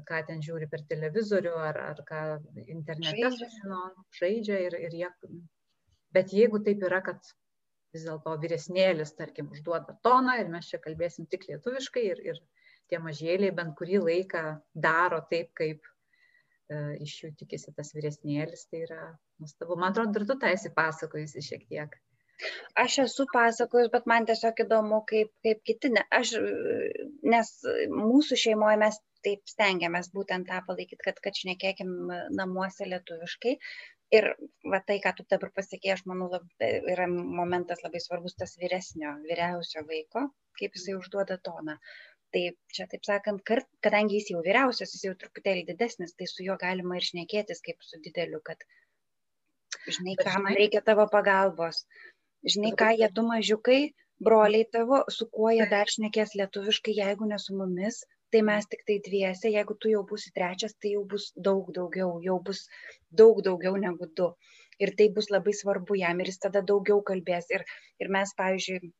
ką 0.07 0.23
ten 0.29 0.45
žiūri 0.45 0.69
per 0.71 0.85
televizorių 0.89 1.57
ar, 1.59 1.81
ar 1.91 2.05
ką 2.07 2.23
internete 2.63 3.33
sužino, 3.35 3.83
žaidžia 4.17 4.61
ir, 4.69 4.79
ir 4.87 4.97
jie. 5.03 5.11
Bet 6.15 6.33
jeigu 6.35 6.63
taip 6.67 6.83
yra, 6.87 7.03
kad 7.05 7.19
vis 7.95 8.07
dėlto 8.07 8.35
vyresnėlis, 8.43 9.15
tarkim, 9.19 9.51
užduoda 9.55 9.97
toną 10.07 10.37
ir 10.41 10.51
mes 10.53 10.69
čia 10.71 10.81
kalbėsim 10.83 11.27
tik 11.31 11.47
lietuviškai 11.49 12.05
ir, 12.13 12.21
ir 12.33 12.43
tie 12.91 13.01
mažėliai 13.03 13.55
bent 13.57 13.77
kurį 13.79 14.03
laiką 14.05 14.45
daro 14.87 15.21
taip, 15.33 15.51
kaip 15.59 15.83
e, 16.71 16.79
iš 17.07 17.17
jų 17.25 17.33
tikisi 17.43 17.75
tas 17.77 17.93
vyresnėlis, 17.97 18.67
tai 18.71 18.85
yra 18.87 19.03
nuostabu. 19.43 19.79
Man 19.79 19.93
atrodo, 19.93 20.15
dar 20.19 20.29
tu 20.31 20.39
tą 20.43 20.55
esi 20.55 20.73
pasakojusi 20.77 21.45
šiek 21.51 21.67
tiek. 21.71 21.99
Aš 22.81 22.97
esu 23.03 23.27
pasakojus, 23.35 23.91
bet 23.93 24.07
man 24.09 24.27
tiesiog 24.29 24.63
įdomu, 24.65 25.03
kaip, 25.09 25.29
kaip 25.45 25.61
kiti, 25.69 25.91
ne, 25.93 26.07
aš, 26.17 26.35
nes 27.35 27.51
mūsų 27.93 28.39
šeimoje 28.45 28.79
mes 28.81 29.01
taip 29.27 29.51
stengiamės 29.53 30.09
būtent 30.15 30.49
tą 30.49 30.63
palaikyti, 30.65 31.03
kad, 31.05 31.19
kad 31.21 31.37
šnekėkim 31.37 31.91
namuose 32.39 32.89
lietuviškai, 32.89 33.59
ir 34.17 34.27
va 34.73 34.81
tai 34.87 34.99
ką 35.05 35.13
tu 35.17 35.25
dabar 35.33 35.51
pasakei 35.57 35.93
aš 35.95 36.03
manau 36.11 36.29
labai 36.35 36.71
yra 36.95 37.07
momentas 37.41 37.83
labai 37.87 38.01
svarbus 38.05 38.37
tas 38.43 38.57
vyresnio 38.63 39.13
vyriausio 39.31 39.85
vaiko 39.91 40.25
kaip 40.61 40.77
jisai 40.79 40.97
užduoda 40.99 41.39
toną. 41.49 41.77
Tai 42.35 42.43
čia 42.75 42.87
taip 42.91 43.07
sakant 43.07 43.43
kart 43.51 43.67
kadangi 43.87 44.19
jis 44.19 44.31
jau 44.33 44.43
vyriausias 44.47 44.93
jis 44.95 45.07
jau 45.09 45.15
truputėlį 45.23 45.65
didesnis 45.71 46.15
tai 46.19 46.29
su 46.33 46.47
juo 46.47 46.57
galima 46.65 46.99
ir 46.99 47.07
šnekėtis 47.09 47.65
kaip 47.67 47.87
su 47.87 47.99
dideliu 48.05 48.43
kad 48.51 48.63
žinai 49.97 50.15
ką 50.21 50.37
man 50.45 50.59
reikia 50.59 50.83
tavo 50.91 51.07
pagalbos. 51.15 51.83
Žinai 52.55 52.73
ką 52.83 52.93
jie 53.01 53.09
du 53.17 53.27
mažiukai 53.31 53.81
broliai 54.29 54.69
tavo 54.77 55.03
su 55.17 55.27
kuo 55.37 55.51
jie 55.57 55.67
dar 55.75 55.91
šnekės 55.95 56.37
lietuviškai 56.41 56.97
jeigu 56.99 57.29
ne 57.31 57.39
su 57.47 57.57
mumis 57.57 58.03
tai 58.35 58.43
mes 58.47 58.67
tiktai 58.73 58.99
dviese, 59.07 59.51
jeigu 59.57 59.77
tu 59.83 59.91
jau 59.93 60.03
būsi 60.13 60.33
trečias, 60.37 60.77
tai 60.83 60.95
jau 60.95 61.05
bus 61.13 61.31
daug 61.49 61.71
daugiau, 61.77 62.17
jau 62.25 62.39
bus 62.49 62.65
daug 63.23 63.43
daugiau 63.47 63.77
negu 63.85 64.09
du. 64.21 64.31
Ir 64.81 64.95
tai 64.99 65.11
bus 65.17 65.29
labai 65.35 65.53
svarbu 65.57 65.99
jam 66.01 66.21
ir 66.23 66.31
jis 66.33 66.41
tada 66.47 66.63
daugiau 66.73 67.03
kalbės. 67.11 67.51
Ir, 67.57 67.67
ir 68.01 68.13
mes, 68.17 68.33
pavyzdžiui, 68.39 68.93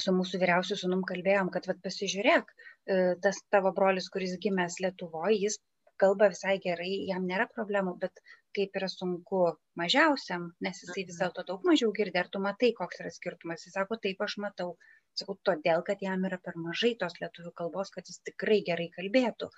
su 0.00 0.14
mūsų 0.16 0.40
vyriausiu 0.42 0.78
sunum 0.80 1.02
kalbėjom, 1.08 1.50
kad 1.54 1.68
vat, 1.68 1.82
pasižiūrėk, 1.84 2.54
e, 2.94 3.00
tas 3.26 3.42
tavo 3.52 3.74
brolis, 3.76 4.08
kuris 4.14 4.38
gimęs 4.46 4.78
Lietuvoje, 4.84 5.36
jis 5.42 5.58
kalba 6.02 6.30
visai 6.32 6.56
gerai, 6.62 6.92
jam 7.10 7.26
nėra 7.28 7.46
problemų, 7.50 7.96
bet 8.04 8.22
kaip 8.56 8.78
yra 8.80 8.88
sunku 8.90 9.42
mažiausiam, 9.78 10.48
nes 10.64 10.80
jisai 10.84 11.04
vis 11.10 11.20
dėlto 11.20 11.44
daug 11.50 11.68
mažiau 11.68 11.92
girdi, 11.98 12.18
ar 12.22 12.30
tu 12.32 12.40
matai, 12.46 12.72
koks 12.78 13.02
yra 13.04 13.12
skirtumas. 13.12 13.66
Jis 13.66 13.76
sako, 13.76 14.00
taip, 14.06 14.24
aš 14.26 14.38
matau, 14.44 14.72
Sakau, 15.20 15.36
todėl, 15.48 15.82
kad 15.86 16.02
jam 16.04 16.24
yra 16.28 16.38
per 16.46 16.56
mažai 16.66 16.94
tos 17.00 17.18
lietuvių 17.20 17.52
kalbos, 17.60 17.92
kad 17.94 18.08
jis 18.08 18.22
tikrai 18.28 18.60
gerai 18.68 18.88
kalbėtų. 18.96 19.50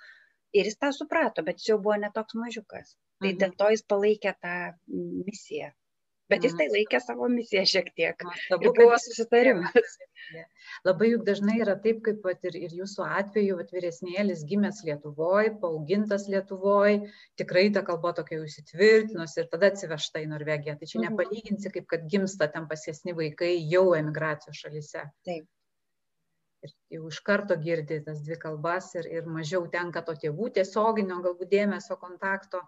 Ir 0.55 0.67
jis 0.69 0.79
tą 0.81 0.91
suprato, 0.95 1.43
bet 1.47 1.61
jis 1.61 1.71
jau 1.73 1.77
buvo 1.85 1.95
netoks 2.01 2.37
mažiukas. 2.39 2.95
Tai 3.23 3.31
mhm. 3.31 3.39
dėl 3.43 3.55
to 3.61 3.71
jis 3.75 3.85
palaikė 3.93 4.35
tą 4.45 4.55
misiją. 5.29 5.71
Bet 6.31 6.45
jis 6.45 6.55
tai 6.57 6.65
mhm. 6.65 6.73
laikė 6.73 6.99
savo 7.03 7.27
misiją 7.29 7.61
šiek 7.69 7.91
tiek. 7.93 8.23
Nuostabu, 8.25 8.71
buvo 8.73 8.97
susitarimas. 9.01 9.97
Labai 10.87 11.11
juk 11.11 11.25
dažnai 11.27 11.59
yra 11.61 11.75
taip, 11.81 11.99
kaip 12.07 12.23
vat, 12.25 12.41
ir, 12.49 12.55
ir 12.65 12.71
jūsų 12.79 13.05
atveju, 13.05 13.59
vat, 13.59 13.69
vyresnėlis 13.75 14.41
gimęs 14.49 14.81
Lietuvoje, 14.87 15.51
paaugintas 15.61 16.25
Lietuvoje, 16.33 17.11
tikrai 17.37 17.67
ta 17.75 17.83
kalba 17.85 18.15
tokia 18.17 18.39
jau 18.39 18.47
įsitvirtinus 18.47 19.37
ir 19.37 19.49
tada 19.51 19.69
atsivežta 19.69 20.23
į 20.23 20.31
Norvegiją. 20.33 20.77
Tai 20.79 20.89
čia 20.89 21.01
mhm. 21.03 21.11
nepalyginsi, 21.11 21.73
kaip 21.77 21.89
kad 21.93 22.07
gimsta 22.09 22.49
ten 22.55 22.65
pasiesni 22.71 23.13
vaikai 23.17 23.53
jau 23.61 23.91
emigracijos 23.97 24.63
šalyse. 24.65 25.05
Taip. 25.29 25.45
Ir 26.65 26.73
jau 26.95 27.11
iš 27.11 27.19
karto 27.21 27.53
girdi 27.61 27.99
tas 28.01 28.23
dvi 28.25 28.39
kalbas 28.41 28.87
ir, 28.97 29.05
ir 29.19 29.29
mažiau 29.29 29.67
tenka 29.69 30.01
to 30.07 30.15
tėvų 30.23 30.49
tiesioginio 30.57 31.19
galbūt 31.21 31.51
dėmesio 31.53 31.99
kontakto 32.01 32.63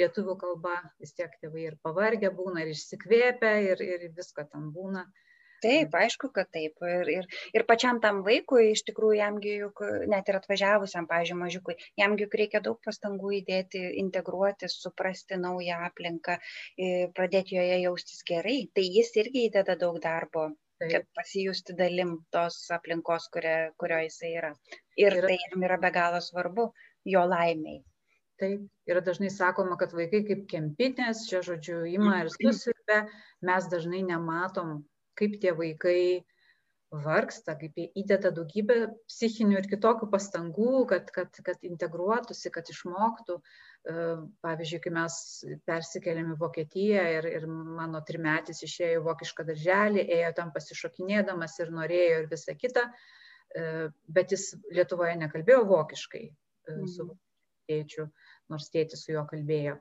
lietuvių 0.00 0.36
kalba, 0.40 0.76
vis 1.02 1.14
tiek 1.18 1.32
tėvai 1.42 1.68
ir 1.70 1.78
pavargę 1.84 2.30
būna, 2.34 2.64
ir 2.64 2.74
išsikvėpę, 2.74 3.54
ir, 3.72 3.82
ir 3.94 4.06
visko 4.16 4.46
ten 4.48 4.70
būna. 4.74 5.06
Taip, 5.62 5.94
aišku, 5.98 6.30
kad 6.34 6.50
taip. 6.54 6.78
Ir, 6.86 7.08
ir, 7.10 7.26
ir 7.56 7.64
pačiam 7.66 7.98
tam 8.02 8.20
vaikui, 8.26 8.70
iš 8.74 8.84
tikrųjų, 8.86 9.16
jamgi 9.18 9.54
juk, 9.64 9.82
net 10.12 10.30
ir 10.30 10.38
atvažiavusiam, 10.38 11.08
pažiūrėjau, 11.10 11.38
mažiukui, 11.40 11.76
jamgi 11.98 12.26
juk 12.26 12.36
reikia 12.40 12.60
daug 12.62 12.78
pastangų 12.84 13.32
įdėti, 13.40 13.82
integruotis, 14.04 14.78
suprasti 14.84 15.40
naują 15.40 15.80
aplinką, 15.88 16.38
pradėti 17.18 17.58
joje 17.58 17.82
jaustis 17.82 18.22
gerai. 18.30 18.58
Tai 18.74 18.86
jis 18.86 19.12
irgi 19.18 19.48
įdeda 19.48 19.74
daug 19.82 19.98
darbo, 20.04 20.46
taip. 20.78 20.94
kad 20.94 21.10
pasijusti 21.18 21.74
dalim 21.78 22.20
tos 22.34 22.60
aplinkos, 22.78 23.26
kurio, 23.34 23.58
kurio 23.82 24.02
jisai 24.06 24.34
yra. 24.38 24.54
Ir, 24.94 25.10
ir 25.10 25.26
tai 25.26 25.42
jam 25.42 25.66
yra 25.66 25.82
be 25.82 25.90
galo 25.94 26.22
svarbu 26.22 26.70
jo 27.16 27.26
laimiai. 27.34 27.82
Taip, 28.38 28.66
yra 28.86 29.02
dažnai 29.02 29.32
sakoma, 29.34 29.74
kad 29.80 29.90
vaikai 29.98 30.22
kaip 30.28 30.44
kempinės, 30.50 31.24
čia 31.26 31.42
žodžiu, 31.42 31.82
ima 31.90 32.20
ir 32.22 32.28
susirbe, 32.30 32.98
mes 33.42 33.66
dažnai 33.72 34.04
nematom, 34.06 34.84
kaip 35.18 35.40
tie 35.42 35.50
vaikai 35.58 36.00
vargsta, 36.94 37.56
kaip 37.58 37.74
jie 37.76 37.88
įdeda 38.00 38.30
daugybę 38.32 38.76
psichinių 39.10 39.58
ir 39.58 39.68
kitokių 39.68 40.08
pastangų, 40.12 40.86
kad, 40.88 41.10
kad, 41.12 41.34
kad 41.44 41.66
integruotųsi, 41.66 42.52
kad 42.54 42.70
išmoktų. 42.72 43.36
E, 43.38 44.06
pavyzdžiui, 44.46 44.80
kai 44.86 44.94
mes 44.96 45.18
persikėlėme 45.68 46.34
į 46.36 46.40
Vokietiją 46.40 47.04
ir, 47.18 47.28
ir 47.42 47.46
mano 47.50 48.00
trimetis 48.06 48.62
išėjo 48.64 49.02
į 49.02 49.04
vokišką 49.10 49.46
darželį, 49.50 50.06
ėjo 50.18 50.32
tam 50.38 50.54
pasišokinėdamas 50.54 51.58
ir 51.60 51.74
norėjo 51.76 52.22
ir 52.22 52.30
visą 52.32 52.56
kitą, 52.58 52.86
e, 52.88 53.88
bet 54.08 54.34
jis 54.34 54.50
Lietuvoje 54.72 55.18
nekalbėjo 55.20 55.66
vokiškai 55.68 56.24
e, 56.24 56.32
su 56.86 57.04
mhm. 57.04 57.16
Tėčiu 57.68 58.08
nors 58.52 58.70
tėtis 58.74 59.04
su 59.04 59.14
juo 59.14 59.24
kalbėjo. 59.28 59.76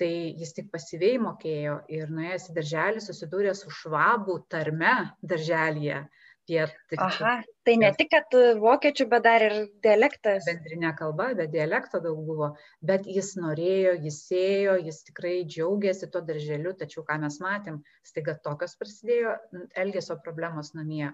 Tai 0.00 0.12
jis 0.40 0.54
tik 0.56 0.70
pasyviai 0.72 1.18
mokėjo 1.20 1.80
ir 1.92 2.12
nuėjęs 2.18 2.48
į 2.50 2.54
darželį 2.60 3.02
susidūrė 3.04 3.52
su 3.58 3.72
švabų 3.82 4.38
tarme 4.52 4.94
darželėje. 5.34 6.06
Aha, 6.46 7.30
tai 7.66 7.72
ne 7.80 7.88
tik, 7.98 8.12
kad 8.12 8.34
vokiečių, 8.62 9.06
bet 9.10 9.24
dar 9.24 9.42
ir 9.42 9.54
dialektas. 9.82 10.44
Bendrinė 10.46 10.92
kalba, 10.94 11.32
bet 11.34 11.50
dialekto 11.50 11.98
daug 12.04 12.20
buvo. 12.28 12.52
Bet 12.86 13.08
jis 13.10 13.32
norėjo, 13.40 13.96
jis 14.04 14.20
ėjo, 14.30 14.76
jis 14.86 15.02
tikrai 15.08 15.40
džiaugėsi 15.42 16.06
tuo 16.14 16.22
darželiu, 16.28 16.76
tačiau 16.78 17.02
ką 17.08 17.18
mes 17.24 17.40
matėm, 17.42 17.80
staiga 18.06 18.36
tokios 18.46 18.78
prasidėjo 18.78 19.34
elgesio 19.74 20.20
problemos 20.22 20.70
namie 20.78 21.10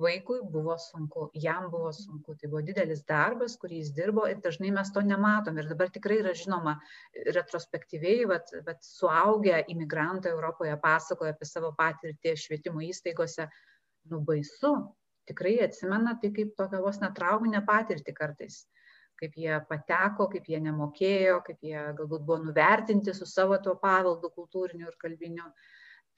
vaikui 0.00 0.40
buvo 0.52 0.76
sunku, 0.80 1.28
jam 1.34 1.68
buvo 1.70 1.92
sunku, 1.92 2.34
tai 2.40 2.48
buvo 2.50 2.62
didelis 2.66 3.02
darbas, 3.08 3.56
kurį 3.60 3.80
jis 3.82 3.90
dirbo 3.96 4.26
ir 4.30 4.40
dažnai 4.44 4.72
mes 4.74 4.92
to 4.94 5.02
nematom. 5.04 5.58
Ir 5.60 5.68
dabar 5.70 5.90
tikrai 5.92 6.20
yra 6.22 6.32
žinoma 6.36 6.76
retrospektyviai, 7.36 8.24
bet, 8.30 8.54
bet 8.66 8.80
suaugę 8.86 9.64
imigrantai 9.74 10.32
Europoje 10.34 10.76
pasakoja 10.82 11.34
apie 11.36 11.48
savo 11.48 11.74
patirtį 11.78 12.36
švietimo 12.44 12.84
įstaigose, 12.86 13.48
nu 14.10 14.20
baisu, 14.24 14.74
tikrai 15.30 15.58
atsimena 15.66 16.16
tai 16.20 16.32
kaip 16.36 16.54
tokią 16.58 16.82
vos 16.84 17.00
netrauminę 17.02 17.62
patirtį 17.66 18.14
kartais. 18.16 18.62
Kaip 19.20 19.34
jie 19.36 19.58
pateko, 19.68 20.30
kaip 20.32 20.46
jie 20.48 20.58
nemokėjo, 20.64 21.42
kaip 21.44 21.66
jie 21.66 21.80
galbūt 21.98 22.24
buvo 22.24 22.38
nuvertinti 22.46 23.12
su 23.12 23.28
savo 23.28 23.58
tuo 23.60 23.74
paveldu 23.82 24.30
kultūriniu 24.32 24.88
ir 24.88 24.96
kalbiniu. 25.02 25.50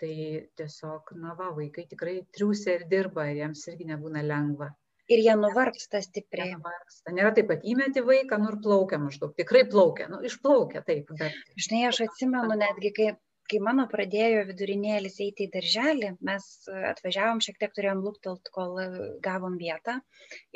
Tai 0.02 0.14
tiesiog, 0.58 1.12
na 1.22 1.36
va, 1.38 1.52
vaikai 1.54 1.84
tikrai 1.86 2.16
triūsia 2.34 2.72
ir 2.74 2.88
dirba 2.90 3.28
ir 3.30 3.36
jiems 3.44 3.60
irgi 3.70 3.86
nebūna 3.86 4.24
lengva. 4.26 4.72
Ir 5.12 5.20
jie 5.22 5.34
nuvargsta 5.38 6.00
stipriai. 6.02 6.56
Nuvargsta. 6.56 7.12
Nėra 7.14 7.30
taip, 7.36 7.52
kad 7.52 7.66
įmeti 7.68 8.02
vaiką, 8.06 8.38
nu 8.42 8.50
ir 8.50 8.56
plaukia 8.64 8.98
maždaug. 9.02 9.34
Tikrai 9.38 9.62
plaukia, 9.70 10.08
nu 10.10 10.18
išplaukia 10.26 10.82
taip. 10.88 11.12
Bet... 11.20 11.38
Žinai, 11.54 11.84
aš 11.90 12.02
atsimenu 12.08 12.58
netgi, 12.58 12.92
kai 12.96 13.08
kai 13.52 13.60
mano 13.64 13.84
pradėjo 13.90 14.44
vidurinėlis 14.48 15.18
eiti 15.24 15.46
į 15.46 15.52
darželį, 15.52 16.12
mes 16.28 16.46
atvažiavom, 16.92 17.42
šiek 17.44 17.58
tiek 17.60 17.74
turėjom 17.76 18.02
luktelt, 18.04 18.48
kol 18.54 18.78
gavom 19.24 19.58
vietą 19.60 19.98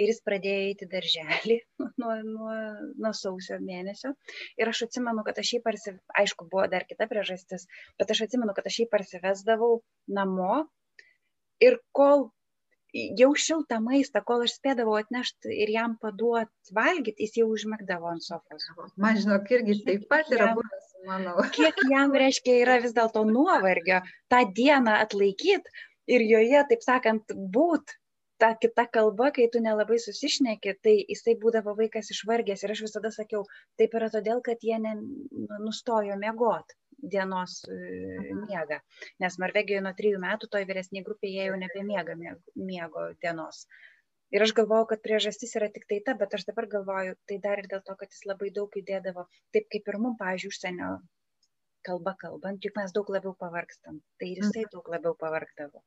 ir 0.00 0.12
jis 0.12 0.22
pradėjo 0.26 0.68
eiti 0.70 0.88
į 0.88 0.92
darželį 0.94 1.58
nuo, 2.02 2.14
nuo, 2.28 2.54
nuo 3.04 3.12
sausio 3.16 3.58
mėnesio. 3.62 4.14
Ir 4.60 4.72
aš 4.72 4.86
atsimenu, 4.88 5.26
kad 5.26 5.42
aš 5.42 5.56
jį 5.56 5.62
parsi, 5.66 5.96
aišku, 6.22 6.48
buvo 6.52 6.64
dar 6.72 6.88
kita 6.88 7.08
priežastis, 7.10 7.68
bet 8.00 8.14
aš 8.14 8.26
atsimenu, 8.28 8.56
kad 8.56 8.68
aš 8.70 8.80
jį 8.82 8.88
parsivesdavau 8.94 9.82
namo 10.20 10.64
ir 11.62 11.78
kol 11.96 12.30
jau 12.96 13.30
šiltą 13.36 13.78
maistą, 13.84 14.22
kol 14.24 14.44
aš 14.46 14.56
spėdavau 14.56 14.96
atnešti 15.00 15.52
ir 15.62 15.72
jam 15.74 15.96
paduoti 16.00 16.74
valgyti, 16.76 17.26
jis 17.26 17.40
jau 17.40 17.48
užmėgdavo 17.52 18.08
ant 18.12 18.24
sofos. 18.24 18.68
Man 18.96 19.18
žinok, 19.20 19.50
irgi 19.52 19.78
taip 19.86 20.06
pat 20.12 20.30
yra 20.32 20.52
buvęs, 20.56 20.85
manau. 21.08 21.36
Kiek 21.56 21.78
jam 21.90 22.14
reiškia 22.14 22.56
yra 22.62 22.78
vis 22.84 22.96
dėlto 22.96 23.24
nuovargio 23.28 24.00
tą 24.32 24.42
dieną 24.56 24.96
atlaikyti 25.04 25.86
ir 26.16 26.24
joje, 26.30 26.64
taip 26.70 26.84
sakant, 26.86 27.36
būt 27.56 27.94
ta 28.38 28.52
kita 28.60 28.86
kalba, 28.92 29.30
kai 29.32 29.48
tu 29.52 29.60
nelabai 29.64 29.98
susišneki, 30.00 30.74
tai 30.84 30.96
jisai 31.08 31.36
būdavo 31.40 31.76
vaikas 31.78 32.10
išvargęs 32.12 32.64
ir 32.64 32.74
aš 32.74 32.82
visada 32.86 33.12
sakiau, 33.14 33.44
taip 33.80 33.96
yra 33.96 34.10
todėl, 34.12 34.42
kad 34.44 34.60
jie 34.62 34.76
ne, 34.82 34.96
nu, 35.00 35.60
nustojo 35.68 36.18
mėgoti 36.20 36.76
dienos 37.12 37.58
e, 37.68 37.76
miegą. 38.36 38.80
Nes 39.22 39.36
Norvegijoje 39.40 39.82
nuo 39.84 39.92
trijų 39.96 40.20
metų 40.22 40.48
toj 40.52 40.64
vyresniai 40.68 41.04
grupėje 41.06 41.48
jau 41.50 41.58
nebemiega 41.60 42.16
miego 42.16 43.10
dienos. 43.24 43.66
Ir 44.34 44.42
aš 44.42 44.54
galvojau, 44.58 44.88
kad 44.90 45.02
priežastis 45.04 45.54
yra 45.58 45.68
tik 45.74 45.84
tai 45.90 46.00
ta, 46.06 46.16
bet 46.18 46.32
aš 46.38 46.46
dabar 46.48 46.66
galvoju, 46.70 47.14
tai 47.30 47.36
dar 47.42 47.62
ir 47.62 47.68
dėl 47.70 47.82
to, 47.86 47.94
kad 48.00 48.10
jis 48.10 48.24
labai 48.26 48.50
daug 48.54 48.80
įdėdavo, 48.80 49.28
taip 49.54 49.68
kaip 49.74 49.92
ir 49.92 50.00
mums, 50.02 50.18
pažiūrėjau, 50.22 50.54
užsienio 50.54 50.88
kalba 51.86 52.16
kalbant, 52.18 52.64
juk 52.66 52.78
mes 52.80 52.94
daug 52.96 53.12
labiau 53.14 53.36
pavargstam. 53.38 54.00
Tai 54.18 54.32
ir 54.32 54.42
jisai 54.42 54.64
mhm. 54.64 54.72
daug 54.74 54.90
labiau 54.96 55.14
pavargdavo. 55.20 55.84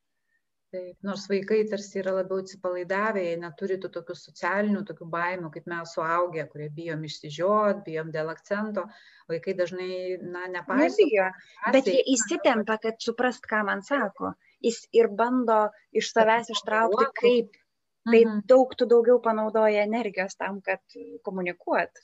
Taip, 0.70 0.98
nors 1.02 1.24
vaikai 1.26 1.64
tarsi 1.70 1.98
yra 1.98 2.12
labiau 2.14 2.44
atsipalaidavę, 2.44 3.24
jie 3.26 3.38
neturi 3.42 3.80
tų 3.82 3.90
tokių 3.96 4.16
socialinių, 4.20 4.84
tokių 4.86 5.08
baimių, 5.16 5.50
kaip 5.56 5.66
mes 5.72 5.94
suaugę, 5.96 6.44
kurie 6.52 6.68
bijom 6.76 7.08
išsižiot, 7.08 7.80
bijom 7.88 8.12
dėl 8.14 8.30
akcento, 8.30 8.84
vaikai 9.32 9.56
dažnai, 9.58 10.20
na, 10.22 10.44
nepaiso. 10.54 10.92
Nebijo, 11.02 11.32
bet 11.74 11.90
jie 11.90 12.04
įsitempia, 12.14 12.78
kad 12.86 13.02
suprast, 13.02 13.50
ką 13.50 13.64
man 13.72 13.82
sako. 13.88 14.36
Jis 14.62 14.84
ir 14.94 15.10
bando 15.10 15.58
iš 16.04 16.14
savęs 16.14 16.54
ištraukti, 16.54 17.10
kaip. 17.18 17.59
Tai 18.08 18.22
mhm. 18.26 18.45
daug 18.52 18.76
tu 18.80 18.88
daugiau 18.93 19.20
panaudoja 19.24 19.84
energijos 19.88 20.38
tam, 20.39 20.62
kad 20.62 20.82
komunikuot. 21.28 22.04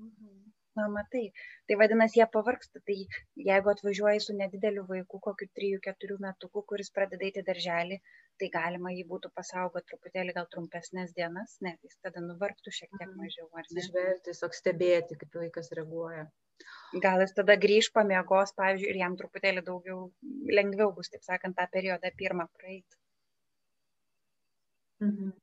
Mhm. 0.00 0.32
Na 0.76 0.88
matai. 0.92 1.26
Tai 1.68 1.76
vadinasi 1.80 2.20
jie 2.20 2.26
pavargsta. 2.32 2.80
Tai 2.88 2.96
jeigu 3.48 3.72
atvažiuoji 3.72 4.22
su 4.24 4.36
nedideliu 4.36 4.84
vaiku 4.88 5.20
kokiu 5.26 5.48
trijų 5.58 5.82
keturių 5.86 6.16
metukų 6.24 6.64
kuris 6.72 6.92
pradeda 6.96 7.28
eiti 7.28 7.44
darželį 7.46 8.00
tai 8.40 8.48
galima 8.56 8.92
jį 8.92 9.04
būtų 9.12 9.30
pasaugot 9.38 9.86
truputėlį 9.90 10.34
gal 10.38 10.48
trumpesnes 10.52 11.14
dienas 11.16 11.56
ne? 11.64 11.72
Jis 11.86 11.96
tada 12.04 12.24
nuvargtų 12.24 12.74
šiek 12.78 12.90
tiek 12.92 13.08
mhm. 13.08 13.22
mažiau 13.22 13.48
žvelgti 13.86 14.26
tiesiog 14.28 14.58
stebėti 14.60 15.16
kaip 15.22 15.40
vaikas 15.44 15.72
reaguoja. 15.78 16.26
Gal 17.04 17.24
jis 17.24 17.34
tada 17.36 17.56
grįž 17.64 17.90
pamiegos 17.96 18.52
pavyzdžiui 18.60 18.92
ir 18.92 19.00
jam 19.04 19.16
truputėlį 19.16 19.64
daugiau 19.64 20.06
lengviau 20.60 20.92
bus 20.98 21.12
taip 21.12 21.24
sakant 21.24 21.56
tą 21.56 21.66
periodą 21.72 22.12
pirmą 22.20 22.48
praeit 22.60 23.00
mhm. 25.04 25.34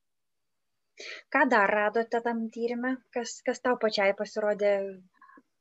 Ką 1.33 1.43
dar 1.49 1.71
radote 1.73 2.21
tam 2.25 2.47
tyrimė, 2.53 2.95
kas, 3.15 3.39
kas 3.45 3.61
tau 3.65 3.77
pačiai 3.81 4.13
pasirodė 4.17 4.73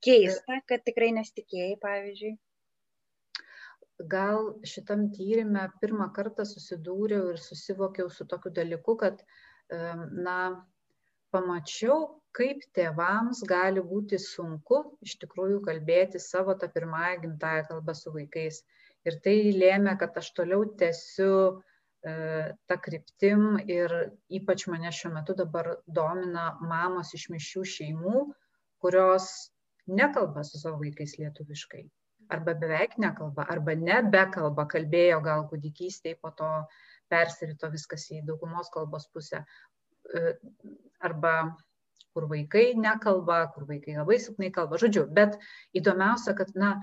keista, 0.05 0.59
kad 0.69 0.85
tikrai 0.89 1.09
nesitikėjai, 1.17 1.79
pavyzdžiui? 1.85 2.33
Gal 4.13 4.51
šitam 4.69 5.07
tyrimė 5.15 5.69
pirmą 5.81 6.11
kartą 6.17 6.45
susidūriau 6.49 7.31
ir 7.33 7.41
susivokiau 7.41 8.11
su 8.13 8.27
tokiu 8.29 8.53
dalyku, 8.59 8.97
kad, 9.01 9.25
na, 10.29 10.37
pamačiau, 11.33 11.99
kaip 12.37 12.61
tėvams 12.77 13.43
gali 13.49 13.83
būti 13.93 14.19
sunku 14.21 14.83
iš 15.07 15.17
tikrųjų 15.23 15.61
kalbėti 15.65 16.21
savo 16.21 16.55
tą 16.61 16.69
pirmąją 16.77 17.21
gimtają 17.25 17.67
kalbą 17.71 17.95
su 17.97 18.13
vaikais. 18.15 18.63
Ir 19.09 19.19
tai 19.25 19.37
lėmė, 19.57 19.97
kad 20.01 20.17
aš 20.21 20.29
toliau 20.37 20.67
tęsiu 20.81 21.33
e, 22.05 22.13
tą 22.69 22.79
kryptim 22.85 23.57
ir 23.71 23.95
ypač 24.39 24.67
mane 24.73 24.93
šiuo 24.93 25.13
metu 25.15 25.37
dabar 25.39 25.73
domina 25.87 26.53
mamos 26.61 27.15
iš 27.19 27.29
mišių 27.35 27.65
šeimų, 27.75 28.23
kurios 28.83 29.29
nekalba 29.87 30.45
su 30.45 30.61
savo 30.61 30.81
vaikais 30.83 31.19
lietuviškai. 31.21 31.83
Arba 32.33 32.55
beveik 32.57 32.97
nekalba, 33.03 33.45
arba 33.55 33.75
nebekalba, 33.77 34.67
kalbėjo 34.71 35.21
gal 35.25 35.45
kūdikystėje, 35.51 36.19
po 36.23 36.31
to 36.39 36.51
persirito 37.13 37.69
viskas 37.73 38.09
į 38.15 38.23
daugumos 38.29 38.71
kalbos 38.73 39.09
pusę. 39.13 39.43
E, 39.43 40.33
arba 41.05 41.35
kur 42.13 42.29
vaikai 42.31 42.73
nekalba, 42.77 43.47
kur 43.55 43.67
vaikai 43.69 43.97
labai 43.99 44.19
silpnai 44.21 44.51
kalba. 44.55 44.81
Žodžiu, 44.81 45.07
bet 45.19 45.39
įdomiausia, 45.79 46.35
kad, 46.39 46.53
na, 46.59 46.75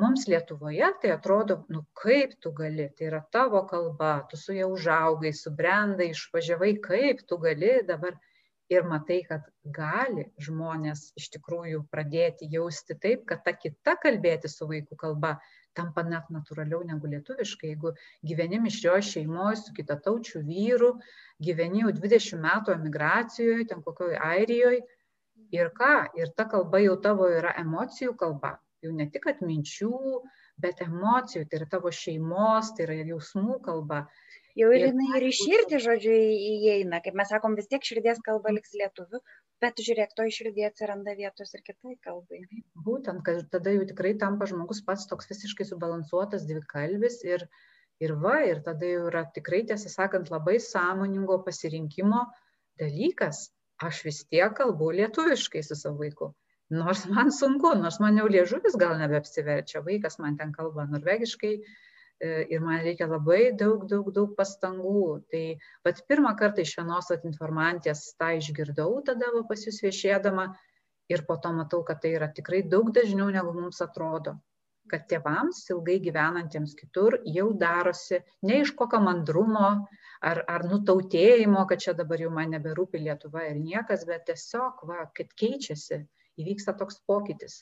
mums 0.00 0.26
Lietuvoje 0.30 0.88
tai 1.02 1.10
atrodo, 1.14 1.58
nu 1.74 1.84
kaip 2.02 2.34
tu 2.42 2.52
gali, 2.56 2.88
tai 2.96 3.10
yra 3.10 3.20
tavo 3.32 3.62
kalba, 3.70 4.14
tu 4.30 4.38
su 4.40 4.56
ja 4.56 4.66
užaugai, 4.70 5.32
subrendai, 5.36 6.10
išvažiavai, 6.14 6.72
kaip 6.88 7.22
tu 7.28 7.38
gali 7.44 7.78
dabar? 7.92 8.18
Ir 8.68 8.84
matai, 8.84 9.22
kad 9.24 9.46
gali 9.72 10.26
žmonės 10.44 11.06
iš 11.16 11.30
tikrųjų 11.38 11.86
pradėti 11.88 12.50
jausti 12.52 12.98
taip, 13.00 13.22
kad 13.30 13.40
ta 13.46 13.54
kita 13.56 13.94
kalbėti 14.02 14.50
su 14.52 14.68
vaikų 14.68 14.98
kalba 15.00 15.38
tampa 15.78 16.04
net 16.04 16.28
natūraliau 16.34 16.82
negu 16.84 17.08
lietuviškai. 17.08 17.70
Jeigu 17.72 17.94
gyveni 18.28 18.60
mišrioje 18.60 19.06
šeimoje 19.12 19.62
su 19.62 19.72
kitataučiu 19.78 20.42
vyru, 20.44 20.92
gyveni 21.40 21.86
jau 21.86 21.94
20 21.96 22.44
metų 22.44 22.76
emigracijoje, 22.76 23.70
ten 23.72 23.80
kokioje 23.86 24.20
Airijoje, 24.28 24.84
ir 25.54 25.70
ką, 25.80 25.92
ir 26.20 26.32
ta 26.36 26.44
kalba 26.52 26.80
jau 26.82 26.96
tavo 27.00 27.28
yra 27.32 27.54
emocijų 27.62 28.14
kalba, 28.20 28.58
jau 28.84 28.92
ne 28.94 29.08
tik 29.14 29.26
atminčių, 29.30 29.92
bet 30.62 30.82
emocijų, 30.84 31.46
tai 31.48 31.62
yra 31.62 31.70
tavo 31.76 31.92
šeimos, 31.94 32.74
tai 32.76 32.86
yra 32.88 33.00
jausmų 33.12 33.60
kalba 33.64 34.04
jau 34.58 34.68
ir 34.74 34.86
jinai 34.88 35.08
ir 35.18 35.26
į 35.28 35.32
širdį, 35.38 35.78
žodžiu, 35.84 36.14
įeina. 36.52 37.00
Kaip 37.04 37.16
mes 37.18 37.30
sakom, 37.32 37.54
vis 37.58 37.68
tiek 37.70 37.84
širdies 37.84 38.20
kalba 38.26 38.52
liks 38.54 38.74
lietuvių, 38.78 39.20
bet 39.62 39.82
žiūrėk, 39.84 40.14
to 40.18 40.26
iširdį 40.30 40.66
atsiranda 40.68 41.14
vietos 41.18 41.54
ir 41.54 41.62
kitai 41.66 41.94
kalbai. 42.06 42.42
Būtent, 42.88 43.22
kad 43.26 43.44
tada 43.54 43.74
jau 43.76 43.86
tikrai 43.90 44.14
tampa 44.22 44.48
žmogus 44.50 44.82
pats 44.86 45.06
toks 45.10 45.30
visiškai 45.30 45.66
subalansuotas 45.68 46.46
dvikalbis 46.48 47.20
ir, 47.28 47.46
ir 48.02 48.16
va, 48.24 48.40
ir 48.50 48.62
tada 48.66 48.90
jau 48.90 49.06
yra 49.12 49.24
tikrai, 49.36 49.62
tiesą 49.70 49.92
sakant, 49.94 50.32
labai 50.34 50.58
sąmoningo 50.64 51.40
pasirinkimo 51.46 52.26
dalykas. 52.82 53.48
Aš 53.78 54.02
vis 54.08 54.24
tiek 54.26 54.54
kalbu 54.58 54.90
lietuviškai 54.98 55.62
su 55.62 55.76
savo 55.78 56.02
vaiku. 56.02 56.32
Nors 56.70 57.06
man 57.08 57.30
sunku, 57.32 57.72
nors 57.80 57.96
man 58.02 58.18
jau 58.20 58.26
liežuvis 58.28 58.76
gal 58.80 58.98
nebeapsiverčia, 59.00 59.80
vaikas 59.86 60.18
man 60.20 60.36
ten 60.36 60.50
kalba 60.52 60.84
norvegiškai, 60.90 61.54
E, 62.18 62.28
ir 62.50 62.62
man 62.66 62.80
reikia 62.82 63.06
labai 63.06 63.52
daug, 63.58 63.84
daug, 63.90 64.08
daug 64.14 64.32
pastangų. 64.38 65.02
Tai 65.30 65.42
pat 65.86 66.00
pirmą 66.10 66.32
kartą 66.40 66.64
iš 66.64 66.72
vienos 66.80 67.12
informantės 67.18 68.00
tą 68.18 68.32
išgirdau 68.40 68.96
tada 69.06 69.30
pas 69.50 69.62
jūs 69.66 69.78
viešėdama 69.84 70.48
ir 71.14 71.22
po 71.28 71.36
to 71.44 71.52
matau, 71.54 71.84
kad 71.86 72.02
tai 72.02 72.16
yra 72.18 72.28
tikrai 72.40 72.64
daug 72.74 72.90
dažniau 72.96 73.30
negu 73.30 73.54
mums 73.54 73.80
atrodo 73.86 74.34
kad 74.88 75.04
tėvams 75.04 75.60
ilgai 75.70 75.98
gyvenantiems 76.00 76.72
kitur 76.74 77.18
jau 77.36 77.50
darosi 77.62 78.22
ne 78.48 78.62
iš 78.64 78.70
kokio 78.74 79.02
mandrumo 79.04 79.66
ar, 80.24 80.40
ar 80.48 80.64
nutautėjimo, 80.64 81.66
kad 81.68 81.82
čia 81.84 81.92
dabar 81.98 82.22
jau 82.24 82.30
man 82.32 82.54
neberūpi 82.56 83.02
Lietuva 83.04 83.44
ir 83.50 83.58
niekas, 83.60 84.06
bet 84.08 84.24
tiesiog, 84.30 84.80
va, 84.88 85.04
kad 85.14 85.34
keičiasi, 85.36 86.00
įvyksta 86.44 86.74
toks 86.82 87.02
pokytis. 87.10 87.60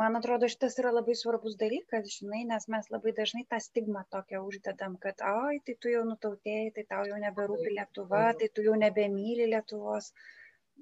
Man 0.00 0.18
atrodo 0.18 0.48
šitas 0.52 0.76
yra 0.80 0.92
labai 0.94 1.14
svarbus 1.20 1.56
dalykas 1.60 2.10
žinai 2.16 2.42
nes 2.50 2.66
mes 2.74 2.88
labai 2.94 3.12
dažnai 3.18 3.44
tą 3.52 3.58
stigmą 3.64 4.02
tokią 4.14 4.42
uždedam 4.50 4.94
kad 5.04 5.24
ai 5.30 5.56
tai 5.68 5.74
tu 5.84 5.92
jau 5.94 6.02
nutautėjai 6.10 6.68
tai 6.76 6.84
tau 6.92 7.06
jau 7.10 7.18
neberūpi 7.24 7.72
lietuva 7.78 8.24
tai 8.42 8.50
tu 8.58 8.66
jau 8.68 8.76
nebemyli 8.82 9.48
lietuvos. 9.54 10.12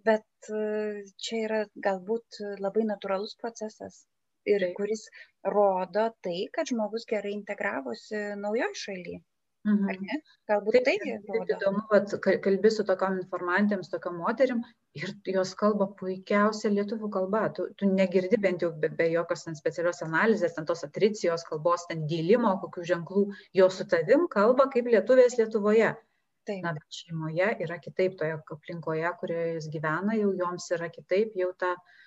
Bet 0.09 0.51
e, 0.59 0.63
čia 1.27 1.41
yra 1.47 1.61
galbūt 1.89 2.41
labai 2.67 2.85
natūralus 2.91 3.37
procesas 3.45 4.03
ir 4.55 4.67
kuris 4.81 5.07
rodo 5.57 6.09
tai 6.27 6.39
kad 6.59 6.73
žmogus 6.75 7.09
gerai 7.15 7.37
integravosi 7.39 8.25
naujoj 8.45 8.75
šaly 8.87 9.21
Mhm. 9.65 10.21
Galbūt 10.51 10.85
tai 10.85 10.95
įdomu, 11.01 11.83
kad 11.89 12.11
kalbi 12.45 12.71
su 12.73 12.85
tokiam 12.85 13.15
informantėms, 13.17 13.89
tokiam 13.93 14.19
moterim 14.21 14.61
ir 15.01 15.15
jos 15.33 15.55
kalba 15.57 15.87
puikiausia 16.01 16.69
lietuvių 16.75 17.09
kalba. 17.15 17.47
Tu, 17.57 17.71
tu 17.81 17.89
negirdi 17.89 18.37
bent 18.45 18.65
jau 18.67 18.71
be, 18.83 18.91
be 18.99 19.09
jokios 19.15 19.47
ten 19.47 19.57
specialios 19.57 20.05
analizės, 20.05 20.59
ten 20.59 20.69
tos 20.69 20.85
atricijos 20.85 21.47
kalbos, 21.49 21.87
ten 21.89 22.05
dėlimo, 22.11 22.53
kokių 22.67 22.85
ženklų, 22.93 23.25
jos 23.57 23.81
su 23.81 23.89
tavim 23.89 24.29
kalba 24.37 24.69
kaip 24.75 24.93
lietuvės 24.93 25.39
Lietuvoje. 25.41 25.95
Taip. 26.45 26.61
Na, 26.61 26.75
bet 26.77 27.01
šeimoje 27.01 27.55
yra 27.65 27.81
kitaip, 27.81 28.19
toje 28.21 28.37
aplinkoje, 28.37 29.17
kurioje 29.23 29.55
jis 29.57 29.73
gyvena, 29.73 30.19
jau 30.21 30.35
joms 30.37 30.69
yra 30.77 30.91
kitaip, 30.93 31.33
jau 31.41 31.55
ta 31.57 31.73
uh, 31.73 32.03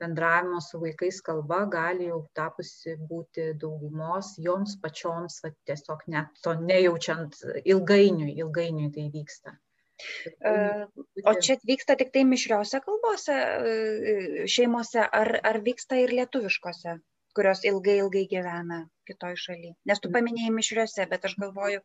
bendravimo 0.00 0.60
su 0.60 0.80
vaikais 0.82 1.20
kalba 1.26 1.64
gali 1.70 2.08
jau 2.10 2.20
tapusi 2.38 2.96
būti 3.10 3.50
daugumos 3.60 4.34
joms 4.46 4.76
pačioms 4.82 5.40
va, 5.44 5.52
tiesiog 5.68 6.06
net 6.14 6.42
to 6.44 6.54
nejaučiant 6.60 7.38
ilgainiui, 7.64 8.34
ilgainiui 8.44 8.90
tai 8.94 9.08
vyksta. 9.14 9.56
O 11.30 11.34
čia 11.40 11.56
vyksta 11.70 11.96
tik 11.98 12.10
tai 12.14 12.24
mišriose 12.28 12.80
kalbose 12.84 13.36
šeimose, 14.50 15.04
ar, 15.20 15.30
ar 15.50 15.60
vyksta 15.68 16.00
ir 16.02 16.14
lietuviškose, 16.18 16.96
kurios 17.36 17.62
ilgai 17.70 18.00
ilgai 18.02 18.24
gyvena 18.32 18.80
kitoj 19.08 19.38
šalyje? 19.46 19.76
Nes 19.90 20.02
tu 20.02 20.10
paminėjai 20.16 20.56
mišriose, 20.56 21.06
bet 21.12 21.30
aš 21.30 21.38
galvoju, 21.44 21.84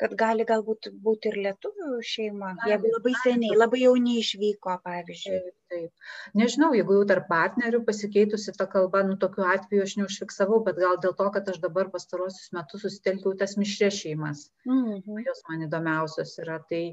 kad 0.00 0.14
gali 0.18 0.46
galbūt 0.48 0.88
būti 1.04 1.30
ir 1.30 1.36
lietuvių 1.44 1.98
šeima, 2.06 2.54
jeigu 2.68 2.90
labai 2.94 3.12
seniai, 3.20 3.56
labai 3.58 3.82
jauni 3.82 4.16
išvyko, 4.22 4.76
pavyzdžiui. 4.86 5.40
Taip, 5.44 5.56
taip. 5.74 6.10
Nežinau, 6.40 6.70
jeigu 6.76 6.96
jau 6.98 7.06
tarp 7.10 7.28
partnerių 7.30 7.82
pasikeitusi 7.86 8.54
ta 8.56 8.66
kalba, 8.70 9.02
nu 9.06 9.18
tokiu 9.20 9.44
atveju 9.50 9.84
aš 9.84 9.96
neužfiksavau, 10.00 10.62
bet 10.66 10.80
gal 10.80 10.98
dėl 11.04 11.16
to, 11.18 11.28
kad 11.36 11.48
aš 11.52 11.60
dabar 11.62 11.90
pastarosius 11.92 12.52
metus 12.56 12.86
susitelkiau 12.86 13.36
tas 13.40 13.56
mišrės 13.60 14.02
šeimas. 14.02 14.46
Mhm. 14.68 15.24
Jos 15.28 15.42
man 15.50 15.66
įdomiausios 15.68 16.36
yra. 16.44 16.60
Tai 16.70 16.84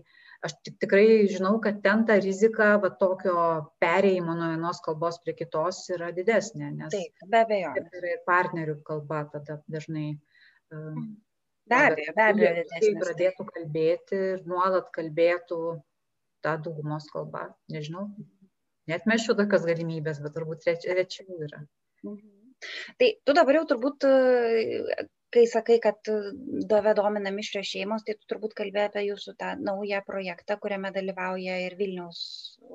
aš 0.45 0.58
tik, 0.66 0.76
tikrai 0.84 1.05
žinau, 1.32 1.55
kad 1.64 1.80
ten 1.86 2.03
ta 2.10 2.18
rizika 2.22 2.74
va, 2.84 2.91
tokio 3.03 3.38
pereimo 3.84 4.36
nuo 4.38 4.51
vienos 4.51 4.82
kalbos 4.86 5.22
prie 5.24 5.38
kitos 5.38 5.86
yra 5.95 6.12
didesnė. 6.16 6.74
Nes 6.82 6.93
taip, 6.93 7.30
be 7.32 7.45
abejo. 7.45 7.72
Ir 7.78 8.20
partnerių 8.28 8.82
kalba 8.88 9.24
tada 9.32 9.62
dažnai. 9.72 10.10
Um, 10.76 11.16
Be 11.68 11.82
abejo, 11.89 12.15
be 12.15 12.26
abejo. 12.32 12.63
Kai 12.74 12.93
pradėtų 13.01 13.45
kalbėti 13.51 14.24
ir 14.34 14.41
nuolat 14.47 14.89
kalbėtų 14.95 15.59
tą 16.45 16.55
daugumos 16.63 17.09
kalbą, 17.11 17.47
nežinau, 17.74 18.07
net 18.91 19.07
mešiu 19.09 19.36
tokios 19.39 19.68
galimybės, 19.68 20.22
bet 20.24 20.36
turbūt 20.38 20.68
rečiau 20.70 21.39
yra. 21.43 21.63
Mhm. 22.05 22.34
Tai 22.97 23.09
tu 23.26 23.36
dabar 23.38 23.59
jau 23.59 23.65
turbūt, 23.70 24.05
kai 25.36 25.43
sakai, 25.49 25.78
kad 25.84 26.09
dove 26.72 26.93
domina 26.97 27.34
mišrios 27.36 27.70
šeimos, 27.70 28.05
tai 28.07 28.15
tu 28.18 28.30
turbūt 28.32 28.55
kalbėjai 28.57 28.89
apie 28.89 29.03
jūsų 29.09 29.36
tą 29.41 29.53
naują 29.61 30.01
projektą, 30.07 30.57
kuriame 30.63 30.93
dalyvauja 30.95 31.59
ir 31.65 31.76
Vilniaus 31.80 32.22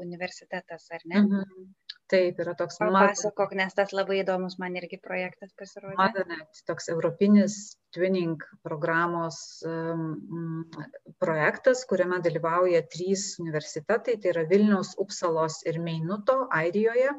universitetas, 0.04 0.86
ar 0.94 1.02
ne? 1.04 1.24
Mhm. 1.24 1.70
Taip, 2.12 2.40
yra 2.44 2.52
toks 2.58 2.76
Papasakok, 2.80 3.54
nes 3.56 3.72
tas 3.76 3.92
labai 3.96 4.18
įdomus 4.20 4.58
man 4.60 4.76
irgi 4.76 4.98
projektas 5.00 5.52
pasirodė. 5.56 5.96
Madanet, 5.96 6.62
toks 6.68 6.90
europinis 6.92 7.56
twinning 7.96 8.36
programos 8.66 9.38
um, 9.68 10.66
projektas, 11.22 11.86
kuriame 11.88 12.20
dalyvauja 12.24 12.84
trys 12.92 13.30
universitetai, 13.40 14.18
tai 14.20 14.34
yra 14.34 14.46
Vilniaus, 14.50 14.92
Upsalos 15.00 15.62
ir 15.68 15.80
Meinuto, 15.80 16.42
Airijoje. 16.52 17.14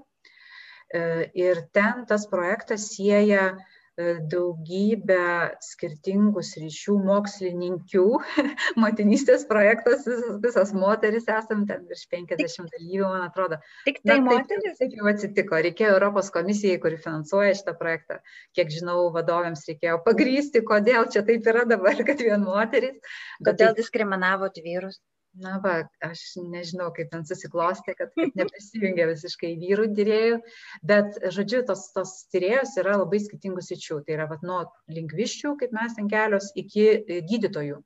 E, 0.94 1.02
ir 1.42 1.64
ten 1.74 2.06
tas 2.06 2.28
projektas 2.30 2.92
sieja 2.94 3.48
uh, 3.56 3.72
daugybę 4.02 5.54
skirtingų 5.62 6.42
sričių 6.42 6.96
mokslininkių, 7.06 8.06
motinystės 8.84 9.46
projektas, 9.50 10.08
visas, 10.08 10.40
visas 10.42 10.74
moteris 10.74 11.30
esam, 11.30 11.68
ten 11.70 11.86
virš 11.90 12.08
50 12.14 12.74
dalyvių, 12.74 13.06
man 13.06 13.28
atrodo. 13.28 13.60
Tik 13.86 14.02
tai 14.02 14.18
Na, 14.18 14.26
moteris? 14.32 14.80
Taip, 14.80 14.82
taip 14.82 14.98
jau 14.98 15.12
atsitiko, 15.14 15.62
reikėjo 15.68 15.94
Europos 15.94 16.34
komisijai, 16.34 16.82
kuri 16.82 16.98
finansuoja 17.06 17.54
šitą 17.60 17.78
projektą, 17.78 18.20
kiek 18.58 18.74
žinau, 18.74 19.12
vadovėms 19.14 19.66
reikėjo 19.70 20.02
pagrysti, 20.08 20.66
kodėl 20.66 21.10
čia 21.14 21.22
taip 21.30 21.46
yra 21.54 21.68
dabar, 21.70 22.02
kad 22.10 22.26
vien 22.26 22.42
moteris. 22.50 22.98
Kodėl 23.46 23.76
tai... 23.76 23.82
diskriminavot 23.84 24.58
vyrus? 24.66 24.98
Na 25.34 25.58
va, 25.64 25.76
aš 26.06 26.22
nežinau, 26.38 26.90
kaip 26.96 27.10
ten 27.12 27.24
susiklostė, 27.26 27.96
kad, 27.98 28.12
neprisijungia 28.40 29.08
visiškai 29.10 29.54
vyrų 29.62 29.88
tyriejų, 29.98 30.42
bet, 30.86 31.18
žodžiu, 31.34 31.64
tos, 31.70 31.88
tos 31.96 32.14
tyriejos 32.34 32.76
yra 32.82 33.00
labai 33.02 33.22
skirtingų 33.24 33.64
sičių. 33.66 34.02
Tai 34.06 34.18
yra 34.18 34.28
vat, 34.30 34.44
nuo 34.46 34.62
lingviščių, 34.94 35.56
kaip 35.62 35.74
mes 35.76 35.98
ten 35.98 36.12
kelios, 36.12 36.52
iki 36.60 36.86
e, 37.00 37.22
gydytojų. 37.30 37.82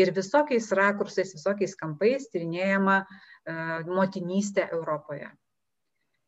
Ir 0.00 0.10
visokiais 0.10 0.66
rakursais, 0.74 1.36
visokiais 1.36 1.76
kampais 1.78 2.24
tyrinėjama 2.32 2.96
uh, 3.06 3.84
motinystė 3.86 4.64
Europoje. 4.74 5.28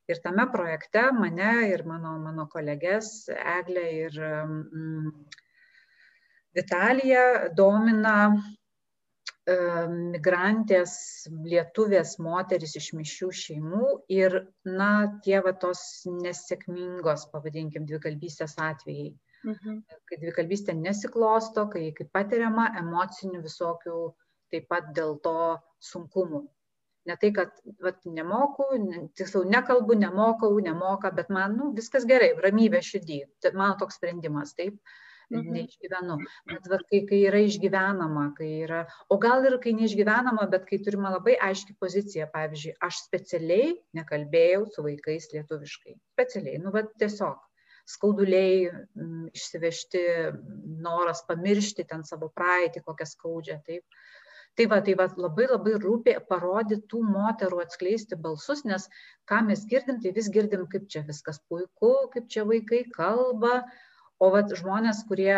Ir 0.07 0.21
tame 0.23 0.45
projekte 0.53 1.09
mane 1.11 1.67
ir 1.73 1.83
mano, 1.83 2.13
mano 2.23 2.45
kolegės 2.47 3.27
Eglė 3.35 3.87
ir 4.05 4.21
um, 4.23 4.61
Vitalija 6.55 7.51
domina 7.59 8.15
migrantės 9.47 10.93
lietuvės 11.31 12.17
moteris 12.19 12.75
iš 12.81 12.93
mišių 12.99 13.29
šeimų 13.41 13.91
ir, 14.11 14.35
na, 14.65 15.21
tie 15.23 15.39
va 15.41 15.53
tos 15.53 16.03
nesėkmingos, 16.07 17.29
pavadinkim, 17.31 17.87
dvikalbystės 17.87 18.57
atvejai. 18.59 19.15
Mhm. 19.47 19.79
Kai 20.11 20.19
dvikalbystė 20.19 20.75
nesiklosto, 20.75 21.69
kai, 21.71 21.93
kai 21.95 22.09
patiriama 22.11 22.73
emocinių 22.81 23.45
visokių 23.45 24.01
taip 24.51 24.67
pat 24.69 24.91
dėl 24.95 25.19
to 25.23 25.39
sunkumų. 25.79 26.43
Ne 27.07 27.15
tai, 27.23 27.31
kad 27.31 27.55
vat, 27.79 28.01
nemoku, 28.03 28.67
ne, 28.83 29.07
tiksliau, 29.15 29.47
nekalbu, 29.47 29.95
nemokau, 29.95 30.57
nemoka, 30.59 31.13
bet 31.15 31.31
man 31.31 31.55
nu, 31.55 31.71
viskas 31.77 32.03
gerai, 32.05 32.33
ramybė 32.43 32.83
širdį. 32.83 33.21
Mano 33.53 33.77
toks 33.79 34.01
sprendimas, 34.01 34.57
taip. 34.59 34.75
Uh. 34.75 35.06
Neišgyvenu. 35.33 36.19
Bet 36.53 36.69
va, 36.71 36.79
kai, 36.91 37.03
kai 37.09 37.23
yra 37.31 37.43
išgyvenama, 37.47 38.29
kai 38.39 38.51
yra, 38.67 38.85
o 39.11 39.19
gal 39.23 39.47
ir 39.49 39.59
kai 39.63 39.75
neišgyvenama, 39.79 40.47
bet 40.53 40.69
kai 40.69 40.81
turime 40.85 41.13
labai 41.15 41.37
aiški 41.49 41.77
pozicija, 41.81 42.29
pavyzdžiui, 42.35 42.77
aš 42.87 43.03
specialiai 43.09 43.75
nekalbėjau 43.99 44.65
su 44.75 44.87
vaikais 44.87 45.31
lietuviškai. 45.35 45.99
Specialiai, 46.17 46.63
nu, 46.63 46.75
va, 46.75 46.87
tiesiog 47.01 47.43
skauduliai, 47.87 48.67
m, 48.99 49.27
išsivežti, 49.35 50.03
noras 50.83 51.23
pamiršti 51.29 51.87
ten 51.87 52.05
savo 52.07 52.31
praeitį, 52.35 52.83
kokią 52.87 53.07
skaudžią, 53.15 53.61
taip. 53.67 53.85
Tai 54.57 54.65
va, 54.73 54.79
tai 54.81 54.95
va, 54.97 55.05
labai 55.21 55.47
labai 55.51 55.75
rūpi 55.83 56.15
parodyti 56.31 56.87
tų 56.91 57.03
moterų 57.05 57.61
atskleisti 57.61 58.17
balsus, 58.17 58.65
nes 58.65 58.87
ką 59.29 59.43
mes 59.51 59.67
girdim, 59.69 60.01
tai 60.01 60.15
vis 60.17 60.31
girdim, 60.33 60.65
kaip 60.73 60.87
čia 60.93 61.03
viskas 61.09 61.43
puiku, 61.51 61.93
kaip 62.15 62.31
čia 62.33 62.47
vaikai 62.49 62.87
kalba, 62.95 63.59
o 64.21 64.31
vat 64.33 64.53
žmonės 64.59 65.05
kurie 65.09 65.37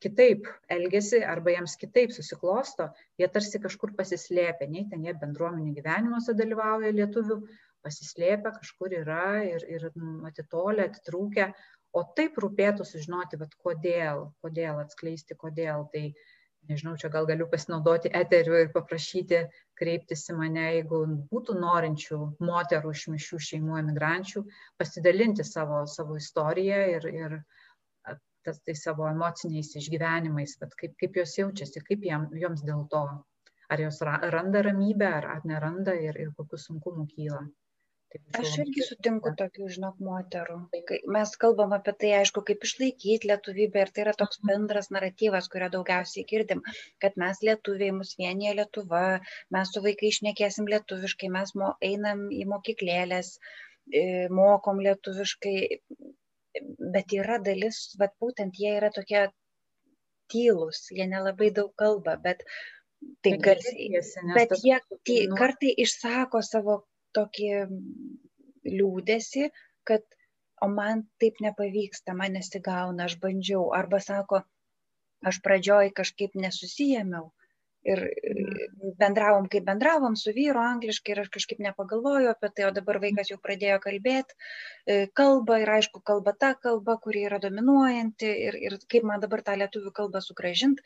kitaip 0.00 0.46
elgesi 0.72 1.20
arba 1.24 1.52
jiems 1.52 1.76
kitaip 1.80 2.12
susiklosto, 2.14 2.88
jie 3.20 3.28
tarsi 3.28 3.60
kažkur 3.60 3.92
pasislėpia, 3.98 4.68
nei 4.68 4.86
ten 4.88 5.04
jie 5.04 5.12
bendruomenių 5.20 5.74
gyvenimuose 5.76 6.34
dalyvauja 6.38 6.92
lietuvių, 6.96 7.36
pasislėpia, 7.84 8.52
kažkur 8.56 8.94
yra 8.96 9.42
ir, 9.44 9.64
ir 9.68 9.86
atitolę, 10.28 10.88
atitrūkę, 10.88 11.50
o 11.96 12.04
taip 12.16 12.36
rūpėtų 12.40 12.86
sužinoti, 12.86 13.40
bet 13.40 13.56
kodėl, 13.64 14.28
kodėl 14.44 14.80
atskleisti, 14.82 15.36
kodėl. 15.36 15.86
Tai 15.92 16.04
nežinau, 16.70 16.96
čia 17.00 17.10
gal 17.12 17.28
galiu 17.28 17.48
pasinaudoti 17.50 18.12
eteriu 18.14 18.58
ir 18.60 18.72
paprašyti 18.74 19.46
kreiptis 19.80 20.26
į 20.32 20.36
mane, 20.38 20.66
jeigu 20.76 21.00
būtų 21.32 21.56
norinčių 21.60 22.18
moterų 22.50 22.92
iš 22.96 23.06
mišių 23.14 23.40
šeimų 23.48 23.80
emigrančių, 23.80 24.44
pasidalinti 24.80 25.46
savo, 25.48 25.82
savo 25.94 26.18
istoriją 26.20 26.82
ir, 26.96 27.08
ir 27.22 27.40
tas 28.44 28.60
tai 28.64 28.74
savo 28.78 29.08
emociniais 29.10 29.74
išgyvenimais, 29.80 30.56
kaip, 30.80 30.94
kaip 31.00 31.18
jos 31.20 31.36
jaučiasi, 31.38 31.82
kaip 31.88 32.04
jam, 32.08 32.28
joms 32.44 32.64
dėl 32.64 32.86
to, 32.92 33.02
ar 33.70 33.82
jos 33.84 34.00
randa 34.04 34.62
ramybę, 34.66 35.08
ar, 35.20 35.28
ar 35.36 35.48
neranda 35.48 35.94
ir, 36.08 36.16
ir 36.24 36.32
kokius 36.38 36.68
sunkumų 36.70 37.06
kyla. 37.14 37.42
Aš 38.40 38.54
irgi 38.62 38.82
sutinku 38.82 39.30
tokių, 39.38 39.68
žinok, 39.74 39.98
moterų. 40.02 40.56
Kai 40.88 40.96
mes 41.16 41.32
kalbam 41.42 41.74
apie 41.76 41.92
tai, 42.02 42.10
aišku, 42.18 42.42
kaip 42.48 42.64
išlaikyti 42.66 43.28
lietuvybę 43.30 43.84
ir 43.84 43.92
tai 43.94 44.02
yra 44.04 44.14
toks 44.22 44.40
mhm. 44.40 44.50
bendras 44.50 44.90
naratyvas, 44.96 45.48
kurio 45.52 45.68
daugiausiai 45.74 46.26
girdim, 46.32 46.64
kad 47.04 47.18
mes 47.22 47.42
lietuviai, 47.46 47.92
mus 47.94 48.16
vienyje 48.18 48.56
Lietuva, 48.58 49.04
mes 49.54 49.74
su 49.74 49.84
vaikai 49.84 50.10
išnekėsim 50.10 50.66
lietuviškai, 50.72 51.30
mes 51.36 51.54
mo, 51.62 51.70
einam 51.90 52.26
į 52.34 52.48
mokyklėlės, 52.50 53.36
e, 53.94 54.04
mokom 54.40 54.82
lietuviškai, 54.88 55.56
bet 56.98 57.14
yra 57.14 57.38
dalis, 57.46 57.84
bet 58.00 58.18
būtent 58.18 58.58
jie 58.58 58.74
yra 58.80 58.90
tokie 58.94 59.28
tylus, 60.34 60.88
jie 60.90 61.06
nelabai 61.14 61.54
daug 61.54 61.70
kalba, 61.78 62.18
bet 62.26 62.42
taip 63.24 63.38
garsiai. 63.46 64.02
Bet 64.34 64.58
jie 64.64 64.78
tai, 65.06 65.20
kartai 65.38 65.74
išsako 65.86 66.42
savo 66.46 66.80
tokį 67.18 67.50
liūdėsi, 68.70 69.50
kad 69.88 70.04
o 70.62 70.68
man 70.68 71.04
taip 71.22 71.40
nepavyksta, 71.44 72.14
man 72.16 72.36
nesigauna, 72.36 73.06
aš 73.08 73.16
bandžiau. 73.22 73.70
Arba 73.76 74.00
sako, 74.04 74.42
aš 75.26 75.40
pradžioj 75.44 75.92
kažkaip 75.96 76.36
nesusijėmiau 76.36 77.30
ir 77.88 78.00
Mhm. 78.04 78.92
bendravom 79.00 79.46
kaip 79.52 79.64
bendravom 79.64 80.16
su 80.22 80.32
vyru 80.36 80.60
angliškai 80.60 81.14
ir 81.14 81.20
aš 81.22 81.30
kažkaip 81.36 81.62
nepagalvojau 81.66 82.32
apie 82.32 82.50
tai, 82.56 82.66
o 82.68 82.72
dabar 82.76 82.98
vaikas 83.04 83.30
jau 83.32 83.38
pradėjo 83.46 83.78
kalbėti 83.86 84.36
kalbą 85.20 85.60
ir 85.62 85.72
aišku, 85.76 86.02
kalba 86.10 86.34
ta 86.44 86.54
kalba, 86.66 86.98
kuri 87.06 87.24
yra 87.28 87.38
dominuojanti 87.44 88.30
ir, 88.48 88.58
ir 88.68 88.78
kaip 88.94 89.06
man 89.12 89.20
dabar 89.24 89.42
tą 89.48 89.56
lietuvių 89.62 89.92
kalbą 90.00 90.20
sugražinti. 90.26 90.84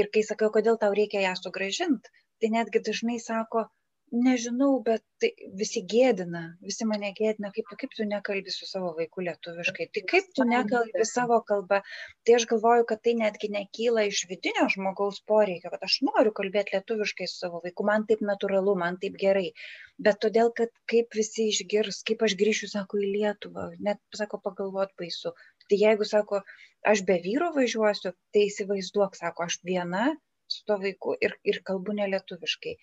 Ir 0.00 0.08
kai 0.14 0.22
sakau, 0.22 0.50
kodėl 0.54 0.78
tau 0.78 0.94
reikia 0.96 1.20
ją 1.26 1.34
sugražinti, 1.36 2.10
tai 2.40 2.50
netgi 2.56 2.82
dažnai 2.88 3.18
sako, 3.20 3.66
nežinau, 4.12 4.80
bet 4.84 5.02
tai 5.22 5.30
visi 5.58 5.80
gėdina, 5.86 6.42
visi 6.64 6.86
mane 6.88 7.10
gėdina, 7.16 7.50
kaip, 7.54 7.68
kaip 7.80 7.92
tu 7.96 8.06
nekalbi 8.08 8.52
su 8.52 8.66
savo 8.68 8.90
vaiku 8.96 9.24
lietuviškai, 9.26 9.86
tai 9.94 10.02
kaip 10.12 10.30
tu 10.36 10.46
nekalbi 10.48 11.06
savo 11.08 11.40
kalbą. 11.46 11.80
Tai 12.26 12.36
aš 12.38 12.46
galvoju, 12.50 12.86
kad 12.90 13.02
tai 13.06 13.14
netgi 13.18 13.50
nekyla 13.54 14.06
iš 14.08 14.24
vidinio 14.30 14.66
žmogaus 14.74 15.20
poreikio, 15.30 15.72
kad 15.74 15.86
aš 15.86 16.00
noriu 16.08 16.34
kalbėti 16.36 16.76
lietuviškai 16.76 17.28
su 17.30 17.38
savo 17.44 17.62
vaiku, 17.64 17.86
man 17.86 18.06
taip 18.10 18.24
natūralu, 18.26 18.76
man 18.82 18.98
taip 19.02 19.18
gerai, 19.20 19.50
bet 19.98 20.20
todėl, 20.24 20.50
kad 20.56 20.72
kaip 20.90 21.14
visi 21.16 21.50
išgirs, 21.52 22.02
kaip 22.08 22.24
aš 22.26 22.38
grįšiu, 22.40 22.70
sako, 22.74 23.02
į 23.02 23.12
Lietuvą, 23.14 23.70
net, 23.86 24.02
sako, 24.16 24.42
pagalvot 24.42 24.94
baisu. 24.98 25.34
Tai 25.70 25.78
jeigu, 25.78 26.08
sako, 26.08 26.42
aš 26.86 27.04
be 27.06 27.20
vyro 27.22 27.52
važiuosiu, 27.54 28.16
tai 28.34 28.48
įsivaizduok, 28.48 29.14
sako, 29.20 29.46
aš 29.46 29.60
viena 29.66 30.10
su 30.50 30.64
to 30.66 30.76
vaiku 30.82 31.14
ir, 31.22 31.36
ir 31.46 31.60
kalbu 31.66 31.94
nelietuviškai. 31.98 32.74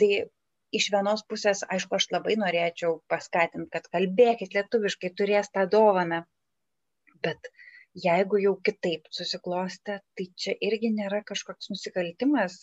Tai 0.00 0.10
iš 0.78 0.88
vienos 0.94 1.24
pusės, 1.28 1.62
aišku, 1.74 1.98
aš 1.98 2.08
labai 2.14 2.36
norėčiau 2.40 3.00
paskatinti, 3.12 3.68
kad 3.74 3.88
kalbėkit 3.92 4.56
lietuviškai, 4.56 5.12
turės 5.18 5.52
tą 5.54 5.66
dovaną, 5.74 6.22
bet 7.24 7.50
jeigu 8.06 8.40
jau 8.40 8.54
kitaip 8.68 9.08
susiklostė, 9.12 10.00
tai 10.16 10.28
čia 10.44 10.56
irgi 10.68 10.92
nėra 10.96 11.22
kažkoks 11.28 11.72
nusikaltimas. 11.72 12.58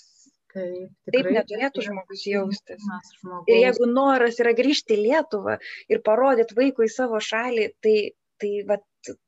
Taip, 0.50 0.94
Taip 1.14 1.28
neturėtų 1.30 1.84
žmogus 1.86 2.24
jaustis. 2.26 2.82
Žmogus. 3.22 3.52
Ir 3.54 3.60
jeigu 3.68 3.86
noras 3.92 4.40
yra 4.42 4.56
grįžti 4.58 4.96
į 4.96 5.04
Lietuvą 5.04 5.60
ir 5.94 6.02
parodyti 6.02 6.58
vaikui 6.58 6.88
savo 6.90 7.22
šalį, 7.22 7.68
tai, 7.86 7.96
tai, 8.42 8.50
va, 8.72 8.80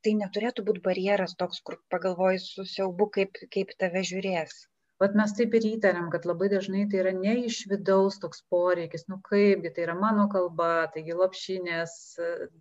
tai 0.02 0.16
neturėtų 0.18 0.66
būti 0.66 0.82
barjeras 0.82 1.36
toks, 1.38 1.62
kur 1.62 1.78
pagalvoji 1.94 2.42
su 2.42 2.66
siaubu, 2.66 3.06
kaip, 3.14 3.38
kaip 3.54 3.70
tave 3.78 4.02
žiūrės. 4.08 4.64
Vat 5.02 5.16
mes 5.18 5.32
taip 5.34 5.54
ir 5.58 5.64
įtariam, 5.66 6.08
kad 6.14 6.26
labai 6.30 6.46
dažnai 6.52 6.84
tai 6.90 7.00
yra 7.02 7.12
ne 7.16 7.32
iš 7.48 7.64
vidaus 7.70 8.20
toks 8.22 8.44
poreikis, 8.52 9.08
nu 9.10 9.18
kaipgi 9.28 9.72
tai 9.74 9.86
yra 9.88 9.96
mano 9.98 10.28
kalba, 10.30 10.86
taigi 10.94 11.16
lopšinės, 11.18 11.94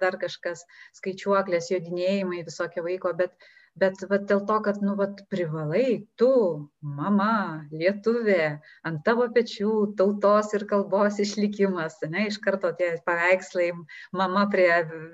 dar 0.02 0.18
kažkas, 0.24 0.64
skaičiuoklės, 0.98 1.70
jodinėjimai 1.76 2.42
visokie 2.48 2.82
vaiko, 2.88 3.14
bet, 3.20 3.36
bet 3.80 4.04
vat, 4.10 4.26
dėl 4.30 4.42
to, 4.48 4.58
kad 4.66 4.82
nu, 4.84 4.94
vat, 5.00 5.22
privalai 5.32 6.04
tu, 6.20 6.32
mama, 6.84 7.64
lietuvė, 7.72 8.60
ant 8.88 9.02
tavo 9.08 9.28
pečių 9.34 9.72
tautos 10.00 10.52
ir 10.58 10.66
kalbos 10.70 11.20
išlikimas, 11.24 11.98
ne, 12.12 12.28
iš 12.30 12.40
karto 12.44 12.74
tie 12.78 12.92
paveikslai, 13.08 13.72
mama 14.18 14.46
prie 14.52 14.70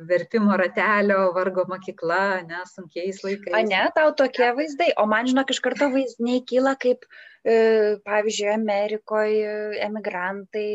vertimo 0.10 0.58
ratelio, 0.60 1.32
vargo 1.38 1.68
mokykla, 1.70 2.24
ne, 2.50 2.64
sunkiais 2.74 3.22
laikais. 3.26 3.54
A 3.54 3.64
ne, 3.68 3.84
tau 3.96 4.14
tokie 4.18 4.50
vaizdai, 4.58 4.92
o 4.98 5.08
man 5.10 5.30
žinok, 5.30 5.54
iš 5.54 5.62
karto 5.64 5.92
vaizdiniai 5.94 6.44
kyla 6.50 6.74
kaip, 6.82 7.06
e, 7.46 7.98
pavyzdžiui, 8.08 8.54
Amerikoje 8.58 9.84
emigrantai, 9.86 10.72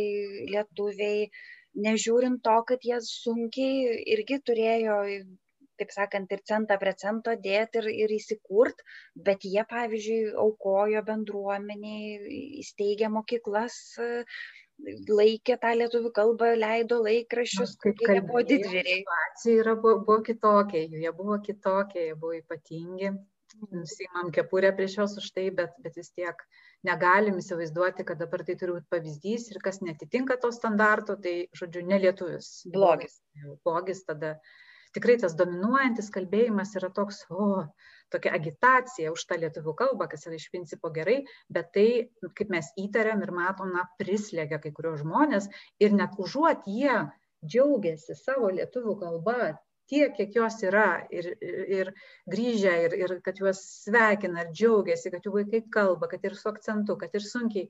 lietuviai, 0.54 1.26
nežiūrint 1.82 2.42
to, 2.44 2.56
kad 2.68 2.82
jie 2.84 2.98
sunkiai 3.04 3.96
irgi 4.14 4.38
turėjo 4.44 4.98
taip 5.80 5.92
sakant, 5.94 6.32
ir 6.32 6.42
centą 6.48 6.78
prie 6.80 6.94
cento 6.98 7.34
dėti 7.46 7.80
ir, 7.82 7.88
ir 8.04 8.14
įsikurt, 8.16 8.82
bet 9.28 9.46
jie, 9.48 9.62
pavyzdžiui, 9.68 10.34
aukojo 10.44 11.02
bendruomeniai, 11.06 12.34
įsteigė 12.62 13.10
mokyklas, 13.12 13.78
laikė 15.08 15.58
tą 15.62 15.72
lietuvių 15.78 16.10
kalbą, 16.16 16.52
leido 16.58 16.98
laikraščius, 17.04 17.76
kokie 17.82 18.08
jie 18.08 18.22
buvo 18.26 18.42
didvyriai. 18.46 19.02
Situacija 19.02 19.60
yra, 19.64 19.76
buvo, 19.78 20.00
buvo 20.06 20.22
kitokia, 20.26 20.86
jie 21.04 21.12
buvo 21.18 21.38
kitokie, 21.44 22.08
jie 22.08 22.16
buvo 22.16 22.34
ypatingi. 22.40 23.12
Nusimam 23.68 24.30
kepurę 24.32 24.70
prieš 24.76 24.96
juos 24.96 25.14
už 25.20 25.28
tai, 25.36 25.50
bet, 25.54 25.74
bet 25.84 25.98
vis 26.00 26.08
tiek 26.16 26.38
negalim 26.88 27.36
įsivaizduoti, 27.38 28.06
kad 28.08 28.20
dabar 28.22 28.42
tai 28.46 28.56
turi 28.58 28.78
būti 28.78 28.88
pavyzdys 28.90 29.50
ir 29.52 29.60
kas 29.62 29.82
netitinka 29.84 30.38
to 30.42 30.50
standarto, 30.56 31.18
tai, 31.20 31.34
žodžiu, 31.58 31.84
nelietuvis. 31.86 32.48
Blogis. 32.72 33.20
Blogis 33.66 34.02
tada 34.08 34.38
tikrai 34.96 35.16
tas 35.22 35.34
dominuojantis 35.38 36.10
kalbėjimas 36.14 36.74
yra 36.80 36.90
toks, 36.94 37.22
o, 37.30 37.64
tokia 38.12 38.34
agitacija 38.36 39.12
už 39.14 39.24
tą 39.28 39.38
lietuvių 39.40 39.74
kalbą, 39.78 40.08
kas 40.12 40.26
yra 40.28 40.38
iš 40.38 40.48
principo 40.52 40.92
gerai, 40.94 41.22
bet 41.52 41.72
tai, 41.76 41.88
kaip 42.38 42.52
mes 42.52 42.68
įtariam 42.80 43.24
ir 43.24 43.32
matom, 43.34 43.72
na, 43.76 43.86
prislėgia 44.00 44.60
kai 44.62 44.72
kurios 44.76 45.00
žmonės 45.02 45.48
ir 45.82 45.96
net 45.96 46.18
užuot 46.20 46.68
jie 46.68 46.98
džiaugiasi 47.42 48.16
savo 48.18 48.52
lietuvių 48.54 48.96
kalbą 49.00 49.52
tiek, 49.90 50.12
kiek 50.16 50.36
jos 50.36 50.60
yra 50.64 51.04
ir, 51.12 51.32
ir 51.42 51.92
grįžę, 52.30 52.74
ir, 52.86 52.98
ir 53.04 53.14
kad 53.24 53.40
juos 53.42 53.60
sveikina, 53.84 54.46
ir 54.46 54.52
džiaugiasi, 54.54 55.10
kad 55.14 55.26
jų 55.26 55.34
vaikai 55.40 55.64
kalba, 55.74 56.08
kad 56.12 56.24
ir 56.28 56.36
su 56.38 56.48
akcentu, 56.52 56.96
kad 57.00 57.14
ir 57.18 57.26
sunkiai, 57.26 57.68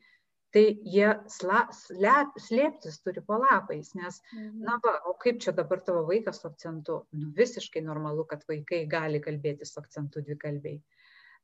tai 0.53 0.64
jie 0.94 1.09
sla, 1.32 1.64
slep, 1.72 2.36
slėptis 2.46 3.00
turi 3.05 3.22
po 3.24 3.38
lapais, 3.40 3.92
nes, 3.98 4.18
na, 4.36 4.78
va, 4.84 4.98
o 5.09 5.14
kaip 5.22 5.40
čia 5.44 5.55
dabar 5.57 5.80
tavo 5.84 6.05
vaikas 6.09 6.42
su 6.42 6.48
akcentu? 6.50 7.03
Nu, 7.16 7.30
visiškai 7.36 7.84
normalu, 7.84 8.26
kad 8.28 8.44
vaikai 8.48 8.84
gali 8.90 9.22
kalbėti 9.24 9.68
su 9.68 9.80
akcentu 9.80 10.24
dvikalbiai. 10.26 10.82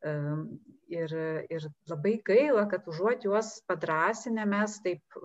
Um, 0.07 0.61
ir, 0.87 1.11
ir 1.51 1.65
labai 1.91 2.21
gaila, 2.23 2.69
kad 2.71 2.85
užuot 2.87 3.25
juos 3.27 3.57
padrasinę 3.67 4.45
mes 4.47 4.77
taip 4.85 5.17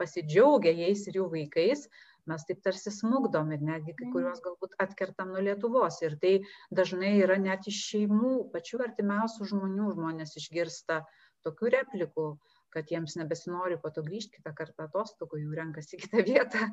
pasidžiaugia 0.00 0.72
jais 0.74 1.04
ir 1.06 1.20
jų 1.20 1.28
vaikais, 1.30 1.84
mes 2.26 2.46
taip 2.48 2.58
tarsi 2.64 2.90
smugdom 2.90 3.52
ir 3.54 3.62
netgi 3.62 3.94
kai 4.00 4.08
kuriuos 4.10 4.42
galbūt 4.42 4.74
atkertam 4.82 5.30
nuo 5.30 5.44
Lietuvos. 5.46 6.00
Ir 6.02 6.16
tai 6.22 6.32
dažnai 6.74 7.12
yra 7.20 7.38
net 7.38 7.68
iš 7.70 7.78
šeimų, 7.92 8.34
pačių 8.54 8.82
artimiausių 8.88 9.46
žmonių 9.52 9.92
žmonės 9.94 10.34
išgirsta 10.42 11.04
tokių 11.46 11.72
replikų, 11.76 12.26
kad 12.74 12.90
jiems 12.92 13.16
nebesinori 13.18 13.78
po 13.82 13.92
to 13.94 14.04
grįžti 14.06 14.38
kitą 14.38 14.54
kartą 14.56 14.86
atostogų, 14.88 15.42
jų 15.44 15.56
renkasi 15.58 15.98
kitą 16.02 16.24
vietą 16.26 16.66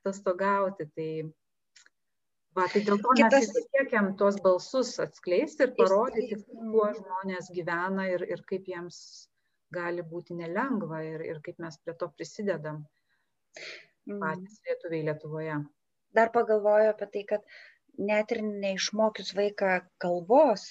atostogauti. 0.00 0.86
Tai, 0.96 1.08
va, 2.58 2.68
tai 2.72 2.84
dėl 2.86 3.02
to 3.02 3.16
Kitas... 3.18 3.50
mes 3.50 3.72
siekiam 3.72 4.12
tuos 4.20 4.38
balsus 4.44 4.94
atskleisti 5.02 5.66
ir 5.66 5.74
parodyti, 5.78 6.40
kuo 6.46 6.86
žmonės 6.98 7.50
gyvena 7.56 8.08
ir, 8.14 8.26
ir 8.30 8.44
kaip 8.48 8.70
jiems 8.70 9.02
gali 9.74 10.02
būti 10.06 10.34
nelengva 10.38 11.02
ir, 11.06 11.22
ir 11.26 11.42
kaip 11.44 11.60
mes 11.62 11.76
prie 11.84 11.94
to 11.98 12.10
prisidedam 12.16 12.82
patys 14.20 14.58
lietuviai 14.66 15.04
Lietuvoje. 15.06 15.58
Dar 16.16 16.32
pagalvoju 16.34 16.90
apie 16.90 17.06
tai, 17.14 17.22
kad 17.34 17.44
net 18.10 18.32
ir 18.34 18.40
neišmokius 18.42 19.34
vaiką 19.38 19.80
kalbos 20.02 20.64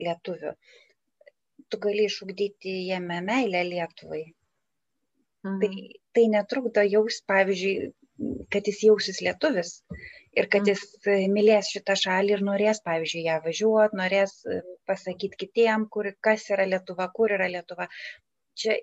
lietuvių, 0.00 0.54
tu 1.72 1.80
gali 1.86 2.06
išugdyti 2.08 2.76
jame 2.90 3.20
meilę 3.26 3.64
Lietuvai. 3.68 4.24
Mhm. 5.46 5.58
Tai, 5.60 5.72
tai 6.16 6.24
netrukdo 6.34 6.84
jaus, 6.84 7.22
pavyzdžiui, 7.32 7.92
kad 8.52 8.66
jis 8.68 8.82
jausis 8.84 9.20
lietuvis 9.24 9.76
ir 10.36 10.48
kad 10.52 10.66
jis 10.68 10.82
mylės 11.32 11.70
šitą 11.74 11.96
šalį 11.98 12.34
ir 12.36 12.42
norės, 12.46 12.82
pavyzdžiui, 12.86 13.22
ją 13.26 13.38
važiuoti, 13.46 13.98
norės 14.00 14.34
pasakyti 14.90 15.40
kitiem, 15.44 15.86
kur, 15.94 16.10
kas 16.26 16.44
yra 16.54 16.66
Lietuva, 16.68 17.08
kur 17.16 17.32
yra 17.36 17.48
Lietuva. 17.50 17.88
Čia 18.60 18.76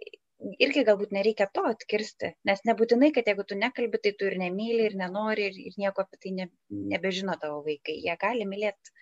irgi 0.61 0.83
galbūt 0.87 1.13
nereikia 1.15 1.47
to 1.53 1.63
atkirsti, 1.69 2.33
nes 2.49 2.61
nebūtinai, 2.69 3.11
kad 3.13 3.29
jeigu 3.29 3.45
tu 3.47 3.57
nekalbi, 3.57 4.01
tai 4.03 4.13
tu 4.17 4.27
ir 4.29 4.37
nemyli, 4.41 4.83
ir 4.89 4.97
nenori, 4.99 5.47
ir, 5.49 5.57
ir 5.71 5.79
nieko 5.81 6.03
apie 6.03 6.19
tai 6.23 6.33
ne, 6.41 6.49
nebežino 6.93 7.37
tavo 7.41 7.63
vaikai. 7.65 7.97
Jie 8.05 8.17
gali 8.21 8.45
mylėti 8.49 8.93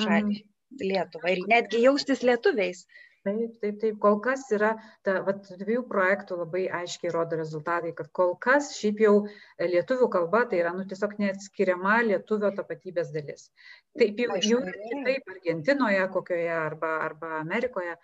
šalį, 0.00 0.38
mm. 0.38 0.48
Lietuvą 0.80 1.32
ir 1.34 1.40
netgi 1.50 1.82
jaustis 1.82 2.20
lietuviais. 2.22 2.84
Taip, 3.20 3.56
taip, 3.60 3.74
taip, 3.82 3.96
kol 4.00 4.14
kas 4.24 4.46
yra, 4.56 4.70
ta, 5.04 5.18
vat, 5.26 5.44
dviejų 5.60 5.82
projektų 5.90 6.38
labai 6.38 6.62
aiškiai 6.78 7.10
rodo 7.12 7.36
rezultatai, 7.36 7.90
kad 7.98 8.08
kol 8.16 8.32
kas 8.40 8.70
šiaip 8.78 9.02
jau 9.04 9.12
lietuvių 9.60 10.08
kalba 10.14 10.46
tai 10.48 10.62
yra, 10.62 10.72
nu, 10.72 10.86
tiesiog 10.88 11.18
neatskiriama 11.20 11.98
lietuvio 12.06 12.48
tapatybės 12.56 13.12
dalis. 13.12 13.50
Taip 14.00 14.24
jau, 14.24 14.40
jau 14.40 14.62
kitaip 14.64 15.28
Argentinoje 15.34 16.08
kokioje 16.16 16.56
arba, 16.56 16.94
arba 17.10 17.36
Amerikoje, 17.42 17.98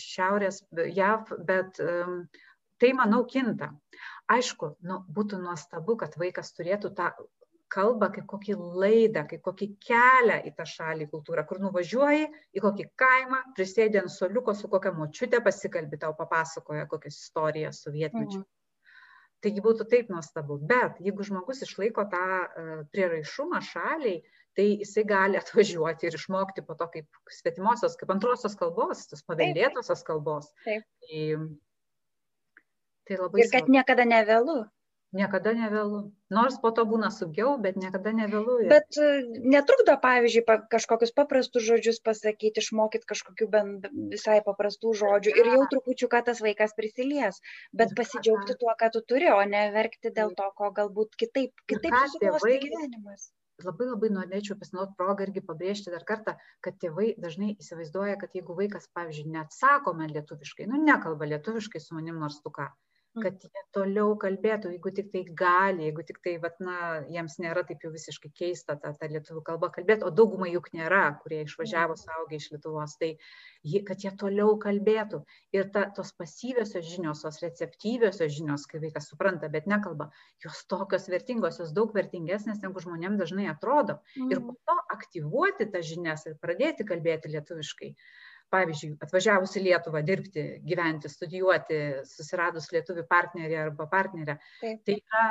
Šiaurės 0.00 0.64
JAV, 0.96 1.36
bet 1.46 1.76
tai, 1.78 2.94
manau, 2.96 3.20
kinta. 3.28 3.68
Aišku, 4.32 4.72
nu, 4.88 5.02
būtų 5.12 5.44
nuostabu, 5.44 6.00
kad 6.00 6.16
vaikas 6.18 6.56
turėtų 6.56 6.96
tą 6.96 7.12
kalbą 7.72 8.10
kaip 8.14 8.26
kokį 8.30 8.56
laidą, 8.82 9.24
kaip 9.30 9.42
kokį 9.46 9.68
kelią 9.82 10.38
į 10.48 10.52
tą 10.58 10.66
šalį 10.70 11.08
kultūrą, 11.12 11.44
kur 11.48 11.60
nuvažiuoji 11.62 12.28
į 12.56 12.62
kokį 12.64 12.86
kaimą, 13.02 13.40
prisėdė 13.58 14.04
ant 14.04 14.12
soliuko 14.12 14.54
su 14.54 14.70
kokia 14.72 14.92
močiutė, 14.96 15.42
pasikalbi 15.44 15.98
tau 16.02 16.14
papasakoja 16.18 16.86
kokias 16.90 17.18
istorijas 17.24 17.82
sovietmečių. 17.86 18.42
Mhm. 18.42 18.52
Taigi 19.44 19.62
būtų 19.62 19.84
taip 19.90 20.08
nuostabu. 20.10 20.56
Bet 20.70 20.96
jeigu 21.04 21.26
žmogus 21.26 21.60
išlaiko 21.66 22.06
tą 22.10 22.24
uh, 22.24 22.70
prieraišumą 22.94 23.60
šaliai, 23.62 24.22
tai 24.56 24.66
jisai 24.80 25.04
gali 25.08 25.38
atvažiuoti 25.42 26.08
ir 26.08 26.16
išmokti 26.18 26.64
po 26.66 26.78
to 26.78 26.88
kaip 26.94 27.20
svetimosios, 27.40 27.98
kaip 28.00 28.14
antrosios 28.14 28.56
kalbos, 28.58 29.04
tos 29.10 29.26
paveldėtosios 29.28 30.02
kalbos. 30.06 30.48
Taip. 30.64 30.86
Tai, 31.04 31.26
tai 33.06 33.20
labai. 33.20 33.44
Ir 33.44 33.52
kad 33.52 33.66
svarbu. 33.66 33.76
niekada 33.76 34.08
nevėlu. 34.08 34.62
Niekada 35.14 35.52
nevėlu. 35.54 36.00
Nors 36.34 36.56
po 36.62 36.72
to 36.74 36.82
būna 36.88 37.12
sunkiau, 37.14 37.52
bet 37.62 37.76
niekada 37.78 38.10
nevėlu. 38.16 38.56
Bet 38.72 38.98
e, 38.98 39.10
netrukdo, 39.54 39.94
pavyzdžiui, 40.02 40.42
pa, 40.48 40.56
kažkokius 40.72 41.14
paprastus 41.14 41.62
žodžius 41.68 42.00
pasakyti, 42.08 42.64
išmokyti 42.64 43.06
kažkokių 43.12 43.48
bent 43.52 43.86
visai 44.10 44.40
paprastų 44.48 44.96
žodžių 45.02 45.36
ir 45.38 45.52
jau 45.54 45.62
trupučiu, 45.70 46.10
kad 46.12 46.26
tas 46.26 46.42
vaikas 46.42 46.74
prisilies. 46.78 47.38
Bet 47.72 47.94
pasidžiaugti 47.98 48.58
tuo, 48.58 48.74
ką 48.80 48.90
tu 48.96 49.04
turi, 49.06 49.30
o 49.30 49.40
ne 49.46 49.68
verkti 49.76 50.10
dėl 50.16 50.34
to, 50.34 50.50
ko 50.58 50.72
galbūt 50.80 51.14
kitaip, 51.22 51.54
kitaip 51.70 51.94
susiklosti 52.02 52.58
gyvenimas. 52.66 53.30
Labai 53.64 53.86
labai 53.88 54.10
norėčiau 54.12 54.58
pasinaudoti 54.60 54.98
progą 54.98 55.24
irgi 55.24 55.40
pabrėžti 55.46 55.92
dar 55.94 56.02
kartą, 56.08 56.34
kad 56.66 56.76
tėvai 56.82 57.14
dažnai 57.22 57.54
įsivaizduoja, 57.54 58.18
kad 58.20 58.34
jeigu 58.36 58.58
vaikas, 58.58 58.90
pavyzdžiui, 58.98 59.30
neatsako 59.38 59.94
man 59.96 60.12
lietuviškai, 60.12 60.66
nu 60.68 60.82
nekalba 60.82 61.30
lietuviškai 61.30 61.80
su 61.80 61.96
manim 61.96 62.18
nors 62.20 62.36
tu 62.44 62.52
ką, 62.52 62.66
kad 63.22 63.44
jie 63.44 63.62
toliau 63.74 64.14
kalbėtų, 64.20 64.70
jeigu 64.74 64.92
tik 64.96 65.08
tai 65.12 65.22
gali, 65.38 65.86
jeigu 65.88 66.04
tik 66.06 66.18
tai, 66.24 66.34
vat, 66.42 66.58
na, 66.62 66.76
jiems 67.12 67.38
nėra 67.42 67.62
taip 67.68 67.84
jau 67.84 67.90
visiškai 67.94 68.30
keista 68.36 68.76
ta, 68.80 68.92
ta 68.96 69.08
lietuvių 69.10 69.42
kalba 69.46 69.70
kalbėti, 69.74 70.04
o 70.06 70.12
daugumai 70.14 70.50
juk 70.52 70.68
nėra, 70.76 71.04
kurie 71.22 71.42
išvažiavo 71.44 71.96
saugiai 72.00 72.40
iš 72.40 72.50
Lietuvos, 72.54 72.96
tai 73.00 73.14
kad 73.88 74.04
jie 74.04 74.12
toliau 74.20 74.56
kalbėtų. 74.62 75.22
Ir 75.56 75.70
ta, 75.74 75.86
tos 75.96 76.12
pasyviosios 76.18 76.86
žinios, 76.86 77.24
tos 77.24 77.40
receptyviosios 77.44 78.34
žinios, 78.36 78.68
kai 78.70 78.82
vaikas 78.84 79.10
supranta, 79.12 79.50
bet 79.52 79.66
nekalba, 79.70 80.10
jos 80.44 80.62
tokios 80.70 81.08
vertingos, 81.12 81.60
jos 81.62 81.74
daug 81.76 81.94
vertingesnės, 81.96 82.62
negu 82.62 82.84
žmonėms 82.84 83.20
dažnai 83.24 83.48
atrodo. 83.52 84.00
Ir 84.28 84.42
po 84.44 84.56
to 84.68 84.78
aktyvuoti 84.94 85.70
tas 85.72 85.88
žinias 85.88 86.26
ir 86.30 86.38
pradėti 86.42 86.86
kalbėti 86.88 87.32
lietuviškai 87.34 87.94
pavyzdžiui 88.54 88.94
atvažiavus 89.02 89.56
į 89.58 89.64
lietuvą 89.66 90.02
dirbti 90.06 90.46
gyventi 90.68 91.10
studijuoti 91.10 91.80
susiradus 92.08 92.70
lietuvių 92.74 93.06
partnerį 93.10 93.58
arba 93.64 93.88
partnerę 93.90 94.38
tai 94.62 94.96
yra 94.96 95.26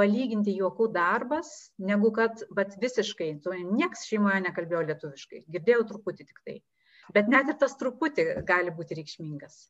palyginti 0.00 0.54
juokų 0.56 0.90
darbas 0.94 1.50
negu 1.90 2.12
kad 2.16 2.44
vat 2.56 2.76
visiškai 2.82 3.32
nieks 3.72 4.06
šeimoje 4.08 4.44
nekalbėjo 4.46 4.86
lietuviškai 4.92 5.44
girdėjau 5.56 5.88
truputį 5.92 6.28
tik 6.30 6.40
tai. 6.46 6.56
Bet 7.14 7.28
net 7.28 7.50
ir 7.50 7.58
tas 7.60 7.76
truputį 7.80 8.26
gali 8.48 8.72
būti 8.74 8.96
reikšmingas. 9.00 9.60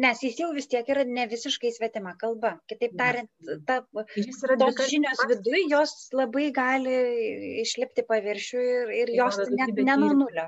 Nes 0.00 0.20
jis 0.22 0.38
jau 0.40 0.52
vis 0.56 0.68
tiek 0.70 0.86
yra 0.94 1.02
ne 1.04 1.26
visiškai 1.28 1.72
svetima 1.74 2.14
kalba. 2.20 2.54
Kitaip 2.70 2.94
tariant, 2.96 3.28
ta, 3.68 3.80
tos 4.62 4.78
žinios 4.92 5.24
viduje, 5.28 5.64
jos 5.72 5.94
labai 6.14 6.46
gali 6.56 6.94
išlipti 7.64 8.06
paviršių 8.08 8.62
ir, 8.70 8.94
ir 9.02 9.12
jos 9.18 9.42
net 9.50 9.74
ne 9.90 9.98
nuo 10.04 10.14
nulio 10.22 10.46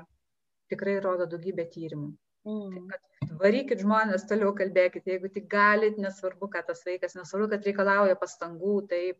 tikrai 0.71 0.99
rodo 1.03 1.27
daugybė 1.29 1.67
tyrimų. 1.75 2.11
Mm. 2.49 2.87
Kad 2.89 3.33
varykit 3.41 3.83
žmonės, 3.85 4.25
toliau 4.29 4.53
kalbėkit, 4.57 5.05
jeigu 5.09 5.29
tik 5.33 5.47
galit, 5.51 5.99
nesvarbu, 6.01 6.49
kad 6.55 6.65
tas 6.69 6.81
vaikas, 6.87 7.13
nesvarbu, 7.17 7.51
kad 7.53 7.67
reikalauja 7.69 8.17
pastangų, 8.17 8.79
taip 8.89 9.19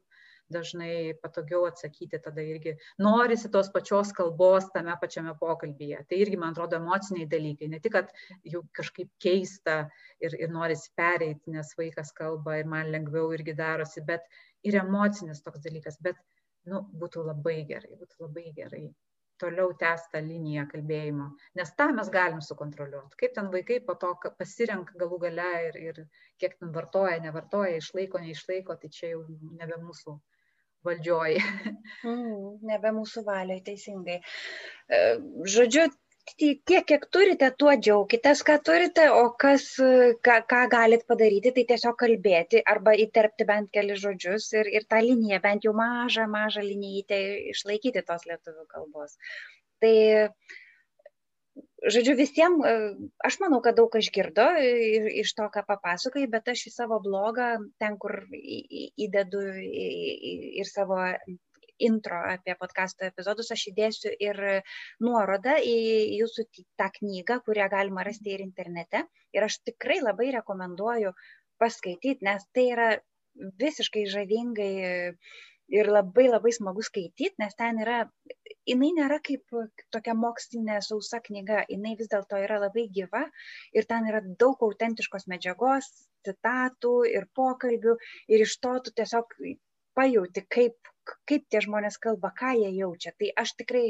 dažnai 0.51 1.13
patogiau 1.23 1.63
atsakyti 1.67 2.19
tada 2.23 2.43
irgi 2.43 2.73
norisi 2.99 3.51
tos 3.53 3.69
pačios 3.75 4.11
kalbos 4.17 4.67
tame 4.73 4.95
pačiame 5.03 5.35
pokalbyje. 5.39 6.01
Tai 6.09 6.19
irgi, 6.23 6.39
man 6.41 6.55
atrodo, 6.55 6.79
emociniai 6.81 7.29
dalykai. 7.33 7.69
Ne 7.71 7.79
tik, 7.83 7.95
kad 7.95 8.11
jau 8.55 8.63
kažkaip 8.79 9.11
keista 9.25 9.77
ir, 10.19 10.35
ir 10.41 10.51
norisi 10.51 10.91
pereiti, 10.97 11.53
nes 11.55 11.71
vaikas 11.79 12.11
kalba 12.17 12.57
ir 12.59 12.67
man 12.73 12.91
lengviau 12.95 13.31
irgi 13.37 13.55
darosi, 13.61 14.03
bet 14.11 14.27
ir 14.67 14.81
emocinis 14.81 15.45
toks 15.45 15.63
dalykas. 15.63 16.01
Bet, 16.03 16.19
nu, 16.67 16.83
būtų 17.03 17.23
labai 17.31 17.61
gerai, 17.69 17.95
būtų 18.01 18.25
labai 18.27 18.49
gerai 18.57 18.89
toliau 19.41 19.73
tęsti 19.83 20.13
tą 20.15 20.21
liniją 20.25 20.65
kalbėjimo, 20.71 21.29
nes 21.59 21.73
tą 21.77 21.89
mes 21.97 22.09
galim 22.13 22.41
sukontroliuoti. 22.45 23.17
Kaip 23.21 23.37
ten 23.37 23.51
vaikai 23.53 23.79
po 23.87 23.97
to 24.01 24.13
pasirenka 24.39 24.97
galų 25.01 25.21
gale 25.25 25.49
ir, 25.69 25.79
ir 25.91 26.03
kiek 26.41 26.57
ten 26.59 26.73
vartoja, 26.75 27.19
nevartoja, 27.23 27.79
išlaiko, 27.81 28.21
neišlaiko, 28.23 28.77
tai 28.81 28.91
čia 28.93 29.15
jau 29.15 29.25
nebe 29.61 29.79
mūsų 29.81 30.17
valdžioji. 30.87 31.41
Mm, 32.01 32.61
nebe 32.65 32.89
mūsų 32.95 33.21
valiai, 33.27 33.61
teisingai. 33.65 34.15
E, 34.89 35.01
žodžiu, 35.53 35.83
tiek, 36.37 36.85
kiek 36.87 37.05
turite, 37.13 37.49
tuo 37.57 37.73
džiaukitės, 37.77 38.43
ką 38.47 38.57
turite, 38.65 39.07
o 39.13 39.29
kas, 39.43 39.67
ką, 40.25 40.37
ką 40.49 40.61
galit 40.71 41.05
padaryti, 41.09 41.53
tai 41.55 41.65
tiesiog 41.73 41.97
kalbėti 41.99 42.61
arba 42.73 42.93
įterpti 43.05 43.47
bent 43.49 43.71
keli 43.75 43.97
žodžius 43.99 44.51
ir, 44.57 44.69
ir 44.79 44.87
tą 44.89 45.01
liniją, 45.05 45.41
bent 45.43 45.67
jau 45.67 45.73
mažą, 45.77 46.27
mažą 46.31 46.65
liniją 46.65 47.21
išlaikyti 47.53 48.05
tos 48.07 48.25
lietuvių 48.29 48.65
kalbos. 48.71 49.17
Tai, 49.81 49.93
žodžiu, 51.95 52.15
visiems, 52.19 52.65
aš 53.25 53.39
manau, 53.43 53.61
kad 53.65 53.77
daug 53.79 53.91
kas 53.93 54.09
girdo 54.13 54.47
iš 54.61 55.33
to, 55.37 55.49
ką 55.53 55.65
papasakai, 55.67 56.27
bet 56.31 56.51
aš 56.53 56.67
į 56.69 56.75
savo 56.75 57.01
blogą, 57.03 57.53
ten, 57.81 57.97
kur 58.01 58.19
įdedu 58.31 59.45
ir 59.61 60.69
savo 60.69 61.01
intro 61.87 62.21
apie 62.31 62.55
podkasto 62.59 63.05
epizodus 63.07 63.51
aš 63.55 63.67
įdėsiu 63.71 64.13
ir 64.27 64.41
nuorodą 65.03 65.57
į 65.65 65.75
jūsų 66.21 66.47
tą 66.79 66.89
knygą, 66.97 67.41
kurią 67.45 67.69
galima 67.73 68.05
rasti 68.07 68.35
ir 68.35 68.43
internete. 68.45 69.05
Ir 69.35 69.47
aš 69.47 69.61
tikrai 69.69 70.01
labai 70.01 70.31
rekomenduoju 70.37 71.13
paskaityti, 71.61 72.25
nes 72.27 72.45
tai 72.55 72.67
yra 72.73 72.89
visiškai 73.61 74.05
žavingai 74.11 74.73
ir 75.71 75.87
labai 75.87 76.27
labai 76.27 76.51
smagu 76.55 76.83
skaityti, 76.83 77.31
nes 77.39 77.55
ten 77.59 77.79
yra, 77.83 78.01
jinai 78.67 78.91
nėra 78.97 79.19
kaip 79.23 79.55
tokia 79.95 80.15
mokslinė 80.19 80.79
sausa 80.83 81.21
knyga, 81.27 81.63
jinai 81.71 81.95
vis 81.99 82.11
dėlto 82.11 82.39
yra 82.45 82.59
labai 82.65 82.87
gyva 82.97 83.23
ir 83.77 83.87
ten 83.91 84.09
yra 84.11 84.21
daug 84.43 84.65
autentiškos 84.67 85.29
medžiagos, 85.31 85.87
citatų 86.27 86.95
ir 87.15 87.27
pokalbių 87.39 87.95
ir 88.35 88.45
iš 88.47 88.57
to 88.65 88.73
tu 88.85 88.95
tiesiog 88.99 89.37
pajauti, 89.97 90.43
kaip 90.57 90.90
kaip 91.29 91.47
tie 91.49 91.61
žmonės 91.65 91.99
kalba, 92.05 92.31
ką 92.41 92.53
jie 92.59 92.71
jaučia. 92.77 93.13
Tai 93.19 93.31
aš 93.43 93.55
tikrai 93.61 93.85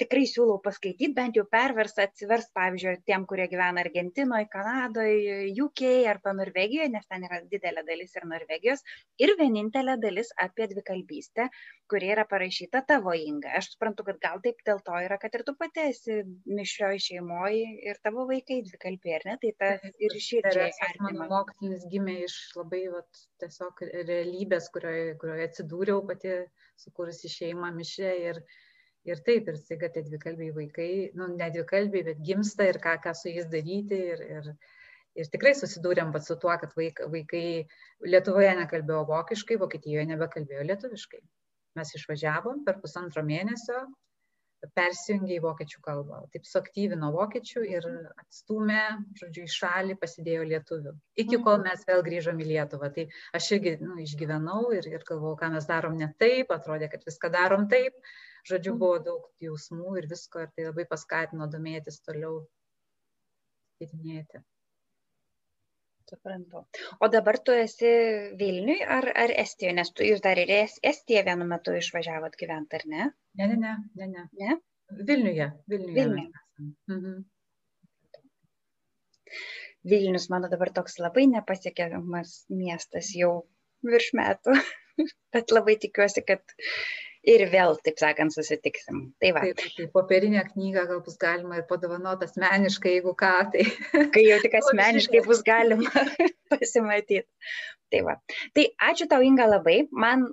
tikrai 0.00 0.24
siūlau 0.26 0.58
paskaityti, 0.62 1.12
bent 1.14 1.36
jau 1.38 1.44
perverst, 1.50 2.00
atsiverst, 2.02 2.50
pavyzdžiui, 2.56 2.96
tiem, 3.06 3.26
kurie 3.30 3.46
gyvena 3.50 3.82
Argentinoje, 3.84 4.48
Kanadoje, 4.50 5.36
UK 5.64 5.84
arba 6.10 6.32
Norvegijoje, 6.34 6.90
nes 6.94 7.06
ten 7.10 7.26
yra 7.28 7.40
didelė 7.50 7.84
dalis 7.86 8.16
ir 8.18 8.26
Norvegijos, 8.30 8.82
ir 9.22 9.34
vienintelė 9.38 9.96
dalis 10.02 10.32
apie 10.46 10.66
dvikalbystę, 10.72 11.46
kuri 11.90 12.10
yra 12.14 12.26
parašyta 12.30 12.82
tavo 12.88 13.14
inga. 13.14 13.54
Aš 13.60 13.70
suprantu, 13.74 14.06
kad 14.08 14.18
gal 14.24 14.42
taip 14.44 14.64
dėl 14.66 14.82
to 14.86 14.98
yra, 15.06 15.20
kad 15.22 15.38
ir 15.38 15.46
tu 15.46 15.54
pati 15.60 15.86
esi 15.92 16.20
mišrioj 16.50 17.00
šeimoje 17.06 17.70
ir 17.86 18.02
tavo 18.02 18.26
vaikai 18.30 18.60
dvikalbė, 18.66 19.14
ar 19.20 19.28
ne? 19.30 19.38
Tai 19.44 19.54
ta 19.62 19.72
ir 20.02 20.18
širdžiai. 20.26 20.74
Mano 21.04 21.30
mokslinis 21.30 21.86
gimė 21.92 22.18
iš 22.26 22.36
labai 22.58 22.86
vat, 22.92 23.24
tiesiog 23.42 23.86
realybės, 23.94 24.70
kurioje, 24.74 25.14
kurioje 25.22 25.50
atsidūriau 25.52 26.02
pati, 26.08 26.38
sukūrusi 26.82 27.30
šeimą 27.30 27.70
mišrę 27.76 28.14
ir 28.28 28.40
ir 29.08 29.20
taip 29.28 29.50
ir 29.52 29.58
staiga 29.60 29.90
tie 29.94 30.04
dvikalbiai 30.06 30.54
vaikai 30.58 30.90
nu 31.20 31.28
ne 31.34 31.50
dvikalbiai 31.56 32.06
bet 32.10 32.22
gimsta 32.30 32.68
ir 32.70 32.80
ką 32.86 32.96
ką 33.04 33.14
su 33.20 33.32
jais 33.32 33.50
daryti 33.56 34.00
ir 34.14 34.24
ir 34.28 34.52
ir 35.22 35.30
tikrai 35.34 35.54
susidūrėm 35.58 36.12
vat 36.14 36.26
su 36.26 36.36
tuo 36.44 36.54
kad 36.62 36.72
vaik 36.78 37.02
vaikai 37.16 37.46
lietuvoje 38.14 38.54
nekalbėjo 38.60 39.04
vokiškai 39.12 39.60
vokietijoje 39.64 40.06
nebekalbėjo 40.12 40.68
lietuviškai 40.70 41.22
mes 41.78 41.94
išvažiavom 41.98 42.64
per 42.66 42.80
pusantro 42.82 43.26
mėnesio 43.26 43.84
persijungė 44.72 45.36
į 45.36 45.42
vokiečių 45.44 45.80
kalbą. 45.84 46.20
Taip 46.32 46.46
suaktyvino 46.48 47.10
vokiečių 47.14 47.64
ir 47.68 47.88
atstūmė, 48.22 48.82
žodžiu, 49.20 49.44
į 49.44 49.54
šalį 49.54 49.96
pasidėjo 50.00 50.46
lietuvių. 50.52 50.94
Iki 51.20 51.40
kol 51.44 51.58
mhm. 51.58 51.66
mes 51.68 51.84
vėl 51.88 52.04
grįžom 52.06 52.40
į 52.40 52.48
Lietuvą. 52.52 52.90
Tai 52.94 53.06
aš 53.38 53.50
irgi 53.58 53.74
nu, 53.82 53.98
išgyvenau 54.04 54.70
ir, 54.76 54.88
ir 54.92 55.04
galvojau, 55.08 55.36
ką 55.42 55.50
mes 55.56 55.68
darom 55.68 55.98
ne 56.00 56.10
taip, 56.20 56.54
atrodė, 56.54 56.88
kad 56.92 57.04
viską 57.08 57.32
darom 57.34 57.68
taip. 57.72 57.98
Žodžiu, 58.48 58.74
buvo 58.80 58.98
daug 59.04 59.28
jausmų 59.40 59.94
ir 60.00 60.08
visko 60.10 60.42
ir 60.44 60.50
tai 60.56 60.66
labai 60.66 60.84
paskatino 60.90 61.46
domėtis 61.52 62.02
toliau, 62.04 62.42
tyrinėti. 63.80 64.42
Suprantu. 66.10 66.66
O 67.00 67.08
dabar 67.08 67.38
tu 67.40 67.54
esi 67.56 67.90
Vilniui 68.40 68.82
ar, 68.96 69.08
ar 69.24 69.32
Estijoje, 69.44 69.78
nes 69.78 69.90
tu 69.96 70.04
jūs 70.04 70.20
dar 70.24 70.38
ir 70.42 70.52
Estiją 70.60 71.24
vienu 71.30 71.48
metu 71.48 71.72
išvažiavot 71.78 72.36
gyventi, 72.40 72.80
ar 72.80 72.84
ne? 72.94 73.06
Ne, 73.40 73.48
ne, 73.48 73.56
ne, 73.64 73.76
ne. 73.96 74.08
ne. 74.12 74.26
ne? 74.42 74.58
Vilniuje. 74.90 75.48
Vilniuje. 75.68 75.94
Vilniuje. 75.94 76.42
Mhm. 76.92 77.22
Vilnius 79.84 80.28
mano 80.32 80.48
dabar 80.48 80.70
toks 80.72 80.98
labai 81.00 81.26
nepasiekiamas 81.28 82.36
miestas 82.48 83.10
jau 83.16 83.32
virš 83.84 84.12
metų, 84.16 84.54
bet 85.34 85.52
labai 85.52 85.76
tikiuosi, 85.80 86.24
kad 86.28 86.56
ir 87.28 87.44
vėl, 87.52 87.76
taip 87.86 88.00
sakant, 88.00 88.32
susitiksim. 88.34 89.00
Tai 89.22 89.32
va. 89.36 89.42
Taip, 89.46 89.62
tai 89.76 89.86
popierinę 89.92 90.44
knygą 90.50 90.86
gal 90.90 91.02
bus 91.04 91.18
galima 91.20 91.58
ir 91.60 91.66
padovanoti 91.70 92.28
asmeniškai, 92.28 92.96
jeigu 92.98 93.14
ką, 93.20 93.34
tai. 93.54 93.66
Kai 94.14 94.24
jau 94.26 94.40
tik 94.44 94.56
asmeniškai 94.60 95.24
bus 95.26 95.42
galima 95.46 96.04
pasimatyti. 96.52 97.24
Tai 97.92 98.02
va. 98.08 98.18
Tai 98.56 98.66
ačiū 98.90 99.08
tau, 99.10 99.24
Inga, 99.24 99.48
labai. 99.56 99.84
Man 99.92 100.28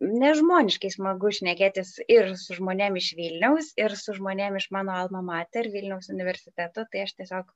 nežmoniškai 0.00 0.90
smagu 0.94 1.30
šnekėtis 1.34 1.96
ir 2.06 2.30
su 2.38 2.54
žmonėm 2.58 2.98
iš 3.00 3.08
Vilniaus, 3.18 3.72
ir 3.80 3.94
su 3.98 4.14
žmonėm 4.14 4.58
iš 4.60 4.68
mano 4.74 4.94
alma 4.94 5.22
mater 5.26 5.68
Vilniaus 5.72 6.10
universiteto, 6.14 6.84
tai 6.92 7.02
aš 7.04 7.16
tiesiog 7.18 7.50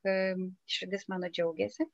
širdis 0.77 1.07
mano 1.13 1.31
džiaugiasi. 1.31 1.87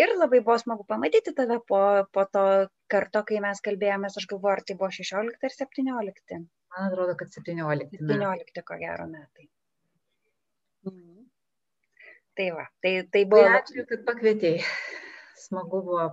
Ir 0.00 0.14
labai 0.18 0.42
buvo 0.42 0.58
smagu 0.58 0.86
pamatyti 0.88 1.34
tave 1.36 1.60
po, 1.68 1.80
po 2.10 2.26
to 2.26 2.44
karto, 2.90 3.22
kai 3.28 3.38
mes 3.44 3.62
kalbėjomės, 3.64 4.18
aš 4.18 4.26
galvoju, 4.32 4.56
ar 4.56 4.64
tai 4.66 4.78
buvo 4.80 4.90
16 4.98 5.46
ar 5.48 5.56
17. 5.58 6.42
Man 6.74 6.90
atrodo, 6.90 7.14
kad 7.18 7.30
17. 7.30 7.94
17 8.02 8.66
ko 8.66 8.80
gero 8.82 9.06
metai. 9.10 9.48
Mhm. 10.90 11.22
Tai 12.34 12.50
va, 12.50 12.66
tai, 12.82 12.96
tai 13.14 13.22
buvo. 13.30 13.46
Tai 13.46 13.62
ačiū, 13.62 13.86
kad 13.86 14.02
pakvietėjai. 14.10 14.66
Smagu 15.38 15.84
buvo 15.86 16.08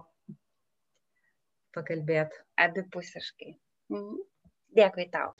pakalbėti. 1.74 2.38
Abipusiškai. 2.62 3.56
Mhm. 3.92 4.20
Dėkui 4.80 5.10
tau. 5.12 5.34